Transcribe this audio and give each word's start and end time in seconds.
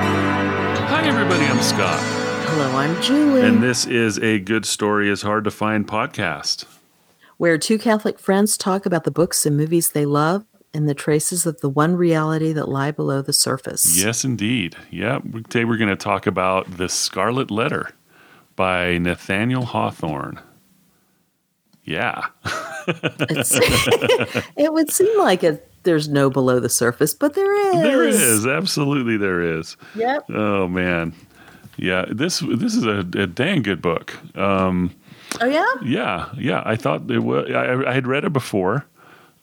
Hi, 0.00 1.02
everybody. 1.04 1.44
I'm 1.44 1.60
Scott, 1.60 1.98
Hello, 2.48 2.70
I'm 2.76 3.02
Julie. 3.02 3.42
and 3.42 3.62
this 3.62 3.84
is 3.86 4.18
a 4.20 4.38
Good 4.38 4.64
Story 4.64 5.10
is 5.10 5.22
Hard 5.22 5.44
to 5.44 5.50
Find 5.50 5.86
podcast. 5.86 6.64
where 7.36 7.58
two 7.58 7.78
Catholic 7.78 8.18
friends 8.18 8.56
talk 8.56 8.86
about 8.86 9.04
the 9.04 9.10
books 9.10 9.44
and 9.44 9.56
movies 9.56 9.90
they 9.90 10.06
love 10.06 10.44
and 10.72 10.88
the 10.88 10.94
traces 10.94 11.44
of 11.46 11.60
the 11.60 11.68
one 11.68 11.96
reality 11.96 12.52
that 12.52 12.68
lie 12.68 12.90
below 12.92 13.20
the 13.22 13.32
surface. 13.32 14.00
Yes, 14.02 14.24
indeed. 14.24 14.76
Yeah, 14.90 15.18
today 15.18 15.64
we're 15.64 15.76
going 15.76 15.88
to 15.90 15.96
talk 15.96 16.26
about 16.26 16.76
The 16.78 16.88
Scarlet 16.88 17.50
Letter 17.50 17.90
by 18.56 18.98
Nathaniel 18.98 19.64
Hawthorne. 19.66 20.40
Yeah. 21.88 22.26
It 24.56 24.72
would 24.72 24.90
seem 24.90 25.18
like 25.18 25.44
it, 25.44 25.70
there's 25.84 26.08
no 26.08 26.30
below 26.30 26.60
the 26.60 26.68
surface, 26.68 27.14
but 27.14 27.34
there 27.34 27.54
is. 27.74 27.82
There 27.82 28.04
is. 28.04 28.46
Absolutely, 28.46 29.16
there 29.16 29.40
is. 29.58 29.76
Yep. 29.94 30.24
Oh, 30.30 30.68
man. 30.68 31.14
Yeah, 31.76 32.06
this 32.10 32.40
this 32.40 32.74
is 32.74 32.84
a, 32.84 32.98
a 33.00 33.26
dang 33.26 33.62
good 33.62 33.80
book. 33.82 34.14
Um, 34.36 34.94
Oh, 35.42 35.46
yeah? 35.46 35.66
Yeah, 35.84 36.30
yeah. 36.38 36.62
I 36.64 36.74
thought 36.76 37.10
it 37.10 37.18
was. 37.20 37.50
I, 37.50 37.90
I 37.90 37.92
had 37.92 38.06
read 38.06 38.24
it 38.24 38.32
before, 38.32 38.86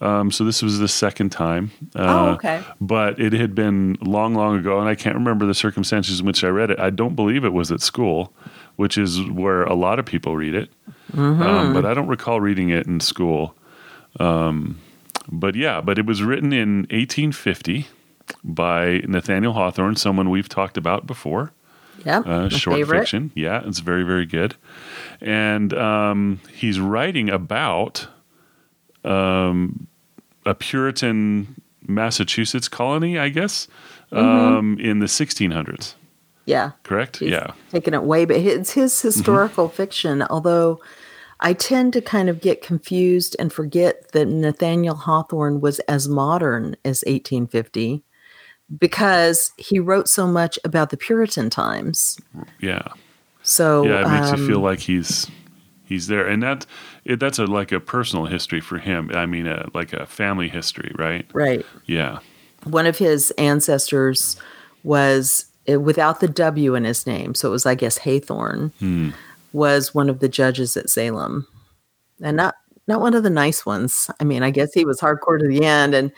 um, 0.01 0.31
so 0.31 0.43
this 0.43 0.61
was 0.63 0.79
the 0.79 0.87
second 0.87 1.29
time. 1.29 1.71
Uh, 1.95 1.99
Oh, 1.99 2.29
okay. 2.33 2.63
But 2.81 3.19
it 3.19 3.33
had 3.33 3.53
been 3.53 3.95
long, 4.01 4.33
long 4.33 4.57
ago, 4.57 4.79
and 4.79 4.89
I 4.89 4.95
can't 4.95 5.15
remember 5.15 5.45
the 5.45 5.53
circumstances 5.53 6.19
in 6.19 6.25
which 6.25 6.43
I 6.43 6.47
read 6.47 6.71
it. 6.71 6.79
I 6.79 6.89
don't 6.89 7.15
believe 7.15 7.45
it 7.45 7.53
was 7.53 7.71
at 7.71 7.81
school, 7.81 8.33
which 8.75 8.97
is 8.97 9.21
where 9.29 9.63
a 9.63 9.73
lot 9.73 9.99
of 9.99 10.05
people 10.05 10.35
read 10.35 10.55
it. 10.55 10.69
Mm-hmm. 11.13 11.41
Um, 11.41 11.73
but 11.73 11.85
I 11.85 11.93
don't 11.93 12.07
recall 12.07 12.41
reading 12.41 12.69
it 12.69 12.87
in 12.87 12.99
school. 12.99 13.55
Um, 14.19 14.79
but 15.29 15.55
yeah, 15.55 15.81
but 15.81 15.97
it 15.97 16.05
was 16.05 16.21
written 16.23 16.53
in 16.53 16.79
1850 16.91 17.87
by 18.43 19.01
Nathaniel 19.07 19.53
Hawthorne, 19.53 19.95
someone 19.95 20.29
we've 20.29 20.49
talked 20.49 20.77
about 20.77 21.05
before 21.05 21.51
Yeah, 22.05 22.19
uh, 22.19 22.49
short 22.49 22.77
favorite. 22.77 22.99
fiction. 22.99 23.31
Yeah, 23.35 23.61
it's 23.65 23.79
very, 23.79 24.03
very 24.03 24.25
good. 24.25 24.55
And 25.21 25.73
um, 25.73 26.39
he's 26.53 26.79
writing 26.79 27.29
about 27.29 28.07
um, 29.03 29.87
a 30.45 30.53
Puritan 30.55 31.61
Massachusetts 31.87 32.67
colony, 32.67 33.17
I 33.19 33.29
guess, 33.29 33.67
um, 34.11 34.77
in 34.79 34.99
the 34.99 35.05
1600s. 35.07 35.93
Yeah. 36.45 36.71
Correct? 36.83 37.17
He's 37.17 37.31
yeah. 37.31 37.51
Taking 37.71 37.93
it 37.93 38.03
way, 38.03 38.25
but 38.25 38.37
it's 38.37 38.71
his 38.71 39.01
historical 39.01 39.67
fiction, 39.69 40.23
although 40.29 40.79
I 41.39 41.53
tend 41.53 41.93
to 41.93 42.01
kind 42.01 42.29
of 42.29 42.39
get 42.39 42.61
confused 42.61 43.35
and 43.39 43.51
forget 43.51 44.11
that 44.13 44.27
Nathaniel 44.27 44.95
Hawthorne 44.95 45.59
was 45.59 45.79
as 45.81 46.07
modern 46.07 46.75
as 46.85 47.03
1850 47.05 48.03
because 48.79 49.51
he 49.57 49.79
wrote 49.79 50.07
so 50.07 50.27
much 50.27 50.57
about 50.63 50.89
the 50.89 50.97
Puritan 50.97 51.49
times. 51.49 52.17
Yeah. 52.59 52.87
So 53.43 53.85
Yeah, 53.85 54.01
it 54.01 54.11
makes 54.11 54.27
you 54.37 54.43
um, 54.43 54.47
feel 54.47 54.59
like 54.59 54.79
he's 54.79 55.29
he's 55.85 56.07
there, 56.07 56.25
and 56.25 56.41
that 56.41 56.65
it, 57.03 57.19
that's 57.19 57.37
a 57.37 57.45
like 57.45 57.71
a 57.71 57.79
personal 57.79 58.25
history 58.25 58.61
for 58.61 58.79
him. 58.79 59.11
I 59.13 59.27
mean, 59.27 59.45
a, 59.45 59.69
like 59.73 59.93
a 59.93 60.05
family 60.07 60.49
history, 60.49 60.91
right? 60.97 61.27
right. 61.33 61.63
Yeah. 61.85 62.19
One 62.63 62.87
of 62.87 62.97
his 62.97 63.31
ancestors 63.37 64.37
was 64.83 65.45
uh, 65.71 65.79
without 65.79 66.19
the 66.19 66.27
W 66.27 66.75
in 66.75 66.83
his 66.83 67.05
name, 67.07 67.35
so 67.35 67.49
it 67.49 67.51
was 67.51 67.65
I 67.65 67.75
guess 67.75 67.99
Hathorne 67.99 68.71
Hmm. 68.79 69.09
was 69.53 69.93
one 69.95 70.09
of 70.09 70.19
the 70.19 70.29
judges 70.29 70.75
at 70.77 70.89
Salem, 70.89 71.47
and 72.21 72.37
not 72.37 72.55
not 72.87 73.01
one 73.01 73.13
of 73.15 73.23
the 73.23 73.29
nice 73.29 73.65
ones. 73.65 74.09
I 74.19 74.23
mean, 74.23 74.43
I 74.43 74.51
guess 74.51 74.73
he 74.73 74.85
was 74.85 74.99
hardcore 74.99 75.39
to 75.39 75.47
the 75.47 75.65
end, 75.65 75.93
and 75.95 76.11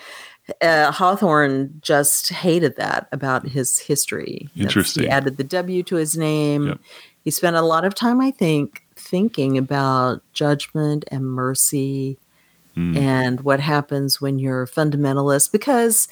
uh, 0.62 0.92
Hawthorne 0.92 1.80
just 1.82 2.30
hated 2.30 2.76
that 2.78 3.08
about 3.12 3.48
his 3.48 3.80
history. 3.80 4.50
That's- 4.56 4.64
Interesting. 4.64 5.04
He 5.04 5.10
added 5.10 5.38
the 5.38 5.44
W 5.44 5.84
to 5.84 5.96
his 5.96 6.18
name. 6.18 6.68
Yep. 6.68 6.80
He 7.24 7.32
spent 7.32 7.56
a 7.58 7.62
lot 7.62 7.84
of 7.86 7.94
time, 7.96 8.22
I 8.22 8.32
think, 8.32 8.84
thinking 8.96 9.58
about 9.58 10.22
judgment 10.34 11.06
and 11.12 11.26
mercy 11.26 12.18
Mm. 12.78 12.96
and 12.96 13.42
what 13.42 13.60
happens 13.60 14.22
when 14.22 14.38
you're 14.38 14.68
fundamentalist 14.68 15.52
because 15.52 16.08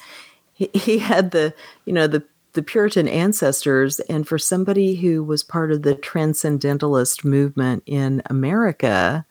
he, 0.52 0.68
he 0.74 0.98
had 0.98 1.30
the 1.30 1.54
you 1.84 1.92
know 1.92 2.08
the 2.08 2.24
the 2.56 2.62
puritan 2.62 3.06
ancestors 3.06 4.00
and 4.00 4.26
for 4.26 4.38
somebody 4.38 4.96
who 4.96 5.22
was 5.22 5.44
part 5.44 5.70
of 5.70 5.82
the 5.82 5.94
transcendentalist 5.94 7.24
movement 7.24 7.82
in 7.86 8.22
america 8.30 9.24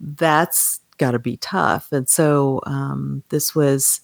that's 0.00 0.80
got 0.98 1.12
to 1.12 1.18
be 1.18 1.36
tough 1.36 1.92
and 1.92 2.08
so 2.08 2.60
um, 2.66 3.22
this 3.28 3.54
was 3.54 4.00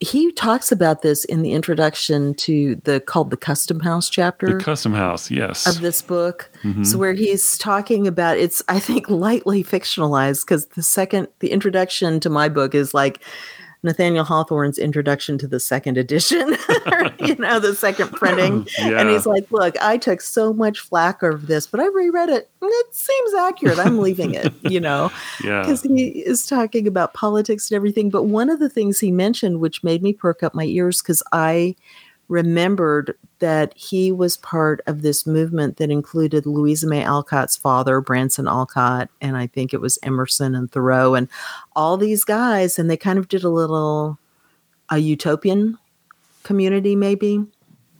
he 0.00 0.32
talks 0.32 0.72
about 0.72 1.02
this 1.02 1.26
in 1.26 1.42
the 1.42 1.52
introduction 1.52 2.32
to 2.32 2.76
the 2.84 3.00
called 3.00 3.30
the 3.30 3.36
custom 3.36 3.80
house 3.80 4.08
chapter 4.08 4.56
The 4.56 4.64
Custom 4.64 4.94
House. 4.94 5.30
Yes. 5.30 5.66
of 5.66 5.82
this 5.82 6.00
book. 6.00 6.50
Mhm. 6.62 6.86
So 6.86 6.96
where 6.96 7.12
he's 7.12 7.58
talking 7.58 8.06
about 8.06 8.38
it's 8.38 8.62
I 8.68 8.80
think 8.80 9.10
lightly 9.26 9.62
fictionalized 9.62 10.46
because 10.46 10.66
the 10.68 10.82
second 10.82 11.28
the 11.40 11.50
introduction 11.52 12.18
to 12.20 12.30
my 12.30 12.48
book 12.48 12.74
is 12.74 12.94
like 12.94 13.22
Nathaniel 13.82 14.24
Hawthorne's 14.24 14.78
introduction 14.78 15.38
to 15.38 15.46
the 15.48 15.58
second 15.58 15.96
edition, 15.96 16.56
you 17.18 17.34
know, 17.36 17.58
the 17.58 17.74
second 17.74 18.08
printing. 18.12 18.68
yeah. 18.78 19.00
And 19.00 19.08
he's 19.08 19.26
like, 19.26 19.50
Look, 19.50 19.80
I 19.80 19.96
took 19.96 20.20
so 20.20 20.52
much 20.52 20.80
flack 20.80 21.22
over 21.22 21.38
this, 21.38 21.66
but 21.66 21.80
I 21.80 21.86
reread 21.86 22.28
it. 22.28 22.50
and 22.60 22.70
It 22.70 22.94
seems 22.94 23.34
accurate. 23.34 23.78
I'm 23.78 23.98
leaving 23.98 24.34
it, 24.34 24.52
you 24.62 24.80
know 24.80 25.10
yeah. 25.42 25.62
because 25.62 25.82
he 25.82 26.08
is 26.08 26.46
talking 26.46 26.86
about 26.86 27.14
politics 27.14 27.70
and 27.70 27.76
everything. 27.76 28.10
But 28.10 28.24
one 28.24 28.50
of 28.50 28.58
the 28.58 28.68
things 28.68 29.00
he 29.00 29.10
mentioned, 29.12 29.60
which 29.60 29.82
made 29.82 30.02
me 30.02 30.12
perk 30.12 30.42
up 30.42 30.54
my 30.54 30.64
ears, 30.64 31.00
because 31.00 31.22
I 31.32 31.74
remembered 32.30 33.14
that 33.40 33.76
he 33.76 34.12
was 34.12 34.36
part 34.38 34.80
of 34.86 35.02
this 35.02 35.26
movement 35.26 35.76
that 35.76 35.90
included 35.90 36.46
Louisa 36.46 36.86
May 36.86 37.02
Alcott's 37.02 37.56
father, 37.56 38.00
Bronson 38.00 38.46
Alcott, 38.46 39.10
and 39.20 39.36
I 39.36 39.48
think 39.48 39.74
it 39.74 39.80
was 39.80 39.98
Emerson 40.04 40.54
and 40.54 40.70
Thoreau, 40.70 41.14
and 41.14 41.28
all 41.74 41.96
these 41.96 42.24
guys, 42.24 42.78
and 42.78 42.88
they 42.88 42.96
kind 42.96 43.18
of 43.18 43.28
did 43.28 43.42
a 43.42 43.48
little 43.48 44.18
a 44.90 44.98
utopian 44.98 45.76
community, 46.44 46.94
maybe. 46.96 47.44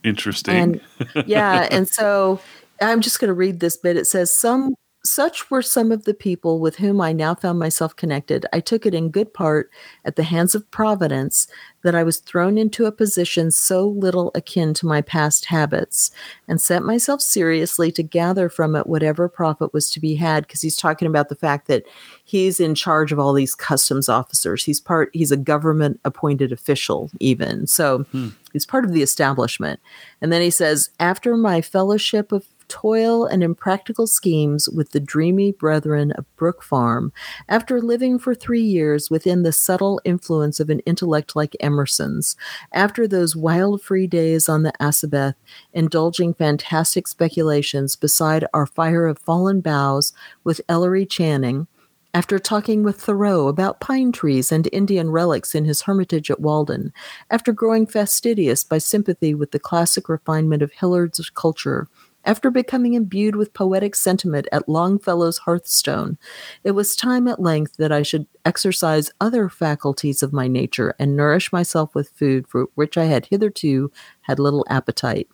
Interesting. 0.04 0.54
And 0.54 0.80
yeah, 1.26 1.66
and 1.70 1.88
so 1.88 2.40
I'm 2.80 3.00
just 3.00 3.18
going 3.18 3.28
to 3.28 3.34
read 3.34 3.60
this 3.60 3.76
bit. 3.76 3.96
It 3.96 4.06
says, 4.06 4.32
Some 4.32 4.74
such 5.02 5.50
were 5.50 5.62
some 5.62 5.90
of 5.90 6.04
the 6.04 6.12
people 6.12 6.60
with 6.60 6.76
whom 6.76 7.00
I 7.00 7.12
now 7.12 7.34
found 7.34 7.58
myself 7.58 7.96
connected. 7.96 8.44
I 8.52 8.60
took 8.60 8.84
it 8.84 8.94
in 8.94 9.10
good 9.10 9.32
part 9.32 9.70
at 10.04 10.16
the 10.16 10.22
hands 10.22 10.54
of 10.54 10.70
Providence 10.70 11.48
that 11.82 11.94
I 11.94 12.02
was 12.02 12.18
thrown 12.18 12.58
into 12.58 12.84
a 12.84 12.92
position 12.92 13.50
so 13.50 13.88
little 13.88 14.30
akin 14.34 14.74
to 14.74 14.86
my 14.86 15.00
past 15.00 15.46
habits 15.46 16.10
and 16.46 16.60
set 16.60 16.82
myself 16.82 17.22
seriously 17.22 17.90
to 17.92 18.02
gather 18.02 18.50
from 18.50 18.76
it 18.76 18.86
whatever 18.86 19.26
profit 19.26 19.72
was 19.72 19.90
to 19.90 20.00
be 20.00 20.16
had. 20.16 20.46
Because 20.46 20.60
he's 20.60 20.76
talking 20.76 21.08
about 21.08 21.30
the 21.30 21.34
fact 21.34 21.66
that 21.68 21.84
he's 22.24 22.60
in 22.60 22.74
charge 22.74 23.10
of 23.10 23.18
all 23.18 23.32
these 23.32 23.54
customs 23.54 24.08
officers. 24.08 24.64
He's 24.64 24.80
part, 24.80 25.08
he's 25.14 25.32
a 25.32 25.36
government 25.36 25.98
appointed 26.04 26.52
official, 26.52 27.10
even. 27.20 27.66
So 27.66 28.00
hmm. 28.12 28.28
he's 28.52 28.66
part 28.66 28.84
of 28.84 28.92
the 28.92 29.02
establishment. 29.02 29.80
And 30.20 30.30
then 30.30 30.42
he 30.42 30.50
says, 30.50 30.90
After 31.00 31.38
my 31.38 31.62
fellowship 31.62 32.32
of 32.32 32.44
toil 32.70 33.26
and 33.26 33.42
impractical 33.42 34.06
schemes 34.06 34.68
with 34.70 34.92
the 34.92 35.00
dreamy 35.00 35.52
brethren 35.52 36.12
of 36.12 36.24
Brook 36.36 36.62
Farm, 36.62 37.12
after 37.48 37.82
living 37.82 38.18
for 38.18 38.34
three 38.34 38.62
years 38.62 39.10
within 39.10 39.42
the 39.42 39.52
subtle 39.52 40.00
influence 40.04 40.60
of 40.60 40.70
an 40.70 40.78
intellect 40.80 41.36
like 41.36 41.56
Emerson's, 41.60 42.36
after 42.72 43.06
those 43.06 43.36
wild 43.36 43.82
free 43.82 44.06
days 44.06 44.48
on 44.48 44.62
the 44.62 44.72
Assabeth, 44.80 45.34
indulging 45.74 46.32
fantastic 46.32 47.08
speculations 47.08 47.96
beside 47.96 48.46
our 48.54 48.66
fire 48.66 49.06
of 49.06 49.18
fallen 49.18 49.60
boughs 49.60 50.12
with 50.44 50.60
Ellery 50.68 51.04
Channing, 51.04 51.66
after 52.12 52.38
talking 52.38 52.82
with 52.82 53.00
Thoreau 53.00 53.46
about 53.46 53.80
pine 53.80 54.10
trees 54.10 54.50
and 54.50 54.68
Indian 54.72 55.10
relics 55.10 55.54
in 55.54 55.64
his 55.64 55.82
hermitage 55.82 56.30
at 56.30 56.40
Walden, 56.40 56.92
after 57.30 57.52
growing 57.52 57.86
fastidious 57.86 58.64
by 58.64 58.78
sympathy 58.78 59.34
with 59.34 59.52
the 59.52 59.60
classic 59.60 60.08
refinement 60.08 60.62
of 60.62 60.72
Hillard's 60.72 61.30
culture, 61.30 61.88
after 62.24 62.50
becoming 62.50 62.94
imbued 62.94 63.36
with 63.36 63.54
poetic 63.54 63.94
sentiment 63.96 64.46
at 64.52 64.68
Longfellow's 64.68 65.38
hearthstone, 65.38 66.18
it 66.64 66.72
was 66.72 66.94
time 66.94 67.26
at 67.26 67.40
length 67.40 67.76
that 67.78 67.92
I 67.92 68.02
should 68.02 68.26
exercise 68.44 69.10
other 69.20 69.48
faculties 69.48 70.22
of 70.22 70.32
my 70.32 70.46
nature 70.46 70.94
and 70.98 71.16
nourish 71.16 71.52
myself 71.52 71.94
with 71.94 72.10
food 72.10 72.46
for 72.46 72.66
which 72.74 72.98
I 72.98 73.04
had 73.04 73.26
hitherto 73.26 73.90
had 74.22 74.38
little 74.38 74.66
appetite. 74.68 75.28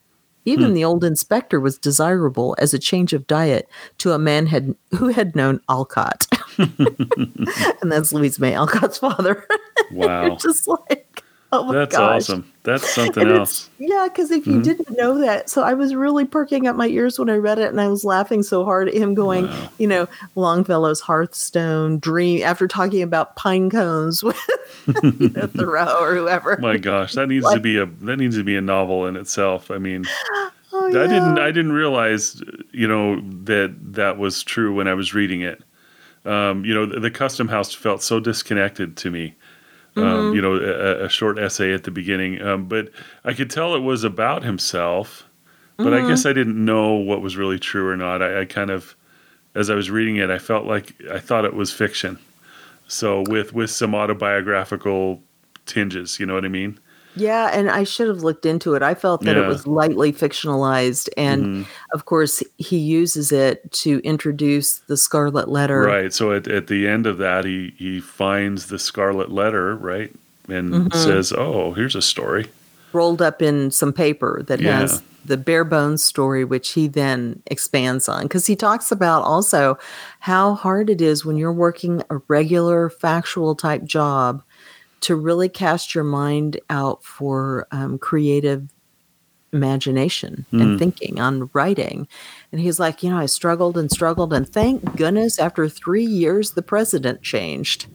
Even 0.45 0.69
hmm. 0.69 0.75
the 0.75 0.85
old 0.85 1.03
inspector 1.03 1.59
was 1.59 1.77
desirable 1.77 2.55
as 2.59 2.73
a 2.73 2.79
change 2.79 3.13
of 3.13 3.27
diet 3.27 3.69
to 3.99 4.13
a 4.13 4.19
man 4.19 4.47
had, 4.47 4.75
who 4.97 5.09
had 5.09 5.35
known 5.35 5.61
Alcott. 5.69 6.27
and 6.59 7.93
that's 7.93 8.13
Louise 8.13 8.39
May 8.39 8.55
Alcott's 8.55 8.99
father. 8.99 9.47
Wow. 9.93 10.37
Just 10.37 10.67
like, 10.67 11.06
Oh 11.53 11.65
my 11.65 11.75
That's 11.75 11.97
gosh. 11.97 12.23
awesome. 12.23 12.53
That's 12.65 12.89
something 12.95 13.29
else. 13.29 13.71
Yeah, 13.79 14.09
because 14.09 14.31
if 14.31 14.47
you 14.47 14.55
Mhm. 14.59 14.65
didn't 14.65 14.99
know 14.99 15.19
that, 15.19 15.49
so 15.49 15.63
I 15.63 15.75
was 15.75 15.95
really 15.95 16.25
perking 16.25 16.67
up 16.67 16.75
my 16.77 16.89
ears 16.89 17.19
when 17.19 17.31
I 17.31 17.37
read 17.37 17.59
it, 17.59 17.69
and 17.71 17.81
I 17.81 17.87
was 17.89 18.05
laughing 18.05 18.43
so 18.43 18.65
hard 18.65 18.89
at 18.89 18.95
him 18.95 19.15
going, 19.15 19.47
Wow. 19.47 19.71
you 19.79 19.87
know, 19.87 20.09
Longfellow's 20.35 21.01
Hearthstone 21.01 21.99
dream 22.01 22.43
after 22.43 22.67
talking 22.67 23.03
about 23.03 23.37
pine 23.37 23.71
cones 23.71 24.23
with 24.25 24.37
you 24.87 25.31
know, 25.31 25.47
Thoreau 25.57 25.99
or 26.01 26.15
whoever. 26.17 26.57
My 26.59 26.77
gosh, 26.77 27.13
that 27.15 27.29
needs 27.29 27.51
to 27.53 27.61
be 27.61 27.79
a 27.79 27.87
that 27.87 28.17
needs 28.17 28.37
to 28.37 28.45
be 28.45 28.57
a 28.57 28.61
novel 28.61 29.07
in 29.07 29.17
itself. 29.17 29.71
I 29.71 29.79
mean, 29.79 30.05
Oh, 30.73 30.89
I 30.89 31.07
didn't. 31.07 31.39
I 31.39 31.53
didn't 31.53 31.73
realize 31.73 32.43
you 32.73 32.87
know 32.89 33.21
that 33.45 33.75
that 33.95 34.19
was 34.19 34.43
true 34.43 34.75
when 34.75 34.89
I 34.89 34.95
was 34.95 35.15
reading 35.15 35.41
it. 35.41 35.63
Um, 36.27 36.65
you 36.65 36.75
know, 36.75 36.85
the, 36.87 36.99
the 37.01 37.11
custom 37.11 37.47
house 37.49 37.73
felt 37.73 38.03
so 38.03 38.19
disconnected 38.21 38.97
to 38.99 39.11
me. 39.11 39.37
Um, 39.97 40.31
Mhm. 40.31 40.35
you 40.35 40.43
know, 40.43 40.55
a, 40.57 41.07
a 41.07 41.09
short 41.09 41.39
essay 41.39 41.73
at 41.73 41.85
the 41.85 41.91
beginning, 41.91 42.43
um, 42.43 42.67
but 42.69 42.91
I 43.25 43.33
could 43.33 43.51
tell 43.51 43.75
it 43.75 43.81
was 43.81 44.05
about 44.05 44.45
himself. 44.45 45.25
But 45.79 45.95
I 45.95 46.01
Mhm. 46.03 46.07
guess 46.09 46.27
I 46.27 46.33
didn't 46.35 46.63
know 46.63 46.95
what 46.95 47.23
was 47.23 47.37
really 47.37 47.59
true 47.59 47.89
or 47.89 47.97
not. 47.97 48.23
I, 48.23 48.41
I 48.41 48.45
kind 48.45 48.71
of, 48.71 48.95
as 49.55 49.71
I 49.71 49.75
was 49.75 49.91
reading 49.91 50.17
it, 50.17 50.31
I 50.31 50.39
felt 50.39 50.67
like 50.67 50.95
I 51.11 51.19
thought 51.19 51.45
it 51.45 51.55
was 51.55 51.73
fiction. 51.73 52.19
So 52.89 53.23
with 53.23 53.53
with 53.55 53.71
some 53.71 53.95
autobiographical 53.95 55.23
tinges, 55.67 56.21
you 56.21 56.27
know 56.27 56.35
what 56.35 56.45
I 56.45 56.49
mean? 56.49 56.79
Yeah, 57.17 57.47
and 57.53 57.71
I 57.71 57.85
should 57.85 58.09
have 58.09 58.23
looked 58.23 58.45
into 58.47 58.75
it. 58.75 58.83
I 58.83 58.95
felt 58.95 59.23
that 59.23 59.37
Yeah. 59.37 59.45
it 59.45 59.49
was 59.49 59.67
lightly 59.67 60.13
fictionalized, 60.13 61.09
and 61.17 61.43
Mhm. 61.45 61.67
of 61.95 62.05
course, 62.05 62.43
he 62.59 62.77
uses 62.77 63.33
it 63.33 63.73
to 63.73 64.01
introduce 64.05 64.79
the 64.87 64.97
Scarlet 64.99 65.49
Letter. 65.49 65.81
Right. 65.81 66.13
So 66.13 66.33
at, 66.33 66.47
at 66.47 66.67
the 66.67 66.87
end 66.87 67.07
of 67.07 67.17
that, 67.19 67.45
he, 67.47 67.73
he 67.79 68.01
finds 68.01 68.67
the 68.67 68.79
scarlet 68.79 69.33
letter, 69.33 69.75
right? 69.77 70.13
And 70.49 70.73
Mhm. 70.73 70.95
says, 70.95 71.33
oh, 71.37 71.73
here's 71.73 71.97
a 71.97 72.03
story. 72.03 72.47
rolled 72.93 73.21
up 73.21 73.43
in 73.43 73.71
some 73.71 73.93
paper 73.93 74.43
that 74.47 74.59
Yeah. 74.59 74.79
has 74.81 75.03
the 75.27 75.37
bare 75.37 75.65
bones 75.65 76.03
story, 76.03 76.45
which 76.45 76.71
he 76.71 76.89
then 76.89 77.43
expands 77.47 78.09
on. 78.09 78.23
Because 78.23 78.47
he 78.47 78.57
talks 78.57 78.91
about 78.91 79.23
also 79.23 79.77
how 80.21 80.55
hard 80.55 80.89
it 80.89 81.03
is 81.03 81.23
when 81.23 81.37
you're 81.37 81.53
working 81.53 82.03
a 82.09 82.19
regular 82.29 82.89
factual 82.89 83.55
type 83.55 83.85
job 83.85 84.43
to 85.03 85.15
really 85.17 85.49
cast 85.49 85.95
your 85.95 86.05
mind 86.05 86.59
out 86.71 87.05
for 87.05 87.67
um, 87.71 87.99
creative 87.99 88.69
imagination 89.53 90.45
Mm. 90.53 90.61
and 90.61 90.79
thinking 90.79 91.21
on 91.21 91.49
writing. 91.53 92.07
And 92.53 92.61
he's 92.61 92.79
like, 92.81 93.03
you 93.03 93.11
know, 93.11 93.19
I 93.19 93.27
struggled 93.27 93.79
and 93.79 93.91
struggled, 93.91 94.33
and 94.33 94.49
thank 94.49 94.97
goodness 94.97 95.39
after 95.39 95.69
three 95.69 96.05
years 96.05 96.53
the 96.53 96.63
president 96.63 97.23
changed. 97.23 97.87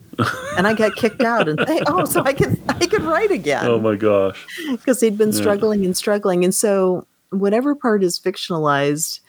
and 0.57 0.68
I 0.68 0.74
got 0.74 0.95
kicked 0.95 1.21
out, 1.21 1.48
and 1.48 1.57
they, 1.59 1.81
oh, 1.88 2.06
so 2.06 2.21
I 2.24 2.33
could 2.33 2.59
I 2.69 2.86
could 2.86 3.01
write 3.03 3.31
again 3.31 3.65
Oh 3.65 3.80
my 3.80 3.95
gosh. 3.95 4.45
because 4.71 5.00
he'd 5.01 5.18
been 5.18 5.31
Yeah. 5.31 5.38
struggling 5.39 5.86
and 5.86 5.95
struggling. 5.95 6.44
And 6.44 6.53
so, 6.53 7.06
whatever 7.30 7.75
part 7.75 8.03
is 8.03 8.19
fictionalized, 8.19 9.19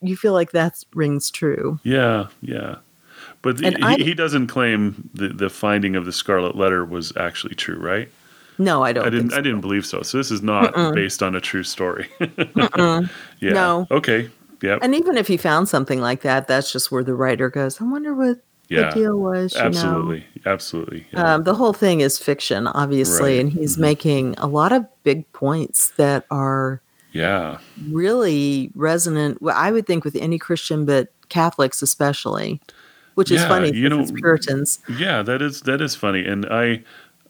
you 0.00 0.16
feel 0.16 0.32
like 0.32 0.52
that 0.52 0.82
rings 0.94 1.30
true. 1.30 1.78
Yeah. 1.82 2.28
Yeah. 2.40 2.76
But 3.42 3.60
he, 3.60 4.04
he 4.04 4.14
doesn't 4.14 4.48
claim 4.48 5.08
the, 5.14 5.28
the 5.28 5.48
finding 5.48 5.94
of 5.96 6.04
the 6.04 6.12
scarlet 6.12 6.56
letter 6.56 6.84
was 6.84 7.12
actually 7.16 7.54
true, 7.54 7.78
right? 7.78 8.08
No, 8.58 8.82
I 8.82 8.92
don't. 8.92 9.06
I 9.06 9.10
didn't. 9.10 9.28
Think 9.30 9.38
I 9.38 9.42
didn't 9.42 9.60
believe 9.60 9.86
so. 9.86 10.02
So 10.02 10.18
this 10.18 10.32
is 10.32 10.42
not 10.42 10.74
Mm-mm. 10.74 10.94
based 10.94 11.22
on 11.22 11.36
a 11.36 11.40
true 11.40 11.62
story. 11.62 12.08
yeah. 12.56 13.00
No. 13.40 13.86
Okay. 13.90 14.28
Yep. 14.62 14.80
And 14.82 14.94
even 14.96 15.16
if 15.16 15.28
he 15.28 15.36
found 15.36 15.68
something 15.68 16.00
like 16.00 16.22
that, 16.22 16.48
that's 16.48 16.72
just 16.72 16.90
where 16.90 17.04
the 17.04 17.14
writer 17.14 17.48
goes. 17.48 17.80
I 17.80 17.84
wonder 17.84 18.12
what 18.14 18.38
Yeah. 18.68 18.90
the 18.90 18.94
deal 19.02 19.16
was. 19.16 19.54
Absolutely. 19.54 20.26
Absolutely. 20.44 21.06
Yeah. 21.12 21.34
Um, 21.34 21.44
the 21.44 21.54
whole 21.54 21.72
thing 21.72 22.00
is 22.00 22.18
fiction, 22.18 22.66
obviously, 22.66 23.34
Right. 23.36 23.40
and 23.40 23.52
he's 23.52 23.76
Mhm. 23.76 23.80
making 23.80 24.34
a 24.38 24.48
lot 24.48 24.72
of 24.72 24.84
big 25.04 25.30
points 25.32 25.90
that 25.96 26.26
are 26.32 26.82
yeah. 27.12 27.58
really 27.88 28.72
resonant. 28.74 29.38
I 29.46 29.70
would 29.70 29.86
think 29.86 30.04
with 30.04 30.16
any 30.16 30.38
Christian, 30.38 30.84
but 30.84 31.12
Catholics 31.28 31.80
especially, 31.80 32.60
which 33.18 33.30
is 33.32 33.40
Yeah, 33.40 33.48
funny 33.48 33.72
you 33.74 33.88
know- 33.88 34.06
Puritans. 34.06 34.78
Yeah, 34.88 35.22
that 35.22 35.42
is 35.42 35.62
that 35.62 35.80
is 35.80 35.94
funny, 35.96 36.24
and 36.24 36.46
I, 36.46 36.82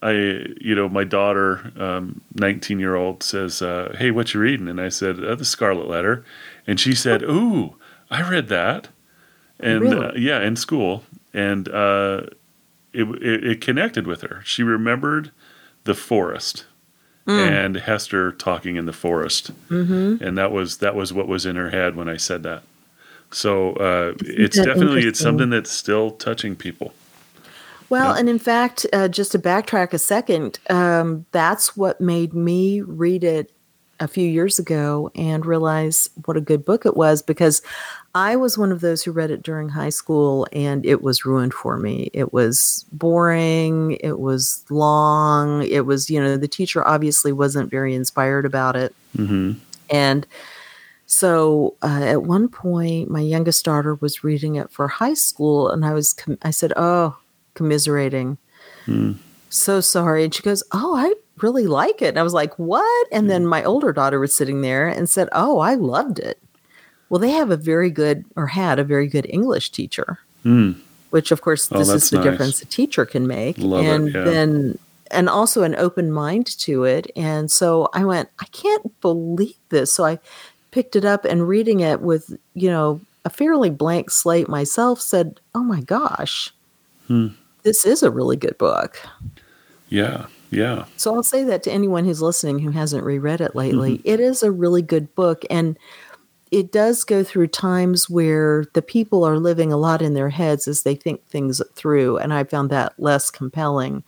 I, 0.03 0.13
you 0.61 0.75
know, 0.77 0.89
my 0.89 1.05
daughter, 1.05 1.73
um, 1.79 2.21
nineteen 2.35 2.79
year 2.79 2.95
old, 2.95 3.23
says, 3.23 3.63
uh, 3.63 3.97
"Hey, 3.99 4.11
what 4.11 4.35
you 4.35 4.41
reading?" 4.41 4.69
And 4.69 4.81
I 4.81 4.91
said, 4.91 5.19
uh, 5.25 5.35
"The 5.35 5.45
Scarlet 5.45 5.89
Letter," 5.89 6.25
and 6.67 6.79
she 6.79 6.95
said, 6.95 7.23
"Ooh, 7.23 7.75
I 8.11 8.21
read 8.31 8.49
that," 8.49 8.89
and 9.59 9.93
uh, 9.95 10.13
yeah, 10.15 10.41
in 10.43 10.57
school, 10.57 11.05
and 11.33 11.69
uh, 11.69 12.21
it, 12.93 13.05
it 13.23 13.45
it 13.51 13.61
connected 13.61 14.07
with 14.07 14.21
her. 14.21 14.43
She 14.45 14.63
remembered 14.63 15.31
the 15.85 15.95
forest 15.95 16.67
Mm. 17.27 17.39
and 17.65 17.77
Hester 17.77 18.33
talking 18.33 18.77
in 18.77 18.87
the 18.87 18.93
forest, 18.95 19.49
hmm 19.69 20.17
and 20.21 20.39
that 20.39 20.51
was 20.51 20.79
that 20.79 20.95
was 20.95 21.13
what 21.13 21.29
was 21.29 21.45
in 21.45 21.57
her 21.57 21.69
head 21.71 21.95
when 21.95 22.09
I 22.09 22.17
said 22.17 22.43
that. 22.45 22.63
So 23.31 23.75
uh, 23.75 24.15
it's 24.21 24.57
definitely 24.57 25.07
it's 25.07 25.21
something 25.21 25.51
that's 25.51 25.71
still 25.71 26.13
touching 26.13 26.57
people. 26.57 26.95
Well, 27.91 28.15
Yeah. 28.15 28.21
and 28.21 28.29
in 28.29 28.39
fact, 28.39 28.87
uh, 28.93 29.09
just 29.09 29.33
to 29.33 29.39
backtrack 29.39 29.93
a 29.93 29.99
second, 29.99 30.59
um, 30.69 31.25
that's 31.33 31.77
what 31.77 32.01
made 32.01 32.35
me 32.35 32.83
read 32.83 33.25
it 33.25 33.53
a 34.01 34.07
few 34.07 34.29
years 34.29 34.59
ago 34.59 35.11
and 35.17 35.45
realize 35.45 36.09
what 36.25 36.37
a 36.37 36.41
good 36.41 36.65
book 36.65 36.87
it 36.87 36.97
was 36.97 37.21
because 37.21 37.63
I 38.15 38.37
was 38.37 38.57
one 38.57 38.71
of 38.71 38.81
those 38.81 39.03
who 39.03 39.11
read 39.11 39.31
it 39.31 39.43
during 39.43 39.69
high 39.71 39.89
school 39.89 40.47
and 40.53 40.87
it 40.87 41.03
was 41.03 41.25
ruined 41.25 41.53
for 41.53 41.77
me. 41.79 42.11
It 42.13 42.33
was 42.33 42.85
boring, 42.93 43.97
it 44.01 44.21
was 44.21 44.65
long, 44.71 45.65
it 45.65 45.85
was, 45.85 46.09
you 46.11 46.23
know, 46.23 46.37
the 46.37 46.47
teacher 46.49 46.87
obviously 46.87 47.33
wasn't 47.33 47.71
very 47.71 47.95
inspired 47.95 48.47
about 48.47 48.77
it. 48.77 48.95
hmm 49.17 49.53
And 49.91 50.27
so 51.11 51.75
uh, 51.83 52.03
at 52.05 52.23
one 52.23 52.49
point, 52.49 53.11
my 53.11 53.21
youngest 53.21 53.65
daughter 53.65 53.95
was 53.97 54.23
reading 54.23 54.55
it 54.57 54.71
for 54.71 54.87
high 54.89 55.15
school, 55.15 55.71
and 55.71 55.85
I 55.85 55.95
was, 55.95 56.13
com- 56.13 56.39
I 56.43 56.51
said, 56.53 56.73
"Oh, 56.77 57.17
commiserating, 57.55 58.37
Mm. 58.87 59.17
so 59.49 59.81
sorry." 59.81 60.23
And 60.25 60.33
she 60.35 60.43
goes, 60.43 60.63
"Oh, 60.73 60.95
I 60.95 61.13
really 61.43 61.67
like 61.67 62.03
it." 62.03 62.09
And 62.11 62.19
I 62.19 62.23
was 62.23 62.35
like, 62.35 62.59
"What?" 62.59 63.09
And 63.11 63.29
then 63.31 63.47
my 63.47 63.65
older 63.65 63.93
daughter 63.93 64.21
was 64.21 64.35
sitting 64.35 64.61
there 64.61 64.87
and 64.87 65.09
said, 65.09 65.29
"Oh, 65.33 65.59
I 65.59 65.75
loved 65.75 66.19
it." 66.19 66.39
Well, 67.09 67.19
they 67.19 67.31
have 67.31 67.51
a 67.51 67.57
very 67.57 67.91
good, 67.91 68.25
or 68.37 68.47
had 68.49 68.79
a 68.79 68.85
very 68.85 69.07
good 69.09 69.27
English 69.31 69.71
teacher, 69.73 70.19
Mm. 70.45 70.77
which, 71.09 71.33
of 71.33 71.41
course, 71.41 71.69
Oh, 71.73 71.79
this 71.79 71.89
that's 71.89 72.05
is 72.05 72.11
the 72.11 72.17
nice. 72.19 72.25
difference 72.27 72.61
a 72.63 72.67
teacher 72.67 73.07
can 73.07 73.27
make, 73.27 73.57
Love 73.59 73.83
it, 73.85 73.89
and 73.89 74.15
yeah. 74.15 74.25
then. 74.25 74.79
And 75.11 75.27
also 75.31 75.63
an 75.63 75.75
open 75.77 76.13
mind 76.13 76.45
to 76.59 76.85
it. 76.85 77.11
And 77.17 77.51
so 77.51 77.89
I 77.95 78.05
went, 78.05 78.29
I 78.41 78.45
can't 78.53 79.01
believe 79.01 79.57
this. 79.71 79.91
So 79.91 80.05
I 80.05 80.19
picked 80.71 80.97
it 80.97 81.05
up 81.05 81.25
and 81.25 81.49
reading 81.49 81.81
it 81.81 82.01
with, 82.01 82.37
you 82.55 82.69
know, 82.71 83.01
a 83.25 83.31
fairly 83.31 83.71
blank 83.71 84.11
slate 84.11 84.49
myself 84.49 85.01
said, 85.01 85.41
Oh 85.55 85.63
my 85.63 85.81
gosh, 85.81 86.53
Hmm. 87.07 87.29
this 87.63 87.85
is 87.87 88.03
a 88.03 88.11
really 88.11 88.37
good 88.37 88.57
book. 88.59 88.99
Yeah, 89.89 90.27
yeah, 90.51 90.85
So 90.97 91.15
I'll 91.15 91.23
say 91.23 91.45
that 91.45 91.63
to 91.65 91.73
anyone 91.73 92.05
who's 92.05 92.23
listening 92.23 92.59
who 92.59 92.71
hasn't 92.71 93.05
reread 93.05 93.41
it 93.41 93.55
lately. 93.55 93.99
Mm-hmm. 93.99 94.09
It 94.09 94.21
is 94.21 94.43
a 94.43 94.51
really 94.51 94.83
good 94.83 95.15
book. 95.15 95.45
And 95.51 95.79
it 96.51 96.73
does 96.73 97.05
go 97.05 97.23
through 97.23 97.49
times 97.49 98.09
where 98.09 98.65
the 98.73 98.81
people 98.83 99.25
are 99.25 99.39
living 99.39 99.73
a 99.73 99.77
lot 99.77 100.01
in 100.01 100.15
their 100.15 100.31
heads 100.31 100.67
as 100.67 100.83
they 100.83 100.95
think 100.95 101.27
things 101.27 101.61
through. 101.75 102.17
And 102.19 102.33
I 102.33 102.45
found 102.45 102.71
that 102.71 102.95
less 102.99 103.31
compelling. 103.31 104.03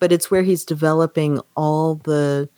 But 0.00 0.10
it's 0.12 0.30
where 0.30 0.42
he's 0.42 0.64
developing 0.64 1.40
all 1.56 1.96
the, 1.96 2.48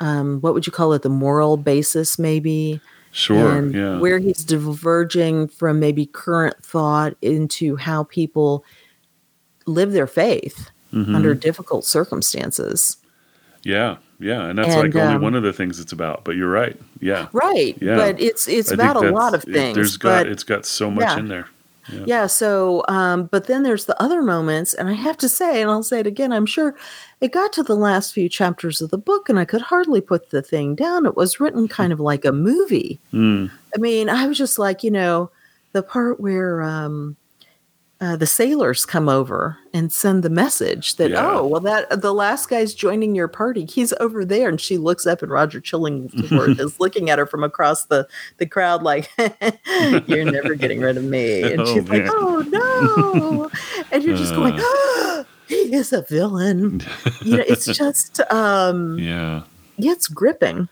um, 0.00 0.40
what 0.40 0.54
would 0.54 0.66
you 0.66 0.72
call 0.72 0.92
it, 0.92 1.02
the 1.02 1.08
moral 1.08 1.56
basis, 1.56 2.18
maybe, 2.18 2.80
sure, 3.12 3.56
and 3.56 3.74
yeah, 3.74 3.98
where 3.98 4.18
he's 4.18 4.44
diverging 4.44 5.48
from 5.48 5.80
maybe 5.80 6.06
current 6.06 6.56
thought 6.64 7.14
into 7.22 7.76
how 7.76 8.04
people 8.04 8.64
live 9.66 9.92
their 9.92 10.06
faith 10.06 10.70
Mhm. 10.94 11.14
under 11.14 11.34
difficult 11.34 11.84
circumstances. 11.84 12.96
yeah, 13.64 13.96
yeah, 14.20 14.44
and 14.46 14.58
that's 14.58 14.70
And, 14.74 14.82
like 14.94 14.96
only 15.02 15.16
um, 15.16 15.22
one 15.22 15.34
of 15.34 15.42
the 15.42 15.52
things 15.52 15.78
it's 15.80 15.92
about. 15.92 16.24
But 16.24 16.36
you're 16.36 16.50
right, 16.50 16.76
yeah, 17.00 17.26
Right. 17.32 17.76
Yeah. 17.80 17.96
But 17.96 18.20
it's 18.20 18.48
it's 18.48 18.70
I 18.70 18.74
about 18.74 18.96
a 18.96 19.10
lot 19.10 19.34
of 19.34 19.44
it- 19.46 19.52
things. 19.52 19.74
There's 19.74 19.96
got 19.96 20.26
it's 20.26 20.44
got 20.44 20.64
so 20.64 20.90
much 20.90 21.02
yeah. 21.02 21.18
in 21.18 21.28
there. 21.28 21.46
Yeah, 22.06 22.26
so 22.26 22.84
um, 22.88 23.26
but 23.26 23.46
then 23.46 23.62
there's 23.62 23.84
the 23.84 24.00
other 24.02 24.22
moments, 24.22 24.74
and 24.74 24.88
I 24.88 24.94
have 24.94 25.16
to 25.18 25.28
say, 25.28 25.60
and 25.60 25.70
I'll 25.70 25.82
say 25.82 26.00
it 26.00 26.06
again, 26.06 26.32
I'm 26.32 26.46
sure 26.46 26.74
it 27.20 27.32
got 27.32 27.52
to 27.54 27.62
the 27.62 27.76
last 27.76 28.12
few 28.12 28.28
chapters 28.28 28.80
of 28.80 28.90
the 28.90 28.98
book, 28.98 29.28
and 29.28 29.38
I 29.38 29.44
could 29.44 29.62
hardly 29.62 30.00
put 30.00 30.30
the 30.30 30.42
thing 30.42 30.74
down. 30.74 31.06
It 31.06 31.16
was 31.16 31.40
written 31.40 31.68
kind 31.68 31.92
of 31.92 32.00
like 32.00 32.24
a 32.24 32.32
movie. 32.32 32.98
Mm, 33.12 33.50
I 33.74 33.78
mean, 33.78 34.08
I 34.08 34.26
was 34.26 34.38
just 34.38 34.58
like, 34.58 34.82
you 34.82 34.90
know, 34.90 35.30
the 35.72 35.82
part 35.82 36.20
where 36.20 36.62
um, 36.62 37.16
uh, 38.00 38.14
the 38.16 38.26
sailors 38.26 38.86
come 38.86 39.08
over 39.08 39.56
and 39.74 39.92
send 39.92 40.22
the 40.22 40.30
message 40.30 40.96
that, 40.96 41.10
Yeah. 41.10 41.28
oh, 41.30 41.46
well, 41.46 41.60
that 41.62 42.00
the 42.00 42.14
last 42.14 42.48
guy's 42.48 42.72
joining 42.72 43.14
your 43.16 43.26
party. 43.26 43.64
He's 43.64 43.92
over 43.98 44.24
there, 44.24 44.48
and 44.48 44.60
she 44.60 44.78
looks 44.78 45.04
up, 45.06 45.20
and 45.22 45.32
Roger 45.32 45.60
Chillingworth 45.60 46.60
is 46.60 46.78
looking 46.78 47.10
at 47.10 47.18
her 47.18 47.26
from 47.26 47.42
across 47.42 47.86
the 47.86 48.06
the 48.36 48.46
crowd, 48.46 48.82
like, 48.84 49.10
"You're 50.06 50.30
never 50.30 50.54
getting 50.54 50.80
rid 50.80 50.96
of 50.96 51.02
me." 51.04 51.42
And 51.52 51.60
Oh, 51.62 51.64
she's 51.66 51.88
like, 51.88 52.04
man. 52.04 52.10
"Oh 52.12 52.44
no!" 52.48 53.50
And 53.90 54.04
you're 54.04 54.16
just 54.16 54.34
going, 54.34 54.54
Uh. 54.54 54.60
oh, 54.62 55.24
"He 55.48 55.74
is 55.74 55.92
a 55.92 56.02
villain. 56.02 56.82
you 57.22 57.36
know, 57.38 57.44
it's 57.48 57.66
just 57.66 58.20
um 58.32 58.96
Yeah. 58.98 59.42
yeah, 59.76 59.92
it's 59.92 60.06
gripping. 60.08 60.68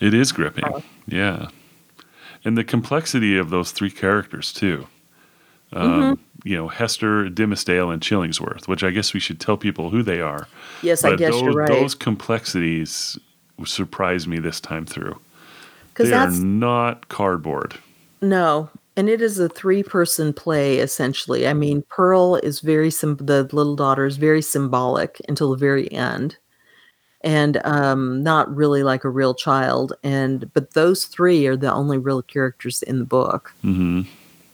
It 0.00 0.14
is 0.14 0.30
gripping. 0.30 0.64
Oh. 0.64 0.82
Yeah. 1.08 1.48
And 2.44 2.56
the 2.56 2.62
complexity 2.62 3.36
of 3.36 3.50
those 3.50 3.72
three 3.72 3.90
characters, 3.90 4.52
too. 4.52 4.86
Um, 5.72 5.90
Mm-hmm. 5.90 6.22
You 6.44 6.56
know, 6.56 6.68
Hester, 6.68 7.28
Dimmesdale, 7.28 7.92
and 7.92 8.00
Chillingsworth, 8.00 8.68
which 8.68 8.84
I 8.84 8.90
guess 8.90 9.12
we 9.12 9.20
should 9.20 9.40
tell 9.40 9.56
people 9.56 9.90
who 9.90 10.02
they 10.02 10.20
are. 10.20 10.46
Yes, 10.82 11.04
I 11.04 11.16
guess 11.16 11.32
those, 11.34 11.42
you're 11.42 11.52
right. 11.52 11.68
those 11.68 11.94
complexities 11.94 13.18
surprised 13.64 14.28
me 14.28 14.38
this 14.38 14.60
time 14.60 14.86
through. 14.86 15.18
Because 15.92 16.10
They 16.10 16.16
are 16.16 16.30
not 16.30 17.08
cardboard. 17.08 17.74
no, 18.22 18.70
and 18.96 19.08
it 19.08 19.20
is 19.20 19.38
a 19.38 19.48
three-person 19.48 20.32
play 20.32 20.78
essentially. 20.78 21.46
I 21.46 21.54
mean, 21.54 21.82
Pearl 21.88 22.36
is 22.36 22.60
very 22.60 22.90
sim- 22.90 23.16
the 23.16 23.48
little 23.52 23.76
daughter 23.76 24.06
is 24.06 24.16
very 24.16 24.42
symbolic 24.42 25.20
until 25.28 25.50
the 25.50 25.56
very 25.56 25.90
end, 25.92 26.36
and 27.22 27.60
um, 27.64 28.22
not 28.22 28.54
really 28.54 28.82
like 28.84 29.02
a 29.04 29.08
real 29.10 29.34
child. 29.34 29.92
And 30.04 30.52
but 30.52 30.74
those 30.74 31.04
three 31.04 31.46
are 31.46 31.56
the 31.56 31.72
only 31.72 31.98
real 31.98 32.22
characters 32.22 32.82
in 32.82 33.00
the 33.00 33.04
book, 33.04 33.52
hmm 33.62 34.02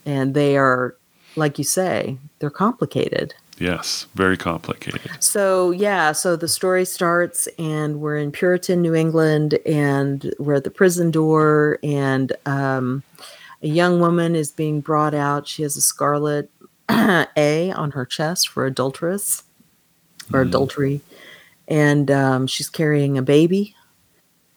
and 0.06 0.34
they 0.34 0.56
are, 0.58 0.96
like 1.36 1.58
you 1.58 1.64
say, 1.64 2.16
they're 2.38 2.50
complicated. 2.50 3.34
Yes, 3.58 4.06
very 4.14 4.36
complicated. 4.36 5.22
So 5.22 5.70
yeah, 5.70 6.12
so 6.12 6.36
the 6.36 6.48
story 6.48 6.84
starts, 6.84 7.46
and 7.58 8.00
we're 8.00 8.16
in 8.16 8.32
Puritan 8.32 8.82
New 8.82 8.94
England, 8.94 9.58
and 9.64 10.34
we're 10.38 10.54
at 10.54 10.64
the 10.64 10.70
prison 10.70 11.10
door, 11.10 11.78
and 11.82 12.32
um, 12.46 13.02
a 13.62 13.68
young 13.68 14.00
woman 14.00 14.34
is 14.34 14.50
being 14.50 14.80
brought 14.80 15.14
out. 15.14 15.46
She 15.46 15.62
has 15.62 15.76
a 15.76 15.80
scarlet 15.80 16.50
A 16.90 17.72
on 17.72 17.92
her 17.92 18.04
chest 18.04 18.48
for 18.48 18.66
adulteress 18.66 19.44
or 20.32 20.40
adultery, 20.42 21.00
and 21.68 22.10
um, 22.10 22.46
she's 22.46 22.68
carrying 22.68 23.16
a 23.18 23.22
baby. 23.22 23.74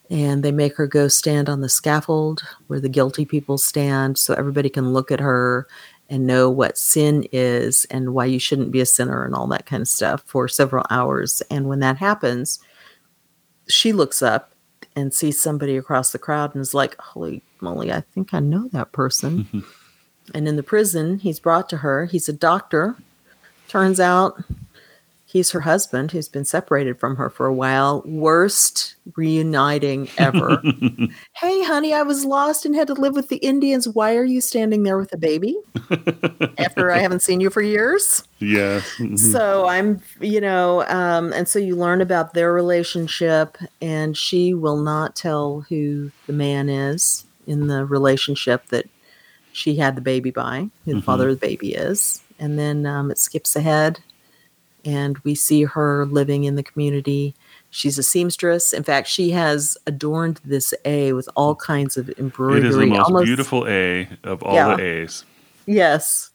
And 0.09 0.41
they 0.41 0.53
make 0.53 0.77
her 0.77 0.87
go 0.87 1.09
stand 1.09 1.49
on 1.49 1.59
the 1.59 1.67
scaffold 1.67 2.41
where 2.67 2.79
the 2.79 2.87
guilty 2.87 3.25
people 3.25 3.57
stand, 3.57 4.17
so 4.17 4.33
everybody 4.33 4.69
can 4.69 4.93
look 4.93 5.11
at 5.11 5.19
her 5.19 5.67
and 6.09 6.25
know 6.25 6.49
what 6.49 6.77
sin 6.77 7.27
is 7.31 7.85
and 7.91 8.13
why 8.13 8.25
you 8.25 8.39
shouldn't 8.39 8.71
be 8.71 8.79
a 8.79 8.85
sinner 8.85 9.25
and 9.25 9.35
all 9.35 9.47
that 9.47 9.65
kind 9.65 9.81
of 9.81 9.87
stuff 9.87 10.23
for 10.25 10.47
several 10.47 10.85
hours. 10.89 11.41
And 11.49 11.67
when 11.67 11.79
that 11.79 11.97
happens, 11.97 12.59
she 13.67 13.91
looks 13.91 14.21
up 14.21 14.51
and 14.95 15.13
sees 15.13 15.39
somebody 15.39 15.77
across 15.77 16.11
the 16.11 16.19
crowd 16.19 16.55
and 16.55 16.61
is 16.61 16.73
like, 16.73 16.97
Holy 16.99 17.43
moly, 17.61 17.91
I 17.91 18.01
think 18.01 18.33
I 18.33 18.39
know 18.39 18.67
that 18.69 18.91
person. 18.91 19.63
and 20.33 20.47
in 20.47 20.55
the 20.55 20.63
prison, 20.63 21.19
he's 21.19 21.39
brought 21.39 21.69
to 21.69 21.77
her. 21.77 22.05
He's 22.05 22.29
a 22.29 22.33
doctor. 22.33 22.95
Turns 23.67 23.99
out 23.99 24.41
he's 25.37 25.51
her 25.51 25.61
husband 25.61 26.11
who's 26.11 26.27
been 26.27 26.43
separated 26.43 26.99
from 26.99 27.15
her 27.15 27.29
for 27.29 27.45
a 27.45 27.53
while. 27.53 28.01
Worst 28.05 28.95
reuniting 29.15 30.09
ever. 30.17 30.61
hey, 31.33 31.63
honey, 31.63 31.93
I 31.93 32.01
was 32.01 32.25
lost 32.25 32.65
and 32.65 32.75
had 32.75 32.87
to 32.87 32.95
live 32.95 33.13
with 33.13 33.29
the 33.29 33.37
Indians. 33.37 33.87
Why 33.87 34.15
are 34.15 34.23
you 34.23 34.41
standing 34.41 34.81
there 34.81 34.97
with 34.97 35.13
a 35.13 35.17
baby 35.17 35.55
after 36.57 36.91
I 36.91 36.97
haven't 36.97 37.21
seen 37.21 37.39
you 37.39 37.51
for 37.51 37.61
years? 37.61 38.23
Yeah. 38.39 38.81
So 39.15 39.67
I'm, 39.67 40.01
you 40.19 40.41
know, 40.41 40.83
um, 40.87 41.31
and 41.33 41.47
so 41.47 41.59
you 41.59 41.75
learn 41.75 42.01
about 42.01 42.33
their 42.33 42.51
relationship, 42.51 43.57
and 43.79 44.17
she 44.17 44.55
will 44.55 44.77
not 44.77 45.15
tell 45.15 45.65
who 45.69 46.11
the 46.25 46.33
man 46.33 46.67
is 46.67 47.25
in 47.45 47.67
the 47.67 47.85
relationship 47.85 48.67
that 48.69 48.89
she 49.53 49.75
had 49.75 49.95
the 49.95 50.01
baby 50.01 50.31
by, 50.31 50.67
who 50.85 50.95
the 50.95 51.01
father 51.01 51.29
of 51.29 51.39
the 51.39 51.47
baby 51.47 51.75
is. 51.75 52.23
And 52.39 52.57
then 52.57 52.87
um, 52.87 53.11
it 53.11 53.19
skips 53.19 53.55
ahead, 53.55 53.99
and 54.87 55.17
we 55.19 55.35
see 55.35 55.63
her 55.65 56.05
living 56.07 56.45
in 56.45 56.55
the 56.55 56.63
community. 56.63 57.35
She's 57.69 57.97
a 57.99 58.03
seamstress. 58.03 58.71
In 58.73 58.83
fact, 58.83 59.07
she 59.07 59.29
has 59.31 59.77
adorned 59.85 60.39
this 60.45 60.73
A 60.85 61.11
with 61.13 61.27
all 61.35 61.53
kinds 61.55 61.97
of 61.97 62.09
embroidery. 62.17 62.61
It 62.61 62.65
is 62.67 62.77
the 62.77 62.85
most 62.87 63.05
almost- 63.05 63.25
beautiful 63.25 63.67
A 63.67 64.07
of 64.23 64.41
all 64.43 64.55
Yeah. 64.55 64.75
the 64.77 64.83
A's. 64.83 65.25
Yes. 65.65 66.29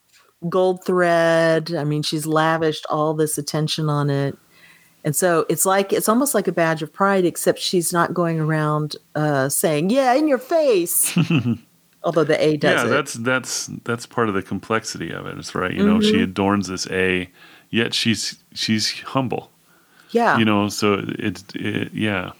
Gold 0.49 0.85
thread. 0.85 1.73
I 1.75 1.85
mean, 1.85 2.02
she's 2.02 2.26
lavished 2.26 2.85
all 2.90 3.14
this 3.14 3.38
attention 3.38 3.88
on 3.88 4.11
it. 4.11 4.37
And 5.04 5.16
so 5.16 5.47
it's 5.49 5.64
like 5.66 5.92
it's 5.92 6.09
almost 6.09 6.35
like 6.35 6.47
a 6.47 6.52
badge 6.52 6.82
of 6.82 6.92
pride, 6.92 7.25
except 7.25 7.59
she's 7.59 7.92
not 7.92 8.12
going 8.14 8.38
around 8.38 8.94
uh, 9.16 9.49
saying, 9.49 9.90
"Yeah, 9.90 10.12
in 10.14 10.28
your 10.28 10.38
face." 10.38 11.16
Although 12.04 12.25
the 12.25 12.40
A 12.44 12.56
does 12.56 12.80
yeah, 12.82 12.87
it. 12.87 12.90
that's 12.90 13.12
that's 13.14 13.66
that's 13.85 14.06
part 14.06 14.28
of 14.28 14.35
the 14.35 14.42
complexity 14.42 15.11
of 15.12 15.26
it. 15.26 15.38
It's 15.38 15.54
right. 15.56 15.73
You 15.73 15.85
know, 15.87 16.00
she 16.00 16.14
Mm-hmm. 16.14 16.23
adorns 16.25 16.68
this 16.68 16.87
A, 16.90 17.28
yet 17.73 17.93
she's 17.95 18.37
she's 18.55 18.93
humble. 19.00 19.50
yeah. 20.12 20.38
You 20.38 20.45
know, 20.45 20.69
so 20.69 21.02
it's 21.19 21.43
it, 21.57 21.93
yeah. 21.93 22.31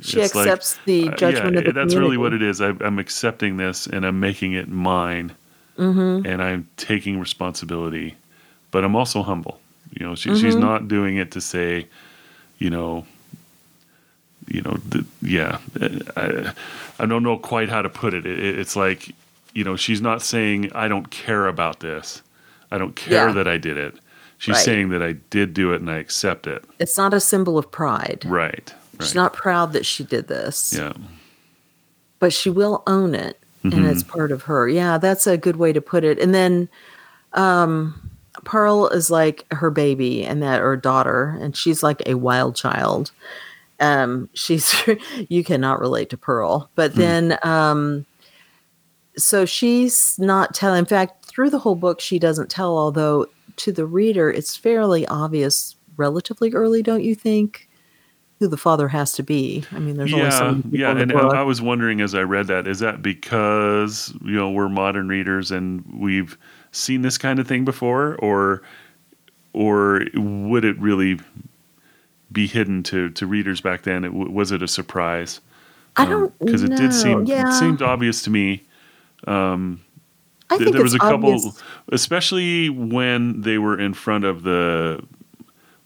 she 0.00 0.18
it's 0.20 0.34
like, 0.34 0.48
accepts 0.48 0.78
the 0.86 1.08
uh, 1.10 1.16
judgment 1.16 1.52
yeah, 1.54 1.60
of 1.60 1.64
the 1.66 1.72
that's 1.72 1.94
really 1.94 2.16
what 2.16 2.32
it 2.32 2.42
is. 2.42 2.60
I, 2.60 2.70
I'm 2.80 2.98
accepting 2.98 3.58
this 3.58 3.86
and 3.86 4.04
I'm 4.04 4.18
making 4.18 4.54
it 4.54 4.68
mine, 4.68 5.32
Mm-hmm. 5.78 6.26
and 6.26 6.42
I'm 6.42 6.68
taking 6.76 7.18
responsibility, 7.20 8.14
but 8.72 8.84
I'm 8.84 8.94
also 8.96 9.22
humble. 9.22 9.58
You 9.98 10.04
know, 10.06 10.14
she, 10.14 10.28
she's 10.36 10.54
Mm-hmm. 10.54 10.60
not 10.60 10.88
doing 10.88 11.16
it 11.16 11.30
to 11.32 11.40
say, 11.40 11.86
you 12.58 12.68
know, 12.70 13.06
you 14.48 14.60
know, 14.62 14.76
th- 14.90 15.04
yeah. 15.22 15.58
I, 16.16 16.52
I 16.98 17.06
don't 17.06 17.22
know 17.22 17.38
quite 17.38 17.68
how 17.70 17.80
to 17.82 17.88
put 17.88 18.12
it. 18.14 18.26
it. 18.26 18.38
It's 18.58 18.76
like, 18.76 19.14
you 19.54 19.64
know, 19.64 19.76
she's 19.76 20.00
not 20.00 20.20
saying 20.22 20.70
I 20.74 20.88
don't 20.88 21.10
care 21.10 21.46
about 21.46 21.80
this. 21.80 22.22
I 22.70 22.76
don't 22.78 22.94
care 22.96 23.28
Yeah. 23.28 23.32
that 23.34 23.48
I 23.48 23.56
did 23.58 23.76
it. 23.76 23.94
She's 24.42 24.54
Right. 24.56 24.64
saying 24.64 24.88
that 24.88 25.04
I 25.04 25.12
did 25.30 25.54
do 25.54 25.72
it 25.72 25.80
and 25.80 25.88
I 25.88 25.98
accept 25.98 26.48
it. 26.48 26.64
It's 26.80 26.98
not 26.98 27.14
a 27.14 27.20
symbol 27.20 27.56
of 27.58 27.70
pride. 27.70 28.24
Right. 28.26 28.74
She's 28.98 29.10
right. 29.10 29.22
not 29.22 29.34
proud 29.34 29.72
that 29.72 29.86
she 29.86 30.02
did 30.02 30.26
this. 30.26 30.74
Yeah. 30.76 30.92
but 32.18 32.32
she 32.32 32.50
will 32.50 32.82
own 32.88 33.14
it 33.14 33.38
and 33.62 33.86
it's 33.86 34.02
Mm-hmm. 34.02 34.12
part 34.12 34.32
of 34.32 34.42
her. 34.42 34.68
Yeah, 34.68 34.98
that's 34.98 35.28
a 35.28 35.36
good 35.36 35.56
way 35.56 35.72
to 35.72 35.80
put 35.80 36.02
it. 36.02 36.18
And 36.18 36.34
then 36.34 36.68
um 37.34 38.10
Pearl 38.44 38.88
is 38.88 39.10
like 39.12 39.46
her 39.52 39.70
baby 39.70 40.24
and 40.24 40.42
that 40.42 40.60
or 40.60 40.76
daughter 40.76 41.38
and 41.40 41.56
she's 41.56 41.82
like 41.84 42.02
a 42.06 42.14
wild 42.14 42.56
child. 42.56 43.12
Um 43.78 44.28
she's 44.34 44.74
you 45.28 45.44
cannot 45.44 45.78
relate 45.78 46.10
to 46.10 46.16
Pearl. 46.16 46.68
But 46.74 46.96
then 46.96 47.38
um 47.44 48.06
so 49.16 49.44
she's 49.44 50.18
not 50.18 50.52
telling 50.52 50.80
in 50.80 50.84
fact 50.86 51.26
through 51.26 51.50
the 51.50 51.58
whole 51.60 51.76
book 51.76 52.00
she 52.00 52.18
doesn't 52.18 52.50
tell 52.50 52.76
although 52.76 53.26
to 53.56 53.72
the 53.72 53.86
reader 53.86 54.30
it's 54.30 54.56
fairly 54.56 55.06
obvious 55.06 55.76
relatively 55.96 56.52
early 56.52 56.82
don't 56.82 57.02
you 57.04 57.14
think 57.14 57.68
who 58.42 58.48
the 58.48 58.56
father 58.56 58.88
has 58.88 59.12
to 59.12 59.22
be. 59.22 59.62
I 59.70 59.78
mean 59.78 59.96
there's 59.96 60.12
only 60.12 60.30
so 60.32 60.46
Yeah, 60.46 60.50
many 60.50 60.78
yeah, 60.78 60.90
in 60.90 61.10
and. 61.12 61.12
I 61.12 61.44
was 61.44 61.62
wondering 61.62 62.00
as 62.00 62.12
I 62.12 62.22
read 62.22 62.48
that, 62.48 62.66
is 62.66 62.80
that 62.80 63.00
because 63.00 64.12
you 64.24 64.34
know 64.34 64.50
we're 64.50 64.68
modern 64.68 65.06
readers 65.06 65.52
and 65.52 65.84
we've 65.96 66.36
seen 66.72 67.02
this 67.02 67.18
kind 67.18 67.38
of 67.38 67.46
thing 67.46 67.64
before, 67.64 68.16
or 68.16 68.62
or 69.52 70.02
would 70.14 70.64
it 70.64 70.76
really 70.80 71.20
be 72.32 72.48
hidden 72.48 72.82
to 72.84 73.10
to 73.10 73.28
readers 73.28 73.60
back 73.60 73.82
then? 73.82 74.04
It, 74.04 74.12
was 74.12 74.50
it 74.50 74.60
a 74.60 74.66
surprise? 74.68 75.40
I 75.96 76.02
um, 76.02 76.10
don't 76.10 76.38
because 76.40 76.64
it 76.64 76.74
did 76.74 76.92
seem. 76.92 77.26
Yeah, 77.26 77.48
it 77.48 77.52
seemed 77.52 77.80
obvious 77.80 78.22
to 78.22 78.30
me. 78.30 78.64
Um, 79.28 79.80
I 80.54 80.58
think 80.58 80.72
there 80.72 80.82
was 80.82 80.94
a 80.94 80.98
couple, 80.98 81.34
obvious. 81.34 81.62
especially 81.90 82.68
when 82.68 83.40
they 83.42 83.58
were 83.58 83.78
in 83.78 83.94
front 83.94 84.24
of 84.24 84.42
the 84.42 85.04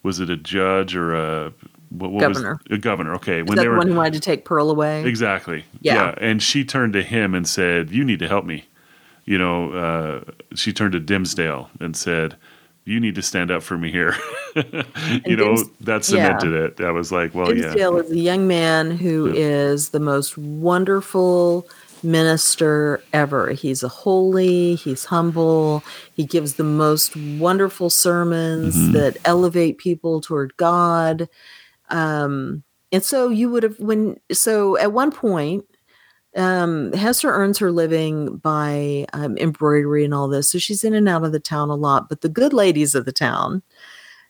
was 0.03 0.21
it 0.21 0.31
a 0.31 0.37
judge 0.37 0.95
or 0.95 1.15
a 1.15 1.53
what, 1.91 2.11
what 2.11 2.21
Governor. 2.21 2.59
Was, 2.69 2.79
a 2.79 2.81
governor. 2.81 3.15
Okay, 3.15 3.43
when 3.43 3.57
that 3.57 3.57
they 3.57 3.63
the 3.65 3.71
were 3.71 3.79
one 3.79 3.89
who 3.89 3.95
wanted 3.95 4.15
to 4.15 4.21
take 4.21 4.45
Pearl 4.45 4.71
away? 4.71 5.05
Exactly. 5.05 5.65
Yeah. 5.81 6.15
And 6.21 6.43
she 6.43 6.65
turned 6.65 6.93
to 6.95 7.03
him 7.03 7.35
and 7.35 7.49
said, 7.49 7.91
"You 7.91 8.05
need 8.05 8.19
to 8.21 8.29
help 8.29 8.45
me." 8.45 8.67
You 9.25 9.39
know, 9.39 9.73
uh, 9.73 10.33
she 10.55 10.73
turned 10.73 10.93
to 10.93 11.01
Dimsdale 11.01 11.71
and 11.81 11.97
said, 11.97 12.37
"You 12.85 13.01
need 13.01 13.15
to 13.17 13.23
stand 13.23 13.51
up 13.51 13.63
for 13.63 13.77
me 13.79 13.91
here." 13.91 14.15
you 14.55 15.37
know, 15.37 15.57
Dims- 15.57 15.71
that 15.81 16.05
cemented 16.05 16.53
it. 16.53 16.81
I 16.81 16.91
was 16.91 17.13
like, 17.13 17.35
"Well, 17.35 17.55
yeah, 17.55 17.63
Dimsdale 17.63 17.97
is 17.99 18.11
a 18.11 18.19
young 18.19 18.47
man 18.47 18.91
who 18.93 19.27
is 19.27 19.91
the 19.91 20.01
most 20.01 20.37
wonderful 20.39 21.67
minister 22.05 23.03
ever. 23.13 23.51
He's 23.51 23.83
a 23.83 23.89
holy, 23.89 24.75
he's 24.77 25.05
humble, 25.05 25.83
he 26.15 26.25
gives 26.25 26.55
the 26.55 26.65
most 26.65 27.17
wonderful 27.39 27.91
sermons 27.91 28.77
Mm-hmm. 28.77 28.93
that 28.93 29.17
elevate 29.25 29.79
people 29.79 30.21
toward 30.21 30.57
God. 30.57 31.29
Um, 31.91 32.63
and 32.93 33.03
so 33.05 33.29
you 33.29 33.51
would 33.51 33.63
have 33.63 33.79
when 33.79 34.17
so 34.33 34.77
at 34.79 34.93
one 34.93 35.11
point 35.11 35.65
um, 36.37 36.93
Hester 36.93 37.31
earns 37.31 37.59
her 37.59 37.73
living 37.73 38.37
by 38.37 39.07
um, 39.15 39.39
embroidery 39.39 40.05
and 40.05 40.13
all 40.13 40.29
this. 40.29 40.51
So 40.51 40.59
she's 40.59 40.85
in 40.85 40.95
and 40.95 41.09
out 41.09 41.25
of 41.25 41.33
the 41.33 41.41
town 41.41 41.71
a 41.71 41.75
lot. 41.75 42.09
But 42.09 42.21
the 42.21 42.29
good 42.29 42.53
ladies 42.53 42.95
of 42.95 43.07
the 43.07 43.13
town, 43.13 43.63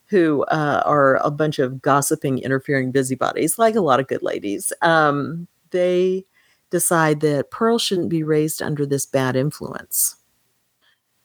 who 0.07 0.45
uh, 0.45 0.83
are 0.87 1.17
a 1.17 1.33
bunch 1.33 1.59
of 1.59 1.83
gossiping, 1.83 2.39
interfering 2.39 2.93
busybodies, 2.93 3.59
like 3.59 3.75
a 3.75 3.81
lot 3.81 3.99
of 3.99 4.07
good 4.07 4.23
ladies, 4.23 4.73
um, 4.83 5.49
they 5.71 6.25
decide 6.71 7.21
that 7.21 7.51
Pearl 7.51 7.79
shouldn't 7.79 8.09
be 8.09 8.23
raised 8.23 8.63
under 8.63 8.87
this 8.87 9.07
bad 9.07 9.37
influence. 9.37 10.17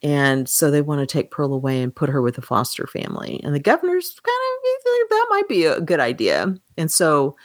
And 0.02 0.48
so 0.48 0.70
they 0.70 0.82
want 0.82 1.00
to 1.00 1.06
take 1.06 1.30
Pearl 1.30 1.54
away 1.54 1.80
and 1.80 1.94
put 1.94 2.08
her 2.08 2.20
with 2.20 2.36
a 2.38 2.42
foster 2.42 2.86
family. 2.86 3.40
And 3.44 3.54
the 3.54 3.60
governor's 3.60 4.18
kind 4.20 4.52
think 4.82 5.10
that 5.10 5.26
might 5.30 5.48
be 5.48 5.64
a 5.64 5.80
good 5.80 6.00
idea. 6.00 6.54
And 6.76 6.90
so 6.90 7.36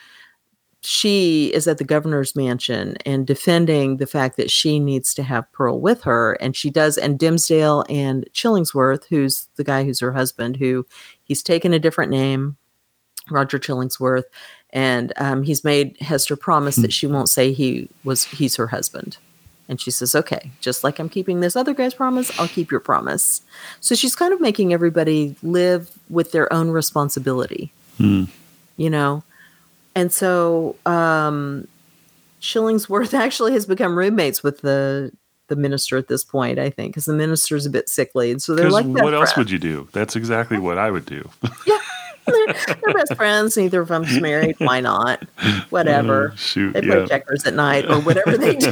she 0.81 1.47
is 1.53 1.67
at 1.67 1.79
the 1.79 1.83
governor's 1.83 2.35
mansion 2.35 2.97
and 3.05 3.25
defending 3.25 3.97
the 3.97 4.07
fact 4.07 4.37
that 4.37 4.51
she 4.51 4.79
needs 4.79 5.13
to 5.15 5.23
have 5.23 5.51
Pearl 5.51 5.81
with 5.81 6.03
her. 6.03 6.33
And 6.33 6.55
she 6.55 6.69
does. 6.69 6.97
And 6.97 7.19
Dimmesdale 7.19 7.83
and 7.89 8.27
Chillingsworth, 8.33 9.05
who's 9.09 9.49
the 9.55 9.63
guy 9.63 9.83
who's 9.83 9.99
her 9.99 10.13
husband, 10.13 10.57
who 10.57 10.85
he's 11.23 11.43
taken 11.43 11.73
a 11.73 11.79
different 11.79 12.11
name, 12.11 12.57
Roger 13.29 13.59
Chillingsworth. 13.59 14.25
And 14.71 15.13
um, 15.17 15.43
he's 15.43 15.63
made 15.63 15.97
Hester 16.01 16.36
promise 16.36 16.75
that 16.77 16.91
she 16.93 17.07
won't 17.07 17.29
say 17.29 17.53
he 17.53 17.89
was 18.03 18.25
he's 18.25 18.55
her 18.57 18.67
husband. 18.67 19.17
And 19.69 19.81
she 19.81 19.91
says, 19.91 20.15
okay, 20.15 20.51
just 20.62 20.83
like 20.83 20.97
I'm 21.00 21.09
keeping 21.09 21.41
this 21.41 21.55
other 21.55 21.74
guy's 21.74 21.93
promise, 21.93 22.38
I'll 22.39 22.47
keep 22.47 22.71
your 22.71 22.79
promise. 22.79 23.41
So 23.81 23.95
she's 23.95 24.15
kind 24.15 24.33
of 24.33 24.39
making 24.39 24.71
everybody 24.74 25.36
live 25.43 25.91
with 26.09 26.31
their 26.31 26.51
own 26.53 26.69
responsibility, 26.69 27.71
Hmm. 27.97 28.25
you 28.77 28.89
know? 28.89 29.24
And 29.93 30.13
so 30.13 30.75
um, 30.86 31.67
Chillingsworth 32.41 33.13
actually 33.25 33.53
has 33.53 33.65
become 33.65 33.97
roommates 33.97 34.43
with 34.43 34.62
the 34.62 35.12
the 35.47 35.55
minister 35.55 35.95
at 35.95 36.09
this 36.09 36.25
point, 36.25 36.59
I 36.59 36.69
think, 36.69 36.91
because 36.91 37.05
the 37.05 37.13
minister's 37.13 37.65
a 37.65 37.69
bit 37.69 37.88
sickly. 37.88 38.31
And 38.31 38.41
so 38.41 38.53
they're 38.53 38.69
like, 38.69 38.86
what 38.86 39.13
else 39.13 39.38
would 39.38 39.50
you 39.50 39.57
do? 39.57 39.88
That's 39.93 40.17
exactly 40.17 40.57
what 40.57 40.77
I 40.77 40.91
would 40.91 41.05
do. 41.05 41.29
yeah, 41.65 41.79
they're, 42.27 42.75
they're 42.75 42.93
best 42.93 43.15
friends. 43.15 43.57
Neither 43.57 43.81
of 43.81 43.88
them's 43.88 44.19
married. 44.19 44.55
Why 44.60 44.79
not? 44.81 45.24
Whatever. 45.69 46.31
Uh, 46.31 46.36
shoot, 46.36 46.74
They 46.74 46.81
play 46.81 47.00
yeah, 47.00 47.05
checkers 47.05 47.46
at 47.46 47.53
night 47.53 47.86
or 47.89 48.00
whatever 48.01 48.38
they 48.38 48.55
do. 48.57 48.72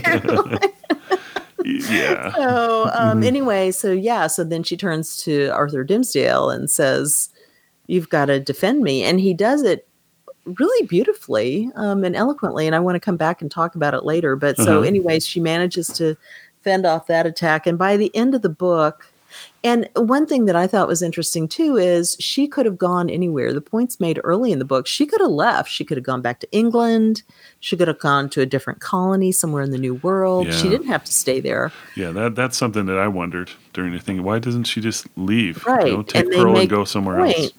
yeah. 1.64 2.32
so 2.36 2.90
um, 2.94 3.22
Mhm. 3.22 3.26
anyway, 3.26 3.72
so 3.72 3.92
yeah, 3.92 4.28
so 4.28 4.44
then 4.44 4.64
she 4.64 4.78
turns 4.78 5.18
to 5.24 5.48
Arthur 5.50 5.84
Dimmesdale 5.84 6.54
and 6.54 6.70
says, 6.70 7.30
"You've 7.88 8.10
got 8.10 8.26
to 8.26 8.40
defend 8.40 8.82
me," 8.82 9.04
and 9.04 9.20
he 9.20 9.34
does 9.34 9.64
it 9.64 9.88
really 10.46 10.86
beautifully 10.88 11.72
um, 11.76 12.04
and 12.04 12.16
eloquently. 12.16 12.68
And 12.68 12.76
I 12.76 12.80
want 12.80 12.96
to 12.96 13.00
come 13.00 13.18
back 13.18 13.42
and 13.42 13.50
talk 13.50 13.74
about 13.76 13.94
it 13.96 14.04
later. 14.06 14.36
But 14.36 14.58
so, 14.58 14.78
Uh-huh. 14.80 14.82
anyways, 14.88 15.26
she 15.26 15.40
manages 15.40 15.88
to 15.94 16.16
fend 16.62 16.86
off 16.86 17.08
that 17.08 17.26
attack, 17.26 17.66
and 17.68 17.78
by 17.78 17.98
the 17.98 18.16
end 18.16 18.36
of 18.36 18.42
the 18.42 18.50
book. 18.50 19.08
And 19.64 19.90
one 19.96 20.28
thing 20.28 20.46
that 20.46 20.56
I 20.56 20.68
thought 20.68 20.88
was 20.88 21.02
interesting 21.02 21.48
too 21.48 21.76
is 21.76 22.16
she 22.20 22.48
could 22.48 22.66
have 22.68 22.78
gone 22.78 23.10
anywhere. 23.10 23.52
The 23.52 23.62
points 23.62 24.00
made 24.00 24.20
early 24.24 24.52
in 24.52 24.60
the 24.60 24.66
book, 24.66 24.86
she 24.86 25.08
could 25.08 25.22
have 25.22 25.32
left. 25.32 25.70
She 25.72 25.84
could 25.84 25.98
have 25.98 26.04
gone 26.04 26.22
back 26.22 26.40
to 26.42 26.52
England. 26.52 27.24
She 27.62 27.76
could 27.76 27.88
have 27.88 27.98
gone 28.00 28.30
to 28.30 28.42
a 28.42 28.46
different 28.46 28.80
colony 28.80 29.32
somewhere 29.32 29.64
in 29.64 29.72
the 29.72 29.80
New 29.80 29.96
World. 29.96 30.54
She 30.54 30.70
didn't 30.70 30.88
have 30.88 31.04
to 31.06 31.12
stay 31.12 31.40
there. 31.40 31.72
Yeah, 31.96 32.12
that 32.12 32.36
that's 32.36 32.58
something 32.58 32.86
that 32.86 32.98
I 33.00 33.08
wondered 33.08 33.50
during 33.74 33.92
the 33.94 34.00
thing. 34.00 34.22
Why 34.24 34.38
doesn't 34.38 34.66
she 34.66 34.82
just 34.82 35.08
leave? 35.18 35.66
Right, 35.66 35.88
You 35.88 35.94
know, 35.98 36.04
take 36.04 36.26
and 36.26 36.34
Pearl 36.34 36.58
and 36.58 36.70
go 36.70 36.86
somewhere 36.86 37.18
point. 37.18 37.38
else. 37.38 37.52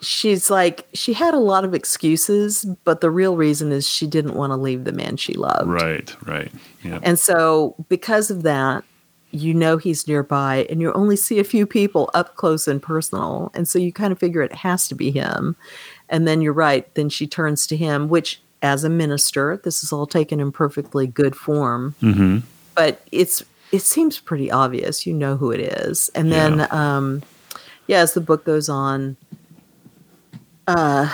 She's 0.00 0.50
like, 0.50 0.88
she 0.94 1.12
had 1.12 1.32
a 1.32 1.38
lot 1.38 1.64
of 1.64 1.74
excuses, 1.74 2.64
but 2.82 3.00
the 3.00 3.08
real 3.08 3.36
reason 3.36 3.70
is 3.70 3.88
she 3.88 4.08
didn't 4.08 4.34
want 4.34 4.50
to 4.50 4.56
leave 4.56 4.82
the 4.82 4.90
man 4.90 5.16
she 5.16 5.34
loved. 5.34 5.68
Right, 5.68 6.12
right. 6.26 6.50
Yeah. 6.82 6.98
And 7.04 7.20
so, 7.20 7.76
because 7.88 8.28
of 8.28 8.42
that, 8.42 8.82
you 9.32 9.52
know 9.54 9.76
he's 9.78 10.06
nearby, 10.06 10.66
and 10.70 10.80
you 10.80 10.92
only 10.92 11.16
see 11.16 11.38
a 11.40 11.44
few 11.44 11.66
people 11.66 12.10
up 12.14 12.36
close 12.36 12.68
and 12.68 12.80
personal. 12.82 13.50
And 13.54 13.66
so, 13.66 13.78
you 13.78 13.92
kind 13.92 14.12
of 14.12 14.18
figure 14.18 14.42
it 14.42 14.52
has 14.54 14.86
to 14.88 14.94
be 14.94 15.10
him. 15.10 15.56
And 16.08 16.28
then 16.28 16.40
you're 16.42 16.52
right. 16.52 16.92
Then 16.94 17.08
she 17.08 17.26
turns 17.26 17.66
to 17.68 17.76
him, 17.76 18.08
which, 18.08 18.40
as 18.62 18.84
a 18.84 18.88
minister, 18.90 19.60
this 19.64 19.82
is 19.82 19.92
all 19.92 20.06
taken 20.06 20.38
in 20.38 20.52
perfectly 20.52 21.06
good 21.06 21.34
form. 21.34 21.94
hmm 22.00 22.38
but 22.74 23.02
it's 23.12 23.42
it 23.70 23.80
seems 23.82 24.18
pretty 24.18 24.50
obvious 24.50 25.06
you 25.06 25.12
know 25.12 25.36
who 25.36 25.50
it 25.50 25.60
is 25.60 26.08
and 26.14 26.32
then 26.32 26.58
Yeah. 26.58 26.66
um 26.96 27.22
yeah 27.86 27.98
as 28.00 28.14
the 28.14 28.20
book 28.22 28.44
goes 28.46 28.68
on 28.70 29.16
uh 30.66 31.06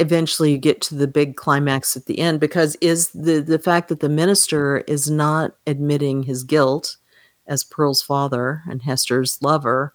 eventually 0.00 0.50
you 0.52 0.58
get 0.58 0.80
to 0.80 0.94
the 0.94 1.06
big 1.06 1.36
climax 1.36 1.96
at 1.96 2.06
the 2.06 2.18
end 2.18 2.40
because 2.40 2.76
is 2.76 3.10
the 3.10 3.40
the 3.40 3.58
fact 3.58 3.88
that 3.88 4.00
the 4.00 4.08
minister 4.08 4.78
is 4.88 5.10
not 5.10 5.54
admitting 5.66 6.22
his 6.22 6.42
guilt 6.42 6.96
as 7.46 7.64
Pearl's 7.64 8.02
father 8.02 8.62
and 8.68 8.82
Hester's 8.82 9.40
lover 9.42 9.92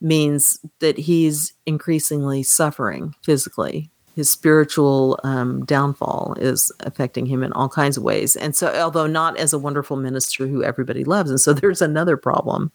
means 0.00 0.58
that 0.78 0.96
he's 0.96 1.52
increasingly 1.66 2.42
suffering 2.42 3.14
physically 3.22 3.89
his 4.16 4.30
spiritual 4.30 5.18
um, 5.24 5.64
downfall 5.64 6.36
is 6.40 6.72
affecting 6.80 7.26
him 7.26 7.42
in 7.42 7.52
all 7.52 7.68
kinds 7.68 7.96
of 7.96 8.02
ways. 8.02 8.36
And 8.36 8.56
so, 8.56 8.74
although 8.80 9.06
not 9.06 9.36
as 9.38 9.52
a 9.52 9.58
wonderful 9.58 9.96
minister 9.96 10.46
who 10.46 10.64
everybody 10.64 11.04
loves, 11.04 11.30
and 11.30 11.40
so 11.40 11.52
there's 11.54 11.82
another 11.82 12.16
problem. 12.16 12.72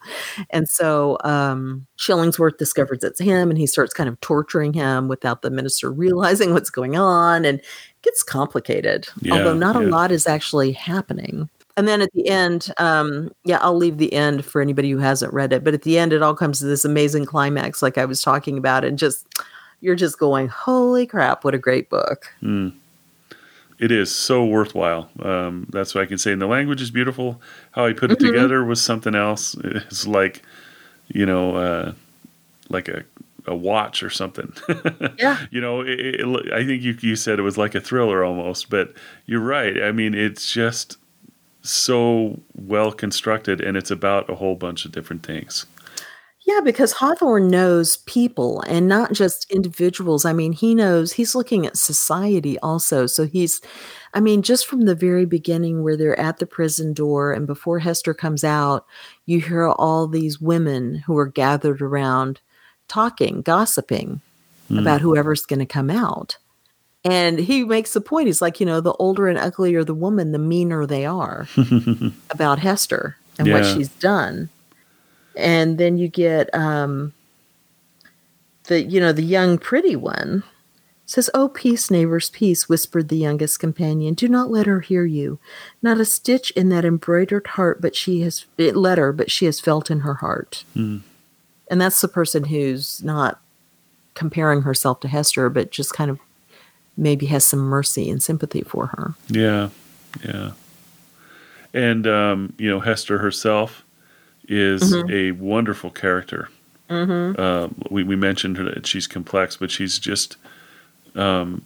And 0.50 0.68
so, 0.68 1.18
um, 1.24 1.86
Chillingsworth 1.98 2.58
discovers 2.58 3.04
it's 3.04 3.20
him, 3.20 3.50
and 3.50 3.58
he 3.58 3.66
starts 3.66 3.92
kind 3.92 4.08
of 4.08 4.20
torturing 4.20 4.72
him 4.72 5.08
without 5.08 5.42
the 5.42 5.50
minister 5.50 5.90
realizing 5.92 6.52
what's 6.52 6.70
going 6.70 6.96
on, 6.96 7.44
and 7.44 7.60
it 7.60 7.66
gets 8.02 8.22
complicated. 8.22 9.08
Yeah, 9.20 9.34
although 9.34 9.54
not 9.54 9.76
a 9.76 9.80
lot 9.80 10.12
is 10.12 10.26
actually 10.26 10.72
happening. 10.72 11.48
And 11.78 11.86
then 11.86 12.00
at 12.00 12.10
the 12.14 12.26
end, 12.28 12.72
um, 12.78 13.30
yeah, 13.44 13.58
I'll 13.60 13.76
leave 13.76 13.98
the 13.98 14.12
end 14.14 14.46
for 14.46 14.62
anybody 14.62 14.90
who 14.90 14.98
hasn't 14.98 15.34
read 15.34 15.52
it. 15.52 15.62
But 15.62 15.74
at 15.74 15.82
the 15.82 15.98
end, 15.98 16.14
it 16.14 16.22
all 16.22 16.34
comes 16.34 16.58
to 16.58 16.64
this 16.64 16.86
amazing 16.86 17.26
climax, 17.26 17.82
like 17.82 17.98
I 17.98 18.06
was 18.06 18.22
talking 18.22 18.56
about, 18.56 18.82
and 18.82 18.98
just 18.98 19.26
you're 19.86 19.94
just 19.94 20.18
going, 20.18 20.48
holy 20.48 21.06
crap, 21.06 21.44
what 21.44 21.54
a 21.54 21.58
great 21.58 21.88
book. 21.88 22.26
Mm. 22.42 22.72
It 23.78 23.92
is 23.92 24.12
so 24.12 24.44
worthwhile. 24.44 25.08
Um, 25.22 25.68
that's 25.70 25.94
what 25.94 26.02
I 26.02 26.06
can 26.06 26.18
say. 26.18 26.32
And 26.32 26.42
the 26.42 26.46
language 26.46 26.82
is 26.82 26.90
beautiful. 26.90 27.40
How 27.70 27.86
he 27.86 27.94
put 27.94 28.10
it 28.10 28.18
Mhm. 28.18 28.26
together 28.26 28.64
was 28.64 28.80
something 28.80 29.14
else. 29.14 29.54
It's 29.62 30.04
like, 30.06 30.42
you 31.06 31.24
know, 31.24 31.54
uh, 31.54 31.92
like 32.68 32.88
a, 32.88 33.04
a 33.46 33.54
watch 33.54 34.02
or 34.02 34.10
something. 34.10 34.52
Yeah. 35.18 35.46
you 35.52 35.60
know, 35.60 35.82
it, 35.82 36.00
it, 36.00 36.52
I 36.52 36.66
think 36.66 36.82
you, 36.82 36.96
you 37.00 37.14
said 37.16 37.38
it 37.38 37.42
was 37.42 37.56
like 37.56 37.74
a 37.76 37.80
thriller 37.80 38.24
almost, 38.24 38.70
but 38.70 38.92
you're 39.26 39.40
right. 39.40 39.80
I 39.82 39.92
mean, 39.92 40.14
it's 40.14 40.50
just 40.52 40.96
so 41.62 42.40
well 42.56 42.90
constructed 42.92 43.60
and 43.60 43.76
it's 43.76 43.90
about 43.90 44.28
a 44.30 44.34
whole 44.34 44.56
bunch 44.56 44.84
of 44.84 44.90
different 44.92 45.22
things. 45.24 45.64
Yeah, 46.46 46.60
because 46.62 46.92
Hawthorne 46.92 47.48
knows 47.48 47.96
people 47.98 48.62
and 48.68 48.86
not 48.86 49.12
just 49.12 49.50
individuals. 49.50 50.24
I 50.24 50.32
mean, 50.32 50.52
he 50.52 50.74
knows 50.76 51.12
he's 51.12 51.34
looking 51.34 51.66
at 51.66 51.76
society 51.76 52.56
also. 52.60 53.06
So 53.06 53.26
he's, 53.26 53.60
I 54.14 54.20
mean, 54.20 54.42
just 54.42 54.66
from 54.66 54.82
the 54.82 54.94
very 54.94 55.26
beginning 55.26 55.82
where 55.82 55.96
they're 55.96 56.18
at 56.20 56.38
the 56.38 56.46
prison 56.46 56.92
door 56.94 57.32
and 57.32 57.48
before 57.48 57.80
Hester 57.80 58.14
comes 58.14 58.44
out, 58.44 58.86
you 59.26 59.40
hear 59.40 59.66
all 59.68 60.06
these 60.06 60.40
women 60.40 60.94
who 61.06 61.18
are 61.18 61.26
gathered 61.26 61.82
around 61.82 62.40
talking, 62.88 63.42
gossiping 63.42 64.20
Mm. 64.70 64.80
about 64.80 65.00
whoever's 65.00 65.46
going 65.46 65.60
to 65.60 65.64
come 65.66 65.90
out. 65.90 66.38
And 67.04 67.38
he 67.38 67.62
makes 67.62 67.92
the 67.92 68.00
point. 68.00 68.26
He's 68.26 68.42
like, 68.42 68.58
you 68.58 68.66
know, 68.66 68.80
the 68.80 68.94
older 68.94 69.28
and 69.28 69.38
uglier 69.38 69.84
the 69.84 69.94
woman, 69.94 70.32
the 70.32 70.40
meaner 70.40 70.86
they 70.86 71.06
are 71.06 71.46
about 72.30 72.58
Hester 72.58 73.16
and 73.38 73.52
what 73.52 73.64
she's 73.64 73.88
done. 73.90 74.48
And 75.36 75.78
then 75.78 75.98
you 75.98 76.08
get 76.08 76.52
um 76.54 77.12
the 78.64 78.82
you 78.82 79.00
know, 79.00 79.12
the 79.12 79.22
young 79.22 79.58
pretty 79.58 79.96
one 79.96 80.42
says, 81.06 81.30
Oh, 81.32 81.48
peace, 81.48 81.90
neighbors, 81.90 82.30
peace, 82.30 82.68
whispered 82.68 83.08
the 83.08 83.16
youngest 83.16 83.60
companion. 83.60 84.14
Do 84.14 84.28
not 84.28 84.50
let 84.50 84.66
her 84.66 84.80
hear 84.80 85.04
you. 85.04 85.38
Not 85.80 86.00
a 86.00 86.04
stitch 86.04 86.50
in 86.52 86.68
that 86.70 86.84
embroidered 86.84 87.46
heart, 87.46 87.80
but 87.80 87.94
she 87.94 88.20
has 88.22 88.44
it 88.58 88.76
let 88.76 88.98
her, 88.98 89.12
but 89.12 89.30
she 89.30 89.46
has 89.46 89.60
felt 89.60 89.90
in 89.90 90.00
her 90.00 90.14
heart. 90.14 90.64
Mm. 90.74 91.02
And 91.70 91.80
that's 91.80 92.00
the 92.00 92.08
person 92.08 92.44
who's 92.44 93.02
not 93.02 93.40
comparing 94.14 94.62
herself 94.62 95.00
to 95.00 95.08
Hester, 95.08 95.48
but 95.48 95.70
just 95.70 95.94
kind 95.94 96.10
of 96.10 96.18
maybe 96.96 97.26
has 97.26 97.44
some 97.44 97.60
mercy 97.60 98.10
and 98.10 98.22
sympathy 98.22 98.62
for 98.62 98.86
her. 98.86 99.14
Yeah, 99.28 99.68
yeah. 100.24 100.52
And 101.72 102.06
um, 102.06 102.52
you 102.58 102.68
know, 102.68 102.80
Hester 102.80 103.18
herself 103.18 103.84
is 104.48 104.92
Mhm. 104.94 105.10
a 105.10 105.30
wonderful 105.32 105.90
character. 105.90 106.48
Mm-hmm. 106.90 107.40
Um, 107.40 107.74
we 107.90 108.04
we 108.04 108.16
mentioned 108.16 108.56
that 108.56 108.86
she's 108.86 109.06
complex, 109.06 109.56
but 109.56 109.70
she's 109.70 109.98
just 109.98 110.36
um, 111.14 111.62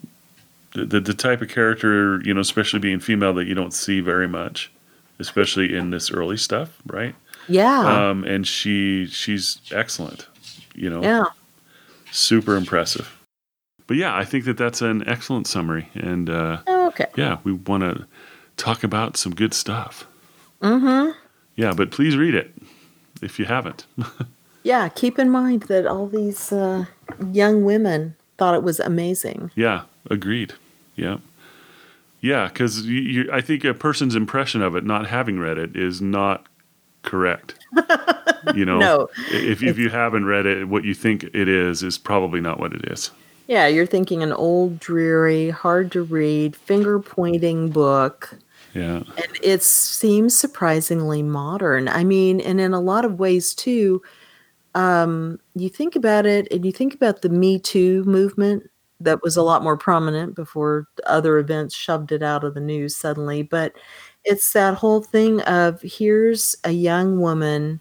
the, 0.73 0.87
the 0.87 1.01
the 1.01 1.14
type 1.14 1.43
of 1.43 1.49
character 1.49 2.21
you 2.25 2.33
know, 2.33 2.40
especially 2.40 2.79
being 2.81 3.01
female, 3.01 3.35
that 3.35 3.47
you 3.47 3.55
don't 3.55 3.75
see 3.75 4.01
very 4.01 4.29
much, 4.29 4.71
especially 5.19 5.75
in 5.77 5.90
this 5.90 6.11
early 6.11 6.37
stuff, 6.37 6.81
right? 6.87 7.14
Yeah. 7.49 8.09
Um, 8.11 8.25
and 8.25 8.47
she 8.47 9.07
she's 9.07 9.61
excellent. 9.73 10.27
You 10.75 10.88
know, 10.88 11.03
yeah. 11.03 11.25
super 12.12 12.57
impressive. 12.57 13.16
But 13.87 13.97
yeah, 13.97 14.16
I 14.16 14.25
think 14.25 14.45
that 14.45 14.57
that's 14.57 14.83
an 14.83 15.07
excellent 15.09 15.47
summary, 15.49 15.88
and 15.95 16.31
uh, 16.31 16.59
Okay. 16.69 17.07
yeah, 17.16 17.38
we 17.45 17.53
want 17.53 17.83
to 17.83 18.07
talk 18.57 18.85
about 18.85 19.16
some 19.16 19.35
good 19.35 19.53
stuff. 19.53 20.07
Mm-hmm. 20.62 21.11
Yeah, 21.57 21.73
but 21.73 21.90
please 21.90 22.16
read 22.16 22.35
it 22.35 22.55
if 23.22 23.38
you 23.38 23.44
haven't. 23.46 23.87
Yeah, 24.62 24.90
keep 24.90 25.18
in 25.18 25.30
mind 25.30 25.62
that 25.64 25.87
all 25.87 26.06
these 26.06 26.52
uh, 26.52 26.85
young 27.33 27.64
women 27.64 28.14
thought 28.37 28.54
it 28.54 28.62
was 28.62 28.78
amazing. 28.78 29.50
yeah, 29.54 29.85
agreed. 30.11 30.52
Yeah, 30.96 31.16
yeah, 32.20 32.48
because 32.48 32.85
you, 32.87 33.00
you, 33.00 33.30
I 33.33 33.40
think 33.40 33.64
a 33.64 33.72
person's 33.72 34.14
impression 34.14 34.61
of 34.61 34.76
it, 34.76 34.85
not 34.85 35.06
having 35.06 35.38
read 35.38 35.56
it, 35.56 35.74
is 35.76 36.02
not 36.02 36.44
correct. 37.02 37.54
you 38.54 38.66
know, 38.66 38.78
No. 38.78 39.09
if, 39.30 39.62
if 39.62 39.78
you 39.78 39.88
haven't 39.88 40.26
read 40.26 40.44
it, 40.44 40.68
what 40.68 40.85
you 40.85 40.92
think 40.92 41.24
it 41.33 41.48
is 41.48 41.83
is 41.83 41.96
probably 41.96 42.42
not 42.42 42.61
what 42.61 42.74
it 42.74 42.85
is. 42.92 43.11
Yeah, 43.46 43.66
you're 43.66 43.87
thinking 43.87 44.22
an 44.22 44.33
old, 44.35 44.78
dreary, 44.78 45.48
hard 45.48 45.90
to 45.92 46.02
read, 46.02 46.54
finger 46.54 47.00
pointing 47.00 47.70
book. 47.70 48.37
Yeah. 48.74 49.02
And 49.16 49.38
it 49.42 49.62
seems 49.62 50.37
surprisingly 50.37 51.22
modern. 51.22 51.88
I 51.88 52.04
mean, 52.04 52.40
and 52.40 52.61
in 52.61 52.72
a 52.72 52.80
lot 52.80 53.04
of 53.04 53.18
ways 53.18 53.54
too, 53.54 54.02
um, 54.74 55.40
you 55.54 55.68
think 55.68 55.96
about 55.96 56.26
it 56.26 56.46
and 56.52 56.64
you 56.64 56.72
think 56.72 56.94
about 56.94 57.22
the 57.22 57.28
Me 57.28 57.59
Too 57.59 58.04
movement 58.04 58.70
that 59.00 59.22
was 59.22 59.37
a 59.37 59.42
lot 59.42 59.62
more 59.62 59.76
prominent 59.76 60.35
before 60.35 60.87
other 61.06 61.38
events 61.38 61.74
shoved 61.74 62.12
it 62.12 62.22
out 62.22 62.44
of 62.44 62.54
the 62.54 62.61
news 62.61 62.96
suddenly. 62.96 63.42
But 63.42 63.72
it's 64.24 64.52
that 64.52 64.74
whole 64.74 65.02
thing 65.02 65.40
of 65.42 65.80
here's 65.83 66.54
a 66.64 66.72
young 66.72 67.18
woman 67.20 67.80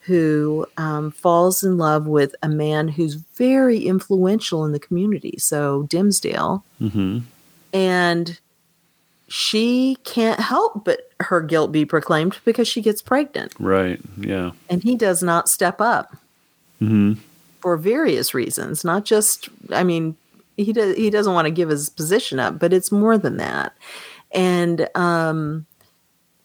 who 0.00 0.64
um, 0.76 1.10
falls 1.10 1.62
in 1.62 1.78
love 1.78 2.06
with 2.06 2.34
a 2.42 2.48
man 2.48 2.88
who's 2.88 3.14
very 3.14 3.78
influential 3.80 4.64
in 4.64 4.72
the 4.72 4.78
community. 4.78 5.34
So 5.38 5.82
Dimsdale. 5.84 6.64
hmm 6.78 7.18
And 7.72 8.38
she 9.28 9.96
can't 10.04 10.40
help 10.40 10.84
but 10.84 11.10
her 11.20 11.40
guilt 11.40 11.72
be 11.72 11.84
proclaimed 11.84 12.38
because 12.44 12.68
she 12.68 12.80
gets 12.80 13.02
pregnant. 13.02 13.54
Right. 13.58 14.00
Yeah. 14.16 14.52
And 14.68 14.82
he 14.82 14.94
does 14.96 15.22
not 15.22 15.48
step 15.48 15.80
up 15.80 16.16
hmm 16.78 17.14
for 17.66 17.76
various 17.76 18.32
reasons, 18.32 18.84
not 18.84 19.04
just, 19.04 19.48
I 19.72 19.82
mean, 19.82 20.16
he, 20.56 20.72
does, 20.72 20.94
he 20.94 21.10
doesn't 21.10 21.34
want 21.34 21.46
to 21.46 21.50
give 21.50 21.68
his 21.68 21.88
position 21.88 22.38
up, 22.38 22.60
but 22.60 22.72
it's 22.72 22.92
more 22.92 23.18
than 23.18 23.38
that. 23.38 23.74
And 24.30 24.88
um, 24.94 25.66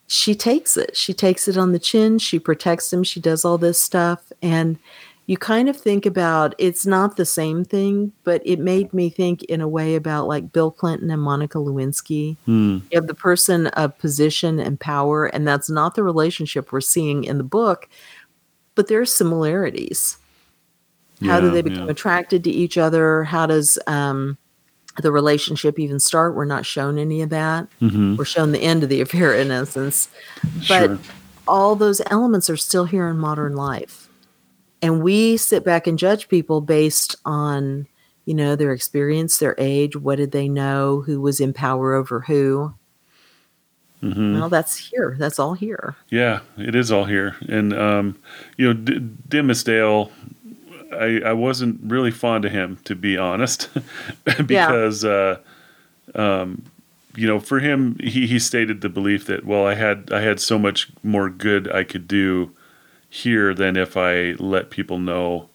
she 0.08 0.34
takes 0.34 0.76
it. 0.76 0.96
She 0.96 1.14
takes 1.14 1.46
it 1.46 1.56
on 1.56 1.70
the 1.70 1.78
chin. 1.78 2.18
She 2.18 2.40
protects 2.40 2.92
him. 2.92 3.04
She 3.04 3.20
does 3.20 3.44
all 3.44 3.56
this 3.56 3.80
stuff. 3.80 4.32
And 4.42 4.80
you 5.26 5.36
kind 5.36 5.68
of 5.68 5.76
think 5.76 6.04
about 6.04 6.54
it's 6.58 6.84
not 6.84 7.16
the 7.16 7.24
same 7.24 7.64
thing, 7.64 8.12
but 8.24 8.42
it 8.44 8.58
made 8.58 8.92
me 8.92 9.08
think 9.08 9.44
in 9.44 9.60
a 9.60 9.68
way 9.68 9.94
about 9.94 10.26
like 10.26 10.52
Bill 10.52 10.70
Clinton 10.70 11.10
and 11.10 11.22
Monica 11.22 11.58
Lewinsky. 11.58 12.36
Mm. 12.48 12.82
You 12.90 12.96
have 12.96 13.06
the 13.06 13.14
person 13.14 13.68
of 13.68 13.96
position 13.98 14.58
and 14.58 14.78
power, 14.80 15.26
and 15.26 15.46
that's 15.46 15.70
not 15.70 15.94
the 15.94 16.02
relationship 16.02 16.72
we're 16.72 16.80
seeing 16.80 17.24
in 17.24 17.38
the 17.38 17.44
book, 17.44 17.88
but 18.74 18.88
there 18.88 19.00
are 19.00 19.06
similarities. 19.06 20.18
How 21.24 21.38
do 21.38 21.50
they 21.50 21.62
become 21.62 21.84
yeah. 21.84 21.92
attracted 21.92 22.42
to 22.44 22.50
each 22.50 22.76
other? 22.76 23.22
How 23.22 23.46
does 23.46 23.78
um, 23.86 24.36
the 25.00 25.12
relationship 25.12 25.78
even 25.78 26.00
start? 26.00 26.34
We're 26.34 26.46
not 26.46 26.66
shown 26.66 26.98
any 26.98 27.22
of 27.22 27.30
that. 27.30 27.68
hmm 27.78 28.16
We're 28.16 28.24
shown 28.24 28.50
the 28.50 28.58
end 28.58 28.82
of 28.82 28.88
the 28.88 29.00
affair, 29.02 29.32
in 29.32 29.52
essence. 29.52 30.08
But 30.66 30.86
Sure. 30.88 30.98
all 31.46 31.76
those 31.76 32.00
elements 32.10 32.50
are 32.50 32.56
still 32.56 32.86
here 32.86 33.06
in 33.06 33.18
modern 33.18 33.54
life. 33.54 34.08
And 34.82 35.02
we 35.02 35.36
sit 35.36 35.64
back 35.64 35.86
and 35.86 35.98
judge 35.98 36.28
people 36.28 36.60
based 36.60 37.14
on, 37.24 37.86
you 38.24 38.34
know, 38.34 38.56
their 38.56 38.72
experience, 38.72 39.38
their 39.38 39.54
age, 39.56 39.96
what 39.96 40.16
did 40.16 40.32
they 40.32 40.48
know, 40.48 41.02
who 41.02 41.20
was 41.20 41.40
in 41.40 41.52
power 41.52 41.94
over 41.94 42.20
who. 42.20 42.74
hmm 44.00 44.34
Well, 44.34 44.48
that's 44.48 44.76
here. 44.76 45.16
That's 45.18 45.38
all 45.38 45.54
here. 45.54 45.94
Yeah, 46.10 46.40
it 46.58 46.74
is 46.74 46.90
all 46.90 47.04
here, 47.04 47.36
and 47.48 47.72
um, 47.72 48.18
you 48.56 48.66
know, 48.66 48.72
D- 48.74 48.98
Dimsdale. 49.28 50.10
I, 50.92 51.20
I 51.24 51.32
wasn't 51.32 51.80
really 51.90 52.10
fond 52.10 52.44
of 52.44 52.52
him, 52.52 52.78
to 52.84 52.94
be 52.94 53.16
honest, 53.16 53.70
because 54.46 55.04
uh, 55.04 55.38
um, 56.14 56.64
you 57.16 57.26
know, 57.26 57.40
for 57.40 57.60
him, 57.60 57.96
he, 58.00 58.26
he 58.26 58.38
stated 58.38 58.80
the 58.80 58.88
belief 58.88 59.26
that 59.26 59.44
well, 59.46 59.66
I 59.66 59.74
had 59.74 60.10
I 60.12 60.20
had 60.20 60.40
so 60.40 60.58
much 60.58 60.90
more 61.02 61.30
good 61.30 61.70
I 61.70 61.84
could 61.84 62.08
do 62.08 62.50
here 63.12 63.52
than 63.52 63.76
if 63.76 63.94
I 63.94 64.32
let 64.38 64.70
people 64.70 64.98
know 64.98 65.50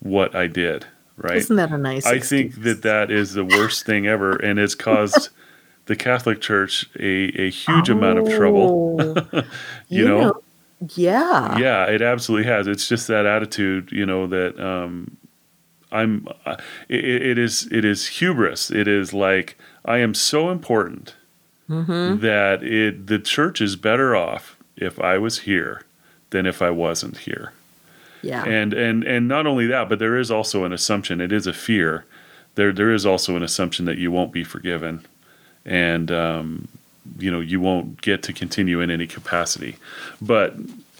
what 0.00 0.34
I 0.34 0.46
did. 0.48 0.84
Right? 1.16 1.38
Isn't 1.38 1.56
that 1.56 1.72
a 1.72 1.78
nice? 1.78 2.04
I 2.04 2.18
think 2.18 2.62
that 2.62 2.82
that 2.82 3.10
is 3.10 3.32
the 3.32 3.44
worst 3.44 3.86
thing 3.86 4.06
ever, 4.06 4.36
and 4.36 4.58
it's 4.58 4.74
caused 4.74 5.30
the 5.86 5.96
Catholic 5.96 6.42
Church 6.42 6.90
a, 6.98 7.46
a 7.46 7.50
huge 7.50 7.88
amount 7.88 8.18
of 8.18 8.28
trouble. 8.28 8.98
Oh, 9.00 9.42
you 9.88 10.04
know? 10.04 10.42
yeah. 10.94 11.56
yeah 11.56 11.86
it 11.86 12.02
absolutely 12.02 12.46
has 12.46 12.66
it's 12.66 12.86
just 12.86 13.08
that 13.08 13.24
attitude 13.24 13.90
you 13.90 14.04
know 14.04 14.26
that 14.26 14.60
um 14.60 15.16
i'm 15.90 16.28
uh, 16.44 16.56
it, 16.90 17.04
it 17.04 17.38
is 17.38 17.66
it 17.72 17.86
is 17.86 18.06
hubris 18.06 18.70
it 18.70 18.86
is 18.86 19.14
like 19.14 19.56
i 19.86 19.96
am 19.98 20.12
so 20.12 20.50
important 20.50 21.14
Mm-hmm. 21.70 22.20
that 22.20 22.62
it 22.62 23.06
the 23.06 23.18
church 23.18 23.62
is 23.62 23.76
better 23.76 24.14
off 24.14 24.58
if 24.76 25.00
i 25.00 25.16
was 25.16 25.38
here 25.40 25.80
than 26.34 26.46
if 26.46 26.60
i 26.60 26.70
wasn't 26.70 27.16
here. 27.18 27.52
Yeah. 28.22 28.44
and 28.44 28.72
and 28.74 29.04
and 29.04 29.28
not 29.28 29.46
only 29.46 29.66
that 29.68 29.88
but 29.88 29.98
there 29.98 30.16
is 30.18 30.30
also 30.30 30.64
an 30.64 30.72
assumption. 30.72 31.20
It 31.20 31.30
is 31.32 31.46
a 31.46 31.52
fear. 31.52 32.04
There 32.56 32.72
there 32.72 32.92
is 32.92 33.04
also 33.06 33.36
an 33.36 33.42
assumption 33.42 33.84
that 33.86 33.98
you 33.98 34.10
won't 34.10 34.32
be 34.32 34.44
forgiven. 34.44 35.04
And 35.64 36.10
um 36.10 36.68
you 37.18 37.30
know 37.30 37.40
you 37.40 37.60
won't 37.60 38.00
get 38.02 38.22
to 38.24 38.32
continue 38.32 38.80
in 38.80 38.90
any 38.90 39.06
capacity. 39.06 39.76
But 40.20 40.54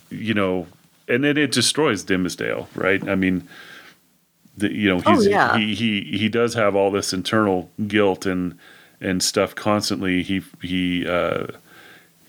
you 0.09 0.33
know 0.33 0.67
and 1.07 1.23
then 1.23 1.37
it 1.37 1.51
destroys 1.51 2.03
Dimmesdale, 2.05 2.67
right? 2.75 3.01
I 3.09 3.15
mean 3.15 3.47
the, 4.57 4.71
you 4.71 4.87
know 4.89 5.01
Oh, 5.05 5.15
he's 5.15 5.27
yeah. 5.27 5.57
he 5.57 5.75
he 5.75 6.17
he 6.21 6.29
does 6.29 6.53
have 6.53 6.75
all 6.75 6.91
this 6.91 7.11
internal 7.13 7.69
guilt 7.87 8.25
and 8.25 8.57
and 9.01 9.21
stuff 9.21 9.53
constantly. 9.55 10.23
He 10.23 10.41
he 10.61 11.07
uh 11.07 11.47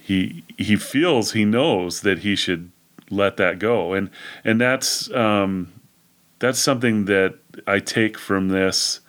he 0.03 0.43
he 0.57 0.77
feels 0.77 1.33
he 1.33 1.45
knows 1.45 2.01
that 2.01 2.19
he 2.21 2.35
should 2.37 2.71
let 3.11 3.37
that 3.37 3.59
go 3.59 3.93
and 3.95 4.11
and 4.45 4.61
that's 4.61 5.11
um 5.13 5.73
that's 6.39 6.59
something 6.59 7.07
that 7.07 7.35
I 7.67 7.79
take 7.79 8.19
from 8.19 8.49
this 8.49 9.01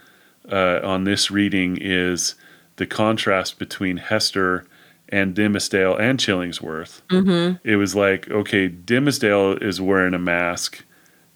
uh, 0.50 0.80
on 0.82 1.04
this 1.04 1.30
reading 1.30 1.78
is 1.82 2.36
the 2.78 2.86
contrast 2.86 3.60
between 3.60 3.98
Hester 3.98 4.66
and 5.10 5.36
Dimmesdale 5.36 6.00
and 6.00 6.18
Chillingsworth. 6.20 7.02
mm-hmm. 7.10 7.58
It 7.68 7.76
was 7.76 7.96
like, 7.96 8.30
okay, 8.32 8.70
Dimmesdale 8.70 9.62
is 9.62 9.82
wearing 9.82 10.14
a 10.14 10.20
mask, 10.20 10.86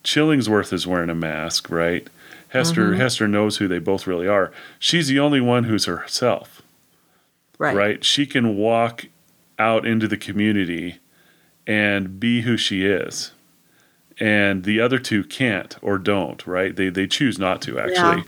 Chillingsworth 0.05 0.71
is 0.71 0.87
wearing 0.87 1.09
a 1.09 1.15
mask, 1.15 1.69
right? 1.69 2.07
Hester 2.49 2.91
Mhm. 2.91 2.97
Hester 2.97 3.27
knows 3.27 3.57
who 3.57 3.67
they 3.67 3.79
both 3.79 4.07
really 4.07 4.27
are. 4.29 4.51
She's 4.79 5.09
the 5.09 5.19
only 5.19 5.41
one 5.41 5.65
who's 5.65 5.85
herself 5.85 6.61
Right. 7.57 7.75
right? 7.75 8.03
She 8.05 8.25
can 8.25 8.55
walk 8.55 9.07
out 9.59 9.85
into 9.85 10.07
the 10.07 10.17
community 10.17 10.99
and 11.71 12.19
be 12.19 12.41
who 12.41 12.57
she 12.57 12.85
is. 12.85 13.31
And 14.19 14.65
the 14.65 14.81
other 14.81 14.99
two 14.99 15.23
can't 15.23 15.77
or 15.81 15.97
don't, 15.97 16.45
right? 16.45 16.75
They 16.75 16.89
they 16.89 17.07
choose 17.07 17.39
not 17.39 17.61
to 17.63 17.79
actually. 17.79 18.23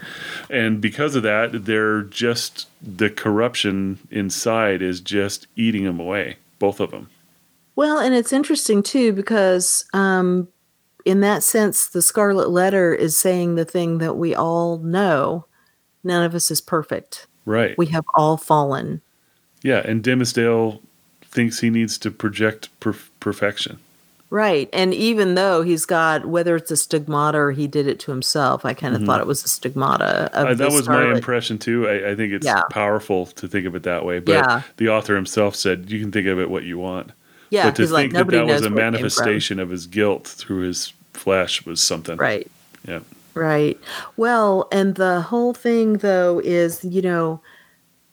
And 0.49 0.79
because 0.81 1.15
of 1.15 1.23
that, 1.23 1.65
they're 1.65 2.03
just 2.03 2.67
the 2.81 3.09
corruption 3.09 3.99
inside 4.09 4.81
is 4.81 5.01
just 5.01 5.45
eating 5.55 5.83
them 5.83 5.99
away, 5.99 6.37
both 6.57 6.79
of 6.79 6.91
them. 6.91 7.09
Well, 7.75 7.99
and 7.99 8.15
it's 8.15 8.33
interesting 8.33 8.81
too 8.81 9.11
because 9.11 9.85
um, 9.93 10.47
in 11.05 11.19
that 11.19 11.43
sense, 11.43 11.87
the 11.89 12.01
Scarlet 12.01 12.49
Letter 12.49 12.95
is 12.95 13.17
saying 13.17 13.55
the 13.55 13.65
thing 13.65 13.97
that 13.97 14.15
we 14.15 14.33
all 14.33 14.79
know: 14.79 15.45
none 16.03 16.23
of 16.23 16.33
us 16.33 16.49
is 16.49 16.61
perfect. 16.61 17.27
Right. 17.45 17.77
We 17.77 17.87
have 17.87 18.05
all 18.15 18.37
fallen. 18.37 19.01
yeah, 19.63 19.81
and 19.85 20.01
Dimsdale 20.01 20.81
thinks 21.33 21.59
he 21.59 21.69
needs 21.69 21.97
to 21.99 22.11
project 22.11 22.69
perf- 22.79 23.09
perfection. 23.19 23.79
Right. 24.29 24.67
And 24.73 24.93
even 24.95 25.35
though 25.35 25.61
he's 25.61 25.85
got, 25.85 26.25
whether 26.25 26.55
it's 26.55 26.71
a 26.71 26.77
stigmata 26.77 27.37
or 27.37 27.51
he 27.51 27.67
did 27.67 27.85
it 27.87 27.99
to 28.01 28.11
himself, 28.11 28.65
I 28.65 28.73
kind 28.73 28.95
of 28.95 29.01
Mhm. 29.01 29.05
thought 29.05 29.19
it 29.21 29.27
was 29.27 29.43
a 29.43 29.47
stigmata 29.47 30.31
of 30.33 30.47
Uh, 30.47 30.53
that 30.55 30.71
was 30.71 30.87
my 30.89 31.11
impression 31.13 31.59
too. 31.59 31.87
I, 31.87 32.11
I 32.11 32.15
think 32.15 32.33
it's 32.33 32.45
Yeah. 32.45 32.61
powerful 32.71 33.27
to 33.27 33.47
think 33.47 33.67
of 33.67 33.75
it 33.75 33.83
that 33.83 34.05
way. 34.05 34.17
But 34.19 34.31
Yeah. 34.31 34.61
the 34.77 34.89
author 34.89 35.15
himself 35.15 35.55
said 35.55 35.85
you 35.89 35.99
can 35.99 36.11
think 36.11 36.27
of 36.27 36.39
it 36.39 36.49
what 36.49 36.63
you 36.63 36.77
want. 36.79 37.11
Yeah. 37.51 37.65
but 37.65 37.75
to 37.75 37.83
he's 37.83 37.91
like, 37.91 38.11
think 38.11 38.13
that 38.13 38.27
that 38.31 38.45
was 38.47 38.47
a 38.47 38.47
where 38.47 38.55
it 38.55 38.61
came 38.61 38.67
from. 38.69 38.75
manifestation 38.75 39.59
of 39.59 39.69
his 39.69 39.85
guilt 39.85 40.25
through 40.25 40.61
his 40.61 40.93
flesh 41.13 41.63
was 41.67 41.79
something. 41.79 42.17
Right. 42.17 42.49
Yeah. 42.87 43.01
Right. 43.35 43.79
Well, 44.17 44.67
and 44.71 44.95
the 44.95 45.21
whole 45.21 45.53
thing 45.53 45.97
though 45.97 46.41
is, 46.43 46.83
you 46.83 47.03
know, 47.03 47.41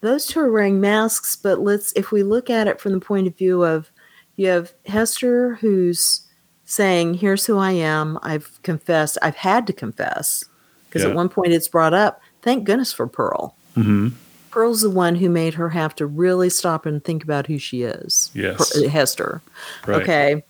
those 0.00 0.26
two 0.26 0.40
are 0.40 0.50
wearing 0.52 0.80
masks, 0.80 1.36
but 1.36 1.60
let's 1.60 1.92
if 1.92 2.10
we 2.12 2.22
look 2.22 2.48
at 2.50 2.66
it 2.68 2.80
from 2.80 2.92
the 2.92 3.00
point 3.00 3.26
of 3.26 3.36
view 3.36 3.64
of 3.64 3.90
you 4.36 4.48
have 4.48 4.72
Hester 4.86 5.56
who's 5.56 6.22
saying, 6.64 7.14
Here's 7.14 7.44
who 7.46 7.58
I 7.58 7.72
am. 7.72 8.18
I've 8.22 8.58
confessed. 8.62 9.18
I've 9.22 9.36
had 9.36 9.66
to 9.66 9.72
confess. 9.72 10.44
Because 10.88 11.02
Yeah. 11.02 11.10
at 11.10 11.14
one 11.16 11.28
point 11.28 11.52
it's 11.52 11.68
brought 11.68 11.94
up, 11.94 12.20
thank 12.42 12.64
goodness 12.64 12.92
for 12.92 13.06
Pearl. 13.06 13.54
hmm 13.74 14.08
Pearl's 14.50 14.80
the 14.80 14.90
one 14.90 15.14
who 15.14 15.30
made 15.30 15.54
her 15.54 15.68
have 15.68 15.94
to 15.96 16.06
really 16.06 16.50
stop 16.50 16.84
and 16.84 17.04
think 17.04 17.22
about 17.22 17.46
who 17.46 17.56
she 17.58 17.82
is. 17.82 18.32
Yes. 18.34 18.76
Hester. 18.86 19.40
Right. 19.86 20.02
Okay. 20.02 20.42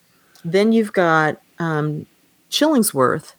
Then 0.42 0.72
you've 0.72 0.94
got 0.94 1.38
um, 1.58 2.06
Chillingsworth, 2.50 3.34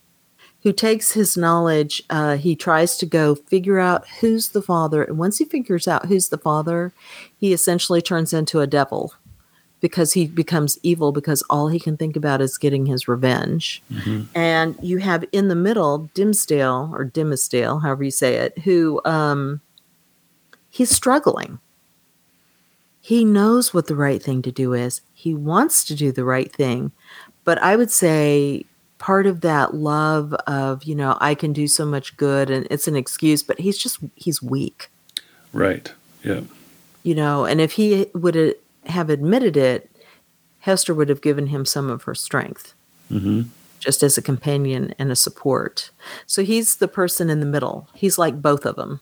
who 0.63 0.71
takes 0.71 1.13
his 1.13 1.35
knowledge. 1.35 2.03
Uh, 2.09 2.37
he 2.37 2.55
tries 2.55 2.97
to 2.97 3.05
go 3.05 3.35
figure 3.35 3.79
out 3.79 4.07
who's 4.19 4.49
the 4.49 4.61
father. 4.61 5.03
And 5.03 5.17
once 5.17 5.37
he 5.37 5.45
figures 5.45 5.87
out 5.87 6.05
who's 6.05 6.29
the 6.29 6.37
father, 6.37 6.93
he 7.37 7.53
essentially 7.53 8.01
turns 8.01 8.33
into 8.33 8.59
a 8.59 8.67
devil 8.67 9.13
because 9.79 10.13
he 10.13 10.27
becomes 10.27 10.77
evil 10.83 11.11
because 11.11 11.41
all 11.49 11.67
he 11.67 11.79
can 11.79 11.97
think 11.97 12.15
about 12.15 12.39
is 12.39 12.59
getting 12.59 12.85
his 12.85 13.07
revenge. 13.07 13.81
And 14.35 14.75
you 14.81 14.99
have 14.99 15.25
in 15.31 15.47
the 15.47 15.55
middle 15.55 16.09
Dimsdale 16.13 16.91
or 16.93 17.03
Dimsdale, 17.03 17.79
however 17.79 18.03
you 18.03 18.11
say 18.11 18.35
it, 18.35 18.59
who 18.59 19.01
um, 19.05 19.59
he's 20.69 20.91
struggling. 20.91 21.59
He 22.99 23.25
knows 23.25 23.73
what 23.73 23.87
the 23.87 23.95
right 23.95 24.21
thing 24.21 24.43
to 24.43 24.51
do 24.51 24.73
is. 24.73 25.01
He 25.15 25.33
wants 25.33 25.83
to 25.85 25.95
do 25.95 26.11
the 26.11 26.23
right 26.23 26.51
thing. 26.53 26.91
But 27.43 27.57
I 27.63 27.75
would 27.75 27.89
say 27.89 28.65
part 29.01 29.25
of 29.25 29.41
that 29.41 29.73
love 29.73 30.33
of, 30.45 30.83
you 30.83 30.95
know, 30.95 31.17
I 31.19 31.33
can 31.35 31.53
do 31.53 31.67
so 31.67 31.85
much 31.85 32.15
good 32.17 32.49
and 32.49 32.67
it's 32.69 32.87
an 32.87 32.95
excuse, 32.95 33.41
but 33.43 33.59
he's 33.59 33.77
just, 33.77 33.97
he's 34.15 34.41
weak. 34.41 34.89
Right. 35.51 35.91
Yeah. 36.23 36.41
you 37.03 37.15
know 37.15 37.45
and 37.45 37.59
if 37.59 37.71
he 37.73 38.05
would 38.13 38.55
have 38.85 39.09
admitted 39.09 39.57
it 39.57 39.89
hester 40.59 40.93
would 40.93 41.09
have 41.09 41.21
given 41.21 41.47
him 41.47 41.65
some 41.65 41.89
of 41.89 42.03
her 42.03 42.15
strength. 42.15 42.73
Hmm 43.09 43.41
just 43.79 44.03
as 44.03 44.15
a 44.15 44.21
companion 44.21 44.93
and 44.99 45.11
a 45.11 45.15
support. 45.15 45.89
So 46.27 46.43
he's 46.43 46.75
the 46.75 46.87
person 46.87 47.31
in 47.31 47.39
the 47.39 47.47
middle. 47.47 47.87
He's 47.95 48.19
like 48.19 48.39
both 48.39 48.63
of 48.67 48.75
them 48.75 49.01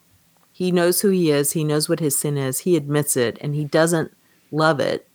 he 0.60 0.74
knows 0.74 1.00
who 1.00 1.10
he 1.10 1.32
is 1.32 1.54
he 1.54 1.64
knows 1.64 1.88
what 1.88 2.02
his 2.02 2.18
sin 2.18 2.38
is 2.38 2.60
he 2.60 2.76
admits 2.76 3.16
it 3.16 3.38
and 3.40 3.56
he 3.56 3.64
doesn't 3.66 4.12
love 4.52 4.80
it. 4.80 5.08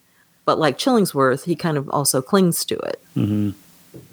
But 0.44 0.58
like 0.58 0.78
chillingsworth 0.78 1.44
he 1.44 1.54
kind 1.56 1.76
of 1.76 1.88
also 1.90 2.20
clings 2.22 2.64
to 2.66 2.76
it. 2.76 3.00
Hmm 3.14 3.50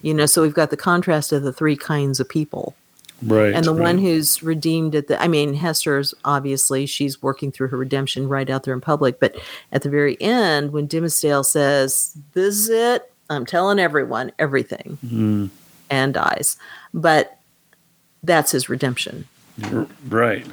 you 0.02 0.14
know 0.14 0.26
so 0.26 0.42
we've 0.42 0.54
got 0.54 0.70
the 0.70 0.78
contrast 0.78 1.32
of 1.32 1.44
the 1.44 1.54
three 1.54 1.76
kinds 1.76 2.20
of 2.20 2.28
people 2.30 2.76
Right. 3.24 3.54
and 3.54 3.64
the 3.66 3.74
one 3.74 4.00
who's 4.00 4.42
redeemed 4.42 4.96
at 4.96 5.08
the 5.08 5.22
i 5.22 5.28
mean 5.28 5.54
hester's 5.54 6.14
obviously 6.26 6.88
she's 6.88 7.22
working 7.22 7.52
through 7.52 7.68
her 7.68 7.78
redemption 7.78 8.28
right 8.28 8.50
out 8.50 8.64
there 8.64 8.74
in 8.74 8.82
public 8.82 9.20
but 9.20 9.36
at 9.72 9.84
the 9.84 9.90
very 9.90 10.20
end 10.20 10.72
when 10.74 10.88
dimsdale 10.88 11.44
says 11.44 12.18
this 12.34 12.56
is 12.56 12.70
it 12.70 13.14
i'm 13.30 13.46
telling 13.46 13.78
everyone 13.78 14.32
everything 14.40 14.98
Mm, 15.06 15.50
and 15.92 16.14
dies 16.16 16.58
but 16.96 17.38
that's 18.24 18.52
his 18.52 18.70
redemption 18.70 19.28
right. 20.10 20.46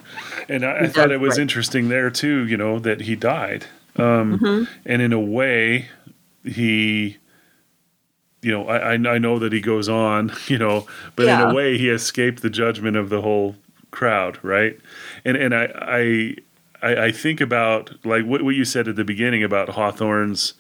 And 0.51 0.65
I, 0.67 0.81
I 0.81 0.87
thought 0.89 1.11
it 1.11 1.21
was 1.21 1.39
right. 1.39 1.43
interesting 1.43 1.89
there 1.89 2.11
too. 2.11 2.47
You 2.47 2.57
know 2.57 2.79
that 2.81 3.03
he 3.03 3.15
died, 3.17 3.65
um, 3.97 4.39
Mm-hmm. 4.39 4.65
and 4.85 5.01
in 5.03 5.13
a 5.13 5.21
way, 5.21 5.87
he. 6.45 7.17
You 8.41 8.53
know, 8.53 8.69
I, 8.69 8.93
I 8.93 9.19
know 9.19 9.39
that 9.41 9.53
he 9.53 9.61
goes 9.61 9.89
on, 9.89 10.33
you 10.47 10.59
know, 10.59 10.87
but 11.17 11.27
in 11.27 11.51
a 11.51 11.55
way 11.55 11.77
he 11.77 11.89
escaped 11.89 12.43
the 12.43 12.51
judgment 12.51 12.97
of 12.97 13.09
the 13.09 13.21
whole 13.21 13.57
crowd, 13.91 14.39
right? 14.43 14.79
And 15.25 15.37
and 15.37 15.55
I 15.55 15.69
I 15.75 16.35
I, 16.81 17.11
think 17.11 17.41
about 17.41 17.93
like 18.05 18.25
what, 18.25 18.43
what 18.43 18.55
you 18.55 18.65
said 18.65 18.87
at 18.87 18.97
the 18.97 19.05
beginning 19.05 19.43
about 19.43 19.71
Hawthorne's 19.71 20.55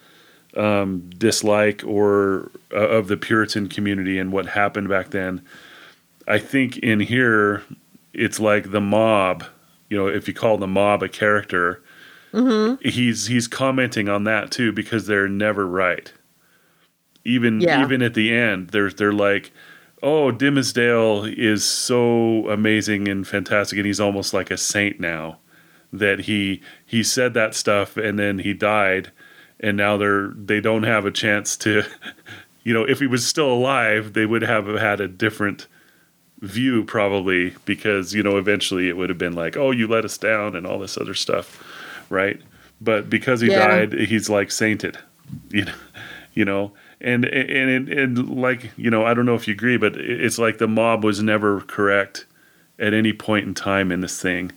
um, 0.56 1.08
dislike 1.16 1.84
or 1.86 2.50
uh, 2.72 2.88
of 2.88 3.08
the 3.08 3.16
Puritan 3.16 3.68
community 3.68 4.18
and 4.18 4.32
what 4.32 4.46
happened 4.46 4.88
back 4.88 5.10
then. 5.10 5.42
I 6.26 6.38
think 6.38 6.78
in 6.78 7.00
here 7.00 7.62
it's 8.12 8.40
like 8.40 8.70
the 8.70 8.80
mob. 8.80 9.44
You 9.88 9.96
know, 9.96 10.08
if 10.08 10.28
you 10.28 10.34
call 10.34 10.58
the 10.58 10.66
mob 10.66 11.02
a 11.02 11.08
character, 11.08 11.82
he's 12.82 13.26
he's 13.26 13.46
commenting 13.48 14.08
on 14.08 14.24
that 14.24 14.50
too 14.50 14.72
because 14.72 15.06
they're 15.06 15.28
never 15.28 15.66
right. 15.66 16.12
Even 17.28 17.60
Yeah. 17.62 17.82
even 17.82 18.02
at 18.02 18.14
the 18.14 18.32
end, 18.32 18.68
they're 18.70 18.90
they're 18.90 19.12
like, 19.12 19.52
"Oh, 20.02 20.32
dimmesdale 20.32 21.24
is 21.36 21.64
so 21.64 22.48
amazing 22.48 23.08
and 23.08 23.26
fantastic, 23.26 23.76
and 23.78 23.86
he's 23.86 24.00
almost 24.00 24.32
like 24.34 24.50
a 24.50 24.56
saint 24.56 24.98
now." 25.00 25.38
That 25.92 26.20
he 26.20 26.60
he 26.84 27.02
said 27.02 27.34
that 27.34 27.54
stuff 27.54 27.96
and 27.96 28.18
then 28.18 28.40
he 28.40 28.52
died, 28.54 29.10
and 29.60 29.76
now 29.76 29.96
they're 29.96 30.28
they 30.28 30.60
don't 30.60 30.82
have 30.84 31.06
a 31.06 31.10
chance 31.10 31.56
to, 31.58 31.82
you 32.64 32.74
know, 32.74 32.84
if 32.84 33.00
he 33.00 33.06
was 33.06 33.26
still 33.26 33.52
alive, 33.52 34.12
they 34.12 34.26
would 34.26 34.42
have 34.42 34.66
had 34.66 35.00
a 35.00 35.08
different 35.08 35.66
view 36.40 36.84
probably 36.84 37.54
because 37.64 38.14
you 38.14 38.22
know 38.22 38.36
eventually 38.36 38.88
it 38.88 38.96
would 38.96 39.08
have 39.08 39.18
been 39.18 39.32
like 39.32 39.56
oh 39.56 39.72
you 39.72 39.88
let 39.88 40.04
us 40.04 40.16
down 40.16 40.54
and 40.54 40.64
all 40.68 40.78
this 40.78 40.96
other 40.96 41.12
stuff 41.14 41.60
right 42.10 42.40
but 42.80 43.10
because 43.10 43.40
he 43.40 43.48
Yeah. 43.48 43.66
died 43.66 43.92
he's 43.92 44.30
like 44.30 44.52
sainted 44.52 44.96
you 45.50 45.64
know 45.64 45.74
you 46.34 46.44
know 46.44 46.72
and 47.00 47.24
and 47.24 47.70
and, 47.70 47.88
and 47.88 48.28
like 48.36 48.70
you 48.76 48.90
know 48.90 49.04
i 49.04 49.14
don't 49.14 49.24
know 49.26 49.34
if 49.34 49.46
you 49.46 49.54
agree 49.54 49.76
but 49.76 49.96
it's 49.96 50.38
like 50.38 50.58
the 50.58 50.66
mob 50.66 51.04
was 51.04 51.22
never 51.22 51.60
correct 51.60 52.26
at 52.78 52.94
any 52.94 53.12
point 53.12 53.46
in 53.46 53.54
time 53.54 53.90
in 53.90 54.00
this 54.00 54.20
thing. 54.20 54.52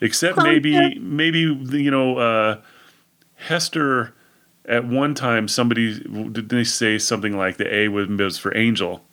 Except 0.00 0.36
maybe 0.38 0.70
yeah. 0.70 0.90
maybe 0.98 1.38
you 1.40 1.90
know 1.90 2.18
uh 2.18 2.60
hester 3.36 4.14
at 4.66 4.84
one 4.84 5.14
time 5.14 5.48
somebody 5.48 6.00
did 6.30 6.48
they 6.48 6.64
say 6.64 6.98
something 6.98 7.36
like 7.36 7.56
the 7.56 7.72
a 7.72 7.88
was, 7.88 8.38
for 8.38 8.56
angel? 8.56 9.04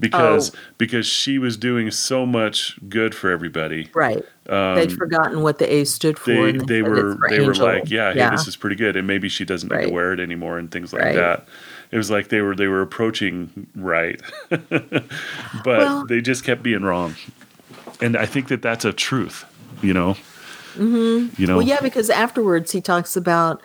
Because 0.00 0.54
Oh. 0.54 0.58
because 0.78 1.06
she 1.06 1.38
was 1.40 1.56
doing 1.56 1.90
so 1.90 2.24
much 2.24 2.78
good 2.88 3.16
for 3.16 3.30
everybody. 3.30 3.90
Right. 3.92 4.24
They'd 4.46 4.92
forgotten 4.92 5.42
what 5.42 5.58
the 5.58 5.70
a 5.72 5.84
stood 5.84 6.18
for 6.20 6.30
Um, 6.30 6.58
they 6.58 6.76
they 6.76 6.82
were 6.82 7.16
for 7.16 7.28
they 7.28 7.40
were 7.40 7.54
like 7.54 7.90
yeah 7.90 8.12
hey 8.12 8.30
this 8.30 8.46
is 8.46 8.54
pretty 8.56 8.76
good 8.76 8.96
and 8.96 9.06
maybe 9.06 9.28
she 9.28 9.44
doesn't 9.44 9.70
need 9.70 9.88
to 9.88 9.92
wear 9.92 10.12
it 10.12 10.20
anymore 10.20 10.58
and 10.58 10.70
things 10.70 10.92
like 10.92 11.02
Right. 11.02 11.16
that 11.16 11.48
it 11.90 11.96
was 11.96 12.10
like 12.10 12.28
they 12.28 12.40
were 12.40 12.54
they 12.54 12.66
were 12.66 12.82
approaching 12.82 13.66
right 13.74 14.20
but 14.48 14.68
Well- 15.64 16.06
they 16.06 16.20
just 16.20 16.44
kept 16.44 16.62
being 16.62 16.82
wrong 16.82 17.14
and 18.00 18.16
i 18.16 18.26
think 18.26 18.48
that 18.48 18.62
that's 18.62 18.84
a 18.84 18.92
truth 18.92 19.44
you 19.82 19.92
know 19.94 20.14
mm-hmm. 20.74 21.40
you 21.40 21.46
know 21.46 21.58
Well, 21.58 21.66
yeah, 21.66 21.80
because 21.80 22.10
afterwards 22.10 22.72
he 22.72 22.80
talks 22.80 23.16
about 23.16 23.60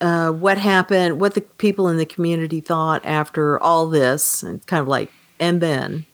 uh, 0.00 0.30
what 0.30 0.56
happened, 0.56 1.20
what 1.20 1.34
the 1.34 1.42
people 1.42 1.86
in 1.88 1.98
the 1.98 2.06
community 2.06 2.60
thought 2.60 3.04
after 3.04 3.58
all 3.62 3.86
this, 3.86 4.42
and 4.42 4.66
kind 4.66 4.80
of 4.80 4.88
like, 4.88 5.12
and 5.38 5.60
then, 5.60 6.06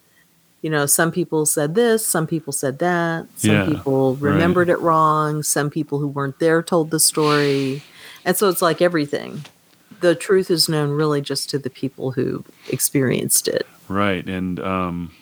you 0.60 0.68
know, 0.70 0.86
some 0.86 1.12
people 1.12 1.46
said 1.46 1.76
this, 1.76 2.04
some 2.04 2.26
people 2.26 2.52
said 2.52 2.80
that, 2.80 3.26
some 3.36 3.50
Yeah, 3.52 3.66
people 3.66 4.16
right. 4.16 4.32
remembered 4.32 4.68
it 4.70 4.80
wrong, 4.80 5.44
some 5.44 5.70
people 5.70 6.00
who 6.00 6.08
weren't 6.08 6.40
there 6.40 6.62
told 6.64 6.90
the 6.90 6.98
story, 6.98 7.82
and 8.24 8.36
so 8.36 8.48
it's 8.48 8.60
like 8.62 8.82
everything. 8.82 9.44
The 10.00 10.14
truth 10.14 10.50
is 10.50 10.68
known 10.68 10.90
really 10.90 11.20
just 11.20 11.48
to 11.50 11.58
the 11.58 11.70
people 11.70 12.12
who 12.12 12.44
experienced 12.68 13.48
it. 13.48 13.66
right 13.88 14.26
and 14.28 14.58
um 14.60 15.12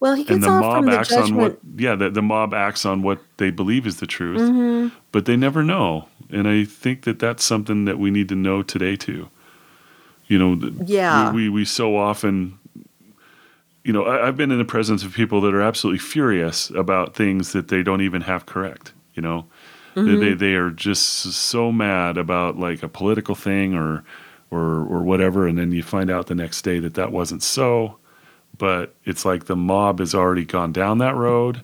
Well, 0.00 0.14
he 0.14 0.22
and 0.22 0.28
gets 0.28 0.44
the 0.44 0.50
off 0.50 0.60
mob 0.60 0.76
from 0.76 0.86
the 0.86 0.98
acts 0.98 1.12
on 1.12 1.34
what 1.36 1.52
judgment. 1.62 1.80
yeah 1.80 1.94
the, 1.94 2.10
the 2.10 2.22
mob 2.22 2.54
acts 2.54 2.84
on 2.86 3.02
what 3.02 3.18
they 3.36 3.50
believe 3.50 3.86
is 3.86 3.96
the 4.00 4.06
truth 4.06 4.40
Mm-hmm. 4.40 4.94
but 5.12 5.24
they 5.26 5.36
never 5.36 5.62
know 5.62 6.08
and 6.30 6.46
i 6.48 6.64
think 6.64 7.02
that 7.02 7.18
that's 7.18 7.44
something 7.44 7.84
that 7.86 7.98
we 7.98 8.10
need 8.10 8.28
to 8.28 8.34
know 8.36 8.62
today 8.62 8.96
too 8.96 9.28
you 10.26 10.38
know 10.38 10.58
Yeah. 10.84 11.32
we, 11.32 11.44
we, 11.44 11.48
we 11.60 11.64
so 11.64 11.96
often 11.96 12.58
you 13.84 13.92
know 13.92 14.04
I, 14.04 14.26
i've 14.26 14.36
been 14.36 14.50
in 14.50 14.58
the 14.58 14.64
presence 14.64 15.02
of 15.04 15.14
people 15.14 15.40
that 15.42 15.54
are 15.54 15.62
absolutely 15.62 15.98
furious 16.00 16.70
about 16.70 17.14
things 17.14 17.52
that 17.52 17.68
they 17.68 17.82
don't 17.82 18.02
even 18.02 18.22
have 18.22 18.46
correct 18.46 18.92
you 19.14 19.22
know 19.22 19.46
they, 19.94 20.14
they 20.16 20.34
they 20.34 20.54
are 20.54 20.70
just 20.70 21.32
so 21.32 21.72
mad 21.72 22.16
about 22.16 22.58
like 22.58 22.82
a 22.82 22.88
political 22.88 23.34
thing 23.34 23.74
or 23.74 24.04
or 24.50 24.60
or 24.86 25.02
whatever 25.02 25.46
and 25.46 25.58
then 25.58 25.72
you 25.72 25.82
find 25.82 26.10
out 26.10 26.26
the 26.28 26.34
next 26.34 26.62
day 26.62 26.78
that 26.78 26.94
that 26.94 27.10
wasn't 27.12 27.42
so 27.42 27.96
but 28.56 28.94
it's 29.04 29.24
like 29.24 29.44
the 29.46 29.56
mob 29.56 29.98
has 29.98 30.14
already 30.14 30.44
gone 30.44 30.72
down 30.72 30.98
that 30.98 31.14
road 31.16 31.60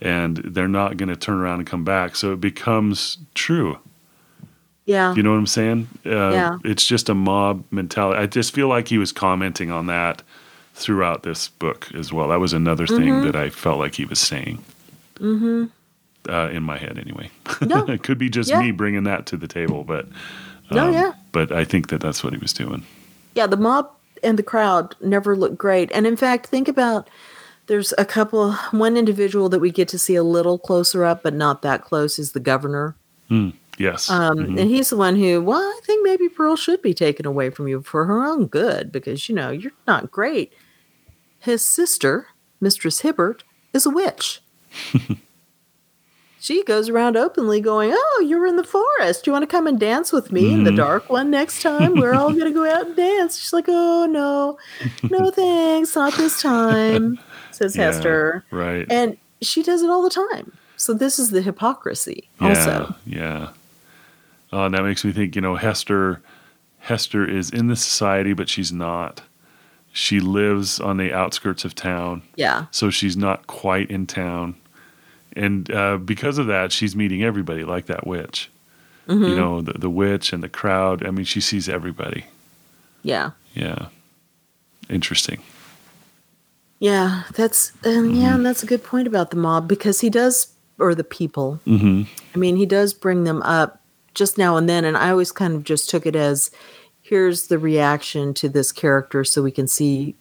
and 0.00 0.36
they're 0.38 0.68
not 0.68 0.96
going 0.96 1.08
to 1.08 1.16
turn 1.16 1.38
around 1.38 1.58
and 1.60 1.66
come 1.66 1.82
back 1.84 2.14
so 2.14 2.32
it 2.32 2.40
becomes 2.40 3.18
true 3.34 3.78
Yeah. 4.84 5.14
you 5.14 5.22
know 5.22 5.30
what 5.32 5.38
i'm 5.38 5.46
saying 5.46 5.88
uh, 6.06 6.10
Yeah. 6.32 6.58
it's 6.64 6.86
just 6.86 7.08
a 7.08 7.14
mob 7.14 7.64
mentality 7.70 8.20
i 8.20 8.26
just 8.26 8.54
feel 8.54 8.68
like 8.68 8.88
he 8.88 8.98
was 8.98 9.12
commenting 9.12 9.70
on 9.70 9.86
that 9.86 10.22
throughout 10.74 11.24
this 11.24 11.48
book 11.48 11.88
as 11.94 12.12
well 12.12 12.28
that 12.28 12.38
was 12.40 12.52
another 12.52 12.86
Mm-hmm. 12.86 12.96
thing 13.02 13.22
that 13.22 13.34
i 13.34 13.50
felt 13.50 13.78
like 13.78 13.94
he 13.96 14.04
was 14.04 14.20
saying 14.20 14.62
mm-hmm. 15.16 15.64
Uh, 16.28 16.48
in 16.52 16.62
my 16.62 16.76
head 16.78 16.98
anyway 16.98 17.30
No. 17.60 17.84
it 17.88 18.02
could 18.02 18.18
be 18.18 18.28
just 18.28 18.50
Yeah. 18.50 18.60
me 18.60 18.70
bringing 18.70 19.04
that 19.04 19.26
to 19.26 19.36
the 19.36 19.48
table 19.48 19.82
but 19.84 20.06
No, 20.70 20.88
um, 20.88 20.92
yeah. 20.92 21.12
but 21.32 21.50
i 21.52 21.64
think 21.64 21.88
that 21.88 22.00
that's 22.00 22.22
what 22.22 22.32
he 22.32 22.38
was 22.38 22.52
doing 22.52 22.84
yeah, 23.34 23.46
the 23.46 23.56
mob 23.56 23.90
and 24.24 24.36
the 24.38 24.42
crowd 24.42 24.96
never 25.00 25.36
look 25.36 25.56
great. 25.56 25.92
And 25.92 26.04
in 26.04 26.16
fact, 26.16 26.48
think 26.48 26.66
about 26.66 27.08
there's 27.66 27.94
a 27.96 28.04
couple, 28.04 28.52
one 28.72 28.96
individual 28.96 29.48
that 29.50 29.60
we 29.60 29.70
get 29.70 29.86
to 29.88 29.98
see 29.98 30.16
a 30.16 30.24
little 30.24 30.58
closer 30.58 31.04
up, 31.04 31.22
but 31.22 31.34
not 31.34 31.62
that 31.62 31.82
close, 31.84 32.18
is 32.18 32.32
the 32.32 32.40
governor. 32.40 32.96
yes 33.78 34.10
Um, 34.10 34.38
Mhm. 34.38 34.60
And 34.60 34.70
he's 34.70 34.90
the 34.90 34.96
one 34.96 35.14
who, 35.14 35.40
well, 35.40 35.60
I 35.60 35.80
think 35.84 36.02
maybe 36.04 36.28
Pearl 36.28 36.56
should 36.56 36.82
be 36.82 36.94
taken 36.94 37.26
away 37.26 37.50
from 37.50 37.68
you 37.68 37.80
for 37.82 38.06
her 38.06 38.26
own 38.26 38.46
good 38.46 38.90
because, 38.90 39.28
you 39.28 39.36
know, 39.36 39.50
you're 39.50 39.70
not 39.86 40.10
great. 40.10 40.52
His 41.38 41.64
sister, 41.64 42.26
Mistress 42.60 43.02
Hibbins, 43.02 43.42
is 43.72 43.86
a 43.86 43.90
witch. 43.90 44.40
she 46.48 46.64
goes 46.64 46.88
around 46.88 47.14
openly 47.14 47.60
going, 47.60 47.90
Oh, 47.92 48.24
you're 48.26 48.46
in 48.46 48.56
the 48.56 48.64
forest. 48.64 49.26
You 49.26 49.34
want 49.34 49.42
to 49.42 49.46
come 49.46 49.66
and 49.66 49.78
dance 49.78 50.12
with 50.12 50.32
me 50.32 50.50
in 50.50 50.64
the 50.64 50.70
mm-hmm. 50.70 50.78
dark 50.78 51.10
one 51.10 51.30
next 51.30 51.60
time? 51.60 52.00
We're 52.00 52.14
all 52.14 52.32
going 52.32 52.46
to 52.46 52.52
go 52.52 52.66
out 52.66 52.86
and 52.86 52.96
dance. 52.96 53.38
She's 53.38 53.52
like, 53.52 53.66
Oh, 53.68 54.06
no, 54.06 54.58
no 55.10 55.30
thanks. 55.34 55.94
Not 55.94 56.14
this 56.14 56.40
time, 56.40 57.18
says 57.50 57.76
Yeah, 57.76 57.84
Hester. 57.84 58.44
right 58.50 58.86
And 58.88 59.18
she 59.42 59.62
does 59.62 59.82
it 59.82 59.90
all 59.90 60.02
the 60.02 60.08
time. 60.08 60.56
So 60.78 60.94
this 60.94 61.18
is 61.18 61.32
the 61.32 61.42
hypocrisy 61.42 62.30
also. 62.40 62.94
Yeah, 63.04 63.18
yeah. 63.18 63.48
Oh, 64.50 64.64
and 64.64 64.74
that 64.74 64.84
makes 64.84 65.04
me 65.04 65.12
think. 65.12 65.36
You 65.36 65.42
know, 65.42 65.56
Hester 65.56 66.22
Hester 66.78 67.28
is 67.28 67.50
in 67.50 67.66
the 67.66 67.76
society, 67.76 68.32
but 68.32 68.48
she's 68.48 68.72
not. 68.72 69.20
She 69.92 70.18
lives 70.18 70.80
on 70.80 70.96
the 70.96 71.12
outskirts 71.12 71.66
of 71.66 71.74
town, 71.74 72.22
Yeah. 72.36 72.66
so 72.70 72.88
she's 72.88 73.16
not 73.16 73.46
quite 73.48 73.90
in 73.90 74.06
town. 74.06 74.54
And 75.38 75.70
uh, 75.70 75.98
because 75.98 76.38
of 76.38 76.46
that, 76.48 76.72
she's 76.72 76.96
meeting 76.96 77.22
everybody, 77.22 77.64
like 77.64 77.86
that 77.86 78.06
witch. 78.06 78.50
Mm-hmm. 79.06 79.24
You 79.24 79.36
know, 79.36 79.60
the, 79.62 79.72
the 79.78 79.90
witch 79.90 80.32
and 80.32 80.42
the 80.42 80.48
crowd. 80.48 81.06
I 81.06 81.10
mean, 81.10 81.24
she 81.24 81.40
sees 81.40 81.68
everybody. 81.68 82.26
Yeah. 83.02 83.30
Yeah. 83.54 83.86
Interesting. 84.90 85.40
Yeah. 86.80 87.22
That's, 87.34 87.72
and 87.84 88.16
yeah, 88.16 88.34
and 88.34 88.44
that's 88.44 88.62
a 88.62 88.66
good 88.66 88.84
point 88.84 89.06
about 89.06 89.30
the 89.30 89.36
mob 89.36 89.68
because 89.68 90.00
he 90.00 90.10
does, 90.10 90.48
or 90.78 90.94
the 90.94 91.04
people. 91.04 91.60
hmm 91.64 92.02
I 92.34 92.38
mean, 92.38 92.56
he 92.56 92.66
does 92.66 92.92
bring 92.92 93.24
them 93.24 93.42
up 93.42 93.80
just 94.14 94.36
now 94.36 94.56
and 94.56 94.68
then. 94.68 94.84
And 94.84 94.96
I 94.96 95.10
always 95.10 95.32
kind 95.32 95.54
of 95.54 95.64
just 95.64 95.88
took 95.88 96.04
it 96.04 96.16
as 96.16 96.50
here's 97.00 97.46
the 97.46 97.58
reaction 97.58 98.34
to 98.34 98.48
this 98.48 98.72
character 98.72 99.24
so 99.24 99.42
we 99.42 99.50
can 99.50 99.66
see 99.66 100.14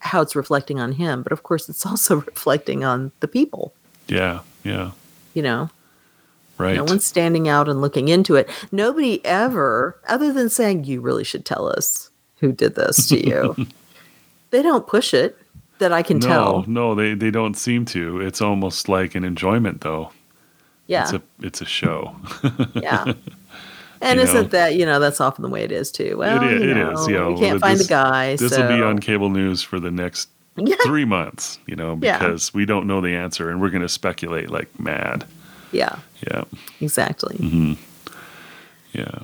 how 0.00 0.20
it's 0.20 0.36
reflecting 0.36 0.78
on 0.78 0.92
him. 0.92 1.22
But 1.22 1.32
of 1.32 1.42
course, 1.42 1.68
it's 1.68 1.86
also 1.86 2.16
reflecting 2.16 2.84
on 2.84 3.12
the 3.20 3.28
people, 3.28 3.72
Yeah. 4.08 4.40
Yeah. 4.62 4.92
you 5.34 5.42
know? 5.42 5.70
Right. 6.56 6.76
No 6.76 6.84
one's 6.84 7.04
standing 7.04 7.48
out 7.48 7.68
and 7.68 7.80
looking 7.80 8.08
into 8.08 8.36
it. 8.36 8.48
Nobody 8.70 9.24
ever, 9.24 9.98
other 10.08 10.32
than 10.32 10.48
saying, 10.48 10.84
you 10.84 11.00
really 11.00 11.24
should 11.24 11.44
tell 11.44 11.66
us 11.68 12.10
who 12.38 12.52
did 12.52 12.76
this 12.76 13.08
to 13.08 13.18
you, 13.26 13.56
they 14.50 14.62
don't 14.62 14.86
push 14.86 15.12
it 15.12 15.36
that 15.78 15.90
I 15.92 16.02
can 16.02 16.18
no, 16.20 16.26
tell. 16.28 16.64
no, 16.68 16.94
they, 16.94 17.14
they 17.14 17.32
don't 17.32 17.54
seem 17.54 17.84
to. 17.86 18.20
It's 18.20 18.40
almost 18.40 18.88
like 18.88 19.16
an 19.16 19.24
enjoyment, 19.24 19.80
though. 19.80 20.10
Yeah. 20.86 21.02
It's 21.04 21.12
a 21.14 21.22
it's 21.40 21.60
a 21.60 21.64
show. 21.64 22.14
yeah. 22.74 23.14
And 24.00 24.18
You 24.20 24.24
isn't 24.26 24.34
know. 24.34 24.42
that, 24.50 24.74
you 24.76 24.84
know, 24.86 25.00
that's 25.00 25.20
often 25.20 25.42
the 25.42 25.48
way 25.48 25.62
it 25.64 25.72
is 25.72 25.90
too. 25.90 26.18
Well, 26.18 26.40
it 26.44 26.52
is. 26.52 26.62
you 26.62 26.70
It 26.70 26.74
know, 26.74 26.90
is. 26.92 27.08
Yeah. 27.08 27.28
we 27.28 27.38
can't 27.40 27.60
find 27.60 27.78
this- 27.80 27.86
the 27.86 27.90
guy. 27.90 28.36
This 28.36 28.56
will 28.56 28.68
be 28.68 28.80
on 28.82 28.98
cable 29.00 29.30
news 29.30 29.62
for 29.62 29.80
the 29.80 29.90
next 29.90 30.28
Yeah. 30.56 30.76
three 30.84 31.04
months. 31.04 31.58
You 31.66 31.76
know, 31.76 31.98
Yeah. 32.00 32.18
because 32.18 32.52
we 32.54 32.64
don't 32.66 32.86
know 32.86 33.00
the 33.00 33.14
answer, 33.14 33.50
and 33.50 33.60
we're 33.60 33.70
going 33.70 33.82
to 33.82 33.88
speculate 33.88 34.50
like 34.50 34.68
mad. 34.78 35.24
Yeah, 35.72 35.96
Yeah. 36.30 36.44
exactly. 36.80 37.36
Mm-hmm. 37.36 37.72
Yeah. 38.92 39.20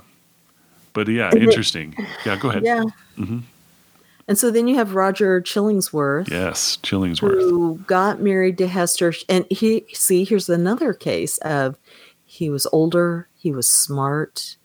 But 0.92 1.06
yeah, 1.08 1.30
And 1.30 1.42
interesting. 1.42 1.94
Yeah. 2.26 2.36
Go 2.36 2.50
ahead. 2.50 2.64
Yeah. 2.64 2.82
Mhm. 3.16 3.42
And 4.26 4.38
so 4.38 4.50
then 4.50 4.66
you 4.68 4.76
have 4.76 4.94
Roger 4.94 5.40
Chillingsworth, 5.40 6.28
Yes. 6.30 6.78
Chillingsworth. 6.82 7.40
who 7.40 7.78
got 7.86 8.20
married 8.20 8.58
to 8.58 8.66
Hester. 8.68 9.12
And 9.28 9.44
he, 9.50 9.84
see, 9.92 10.24
here's 10.24 10.48
another 10.48 10.92
case 10.92 11.38
of 11.38 11.76
he 12.24 12.48
was 12.50 12.66
older, 12.72 13.28
he 13.36 13.52
was 13.52 13.68
smart. 13.68 14.56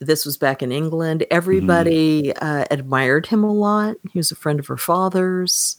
This 0.00 0.24
was 0.24 0.36
back 0.36 0.62
in 0.62 0.70
England. 0.70 1.24
Everybody 1.30 2.32
uh, 2.36 2.64
admired 2.70 3.26
him 3.26 3.42
a 3.42 3.52
lot. 3.52 3.96
He 4.12 4.18
was 4.20 4.30
a 4.30 4.36
friend 4.36 4.60
of 4.60 4.66
her 4.68 4.76
father's. 4.76 5.78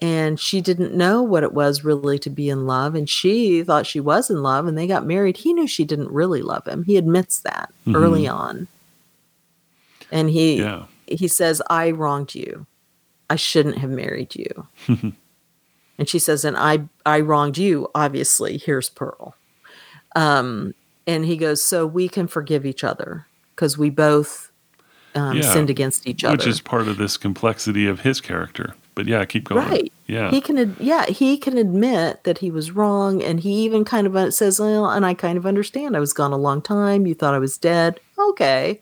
And 0.00 0.38
she 0.38 0.60
didn't 0.60 0.94
know 0.94 1.22
what 1.22 1.42
it 1.42 1.54
was 1.54 1.82
really 1.82 2.18
to 2.18 2.28
be 2.28 2.50
in 2.50 2.66
love. 2.66 2.94
And 2.94 3.08
she 3.08 3.62
thought 3.64 3.86
she 3.86 4.00
was 4.00 4.28
in 4.28 4.42
love, 4.42 4.66
and 4.66 4.76
they 4.76 4.86
got 4.86 5.06
married. 5.06 5.38
He 5.38 5.54
knew 5.54 5.66
she 5.66 5.84
didn't 5.86 6.10
really 6.10 6.42
love 6.42 6.66
him. 6.66 6.84
He 6.84 6.96
admits 6.98 7.40
that 7.40 7.72
early 7.94 8.28
on. 8.28 8.68
And 10.12 10.28
he, 10.30 10.58
Yeah. 10.60 10.84
he 11.06 11.28
says, 11.28 11.62
I 11.70 11.90
wronged 11.92 12.34
you. 12.34 12.66
I 13.30 13.36
shouldn't 13.36 13.78
have 13.78 13.90
married 13.90 14.34
you. 14.36 14.66
and 15.98 16.08
she 16.08 16.18
says, 16.18 16.44
and 16.44 16.56
I, 16.58 16.80
I 17.06 17.20
wronged 17.20 17.56
you. 17.58 17.88
Obviously, 17.94 18.58
here's 18.58 18.90
Pearl. 18.90 19.34
Um, 20.14 20.74
and 21.06 21.24
he 21.24 21.36
goes, 21.36 21.62
so 21.62 21.86
we 21.86 22.08
can 22.08 22.26
forgive 22.26 22.66
each 22.66 22.84
other 22.84 23.26
because 23.54 23.78
we 23.78 23.88
both 23.90 24.50
um, 25.14 25.38
Yeah. 25.38 25.52
sinned 25.52 25.70
against 25.70 26.06
each 26.06 26.22
other. 26.22 26.36
Which 26.36 26.46
is 26.46 26.60
part 26.60 26.86
of 26.86 26.98
this 26.98 27.16
complexity 27.16 27.86
of 27.86 28.00
his 28.00 28.20
character. 28.20 28.74
But 28.96 29.06
yeah, 29.06 29.24
keep 29.26 29.44
going. 29.44 29.60
Right. 29.68 29.92
Yeah. 30.06 30.30
He 30.30 30.40
can, 30.40 30.58
ad- 30.58 30.76
yeah, 30.80 31.04
he 31.06 31.36
can 31.36 31.58
admit 31.58 32.24
that 32.24 32.38
he 32.38 32.50
was 32.50 32.70
wrong, 32.72 33.22
and 33.22 33.38
he 33.38 33.52
even 33.64 33.84
kind 33.84 34.06
of 34.06 34.16
uh, 34.16 34.30
says, 34.30 34.58
"Well, 34.58 34.90
and 34.90 35.04
I 35.06 35.12
kind 35.14 35.36
of 35.38 35.44
understand. 35.46 35.96
I 35.96 36.00
was 36.00 36.14
gone 36.14 36.32
a 36.32 36.38
long 36.38 36.62
time. 36.62 37.06
You 37.06 37.14
thought 37.14 37.34
I 37.34 37.38
was 37.38 37.58
dead. 37.58 38.00
Okay." 38.18 38.80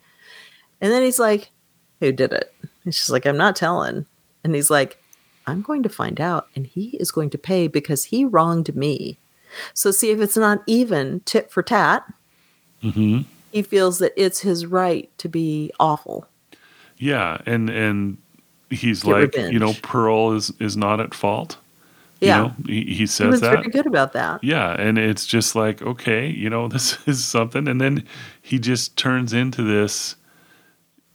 And 0.81 0.93
then 0.93 1.03
he's 1.03 1.19
like, 1.19 1.51
"Who 2.01 2.13
did 2.13 2.33
it?" 2.33 2.55
And 2.85 2.95
she's 2.95 3.11
like, 3.11 3.27
"I'm 3.27 3.37
not 3.37 3.57
telling." 3.57 4.07
And 4.45 4.55
he's 4.55 4.71
like, 4.71 5.03
"I'm 5.49 5.63
going 5.63 5.83
to 5.83 5.89
find 5.89 6.21
out, 6.21 6.47
and 6.55 6.65
he 6.65 6.91
is 7.01 7.11
going 7.11 7.31
to 7.31 7.39
pay 7.39 7.67
because 7.67 8.05
he 8.05 8.25
wronged 8.25 8.75
me." 8.77 9.19
So 9.73 9.91
see 9.91 10.11
if 10.13 10.21
it's 10.21 10.37
not 10.37 10.63
even 10.69 11.21
tit 11.25 11.51
for 11.51 11.63
tat. 11.63 12.05
hmm 12.83 13.23
He 13.51 13.63
feels 13.63 13.99
that 13.99 14.13
it's 14.17 14.41
his 14.41 14.65
right 14.65 15.11
to 15.19 15.29
be 15.29 15.73
awful. 15.81 16.29
Yeah. 16.99 17.39
And 17.47 17.69
and 17.69 18.19
he's 18.71 19.03
Get 19.03 19.13
like, 19.13 19.37
you 19.53 19.59
know. 19.59 19.75
Pearl 19.83 20.33
is 20.33 20.53
is 20.61 20.77
not 20.77 21.01
at 21.01 21.15
fault. 21.15 21.59
You 22.21 22.29
Yeah, 22.29 22.37
know, 22.39 22.55
he, 22.67 22.85
he 22.85 22.95
he 22.95 23.07
says 23.07 23.29
was 23.33 23.41
that. 23.43 23.53
very 23.53 23.69
good 23.69 23.87
about 23.87 24.13
that. 24.13 24.43
Yeah, 24.43 24.73
and 24.81 24.99
it's 24.99 25.27
just 25.27 25.55
like, 25.55 25.83
okay, 25.83 26.29
you 26.29 26.49
know, 26.49 26.69
this 26.75 26.99
is 27.07 27.25
something. 27.25 27.69
And 27.69 27.81
then 27.81 28.05
he 28.41 28.59
just 28.59 28.97
turns 28.97 29.33
into 29.33 29.63
this, 29.63 30.17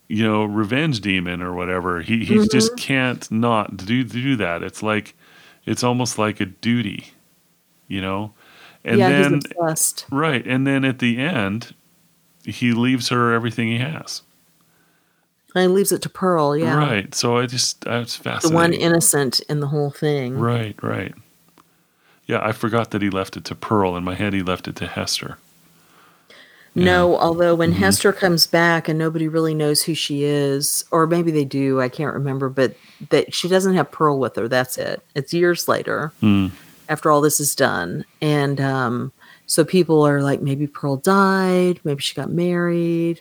you 0.07 0.23
know, 0.23 0.43
revenge 0.43 1.01
demon 1.01 1.41
or 1.41 1.53
whatever. 1.53 2.01
He 2.01 2.25
he 2.25 2.35
mm-hmm. 2.35 2.47
just 2.51 2.75
can't 2.77 3.29
not 3.31 3.77
do 3.77 4.03
do 4.03 4.35
that. 4.35 4.63
It's 4.63 4.83
like 4.83 5.15
it's 5.65 5.83
almost 5.83 6.17
like 6.17 6.39
a 6.39 6.45
duty, 6.45 7.11
you 7.87 8.01
know? 8.01 8.33
And 8.83 8.97
yeah, 8.99 9.09
then 9.09 9.33
he's 9.35 9.43
obsessed. 9.59 10.05
right, 10.09 10.45
and 10.47 10.65
then 10.65 10.85
at 10.85 10.99
the 10.99 11.17
end 11.19 11.75
he 12.45 12.71
leaves 12.71 13.09
her 13.09 13.33
everything 13.33 13.67
he 13.67 13.77
has. 13.77 14.21
And 15.55 15.63
he 15.63 15.67
leaves 15.75 15.91
it 15.91 16.01
to 16.03 16.09
Pearl. 16.09 16.55
Yeah, 16.55 16.75
Right. 16.77 17.13
So 17.15 17.37
I 17.37 17.45
just 17.47 17.81
that's 17.81 18.17
the 18.17 18.23
fascinating. 18.23 18.49
The 18.51 18.55
one 18.55 18.73
innocent 18.73 19.39
in 19.49 19.59
the 19.61 19.67
whole 19.67 19.89
thing. 19.91 20.37
Right, 20.37 20.75
right. 20.83 21.13
Yeah, 22.27 22.45
I 22.45 22.51
forgot 22.51 22.91
that 22.91 23.01
he 23.01 23.09
left 23.09 23.35
it 23.37 23.45
to 23.45 23.55
Pearl. 23.55 23.95
In 23.97 24.03
my 24.03 24.13
head, 24.13 24.33
he 24.33 24.43
left 24.43 24.67
it 24.67 24.75
to 24.77 24.87
Hester. 24.87 25.37
No, 26.75 27.17
although 27.17 27.55
when 27.55 27.71
Mm-hmm. 27.71 27.79
Hester 27.81 28.13
comes 28.13 28.45
back 28.45 28.87
and 28.87 28.97
nobody 28.99 29.27
really 29.27 29.55
knows 29.55 29.81
who 29.83 29.95
she 29.95 30.23
is, 30.23 30.85
or 30.91 31.07
maybe 31.07 31.31
they 31.31 31.43
do, 31.43 31.81
I 31.81 31.89
can't 31.89 32.13
remember, 32.13 32.47
but 32.47 32.75
that 33.09 33.33
she 33.33 33.47
doesn't 33.47 33.73
have 33.73 33.91
Pearl 33.91 34.19
with 34.19 34.35
her. 34.35 34.47
That's 34.47 34.77
it. 34.77 35.01
It's 35.15 35.33
years 35.33 35.67
later 35.67 36.13
Hmm. 36.21 36.47
after 36.87 37.09
all 37.09 37.21
this 37.21 37.39
is 37.39 37.55
done. 37.55 38.05
And 38.21 38.61
um, 38.61 39.11
so 39.47 39.65
people 39.65 40.03
are 40.05 40.21
like, 40.21 40.41
maybe 40.41 40.67
Pearl 40.67 40.97
died, 40.97 41.79
maybe 41.83 42.01
she 42.01 42.13
got 42.13 42.29
married. 42.29 43.19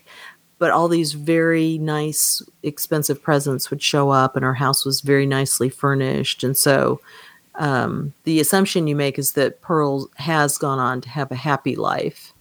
But 0.58 0.70
all 0.72 0.88
these 0.88 1.12
very 1.12 1.78
nice, 1.78 2.42
expensive 2.62 3.22
presents 3.22 3.70
would 3.70 3.82
show 3.82 4.10
up, 4.10 4.34
and 4.36 4.44
our 4.44 4.54
house 4.54 4.84
was 4.84 5.00
very 5.00 5.26
nicely 5.26 5.68
furnished. 5.68 6.42
And 6.42 6.56
so 6.56 7.00
um, 7.54 8.12
the 8.24 8.38
assumption 8.40 8.86
you 8.86 8.94
make 8.96 9.18
is 9.18 9.32
that 9.32 9.60
Pearl 9.60 10.08
has 10.16 10.58
gone 10.58 10.78
on 10.78 11.00
to 11.00 11.08
have 11.08 11.30
a 11.32 11.36
happy 11.36 11.74
life 11.76 12.32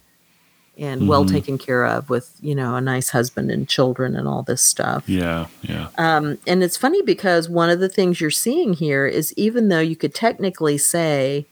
and 0.76 1.08
well 1.08 1.24
Mhm. 1.24 1.32
taken 1.32 1.58
care 1.58 1.84
of 1.84 2.08
with, 2.08 2.36
you 2.40 2.54
know, 2.54 2.76
a 2.76 2.80
nice 2.80 3.10
husband 3.10 3.50
and 3.50 3.68
children 3.68 4.14
and 4.14 4.28
all 4.28 4.44
this 4.44 4.62
stuff. 4.62 5.08
Yeah, 5.08 5.46
yeah. 5.62 5.88
Um, 5.98 6.38
and 6.46 6.62
it's 6.62 6.76
funny 6.76 7.02
because 7.02 7.48
one 7.48 7.68
of 7.68 7.80
the 7.80 7.88
things 7.88 8.20
you're 8.20 8.30
seeing 8.30 8.74
here 8.74 9.06
is 9.06 9.34
even 9.36 9.68
though 9.70 9.80
you 9.80 9.96
could 9.96 10.14
technically 10.14 10.78
say 10.78 11.46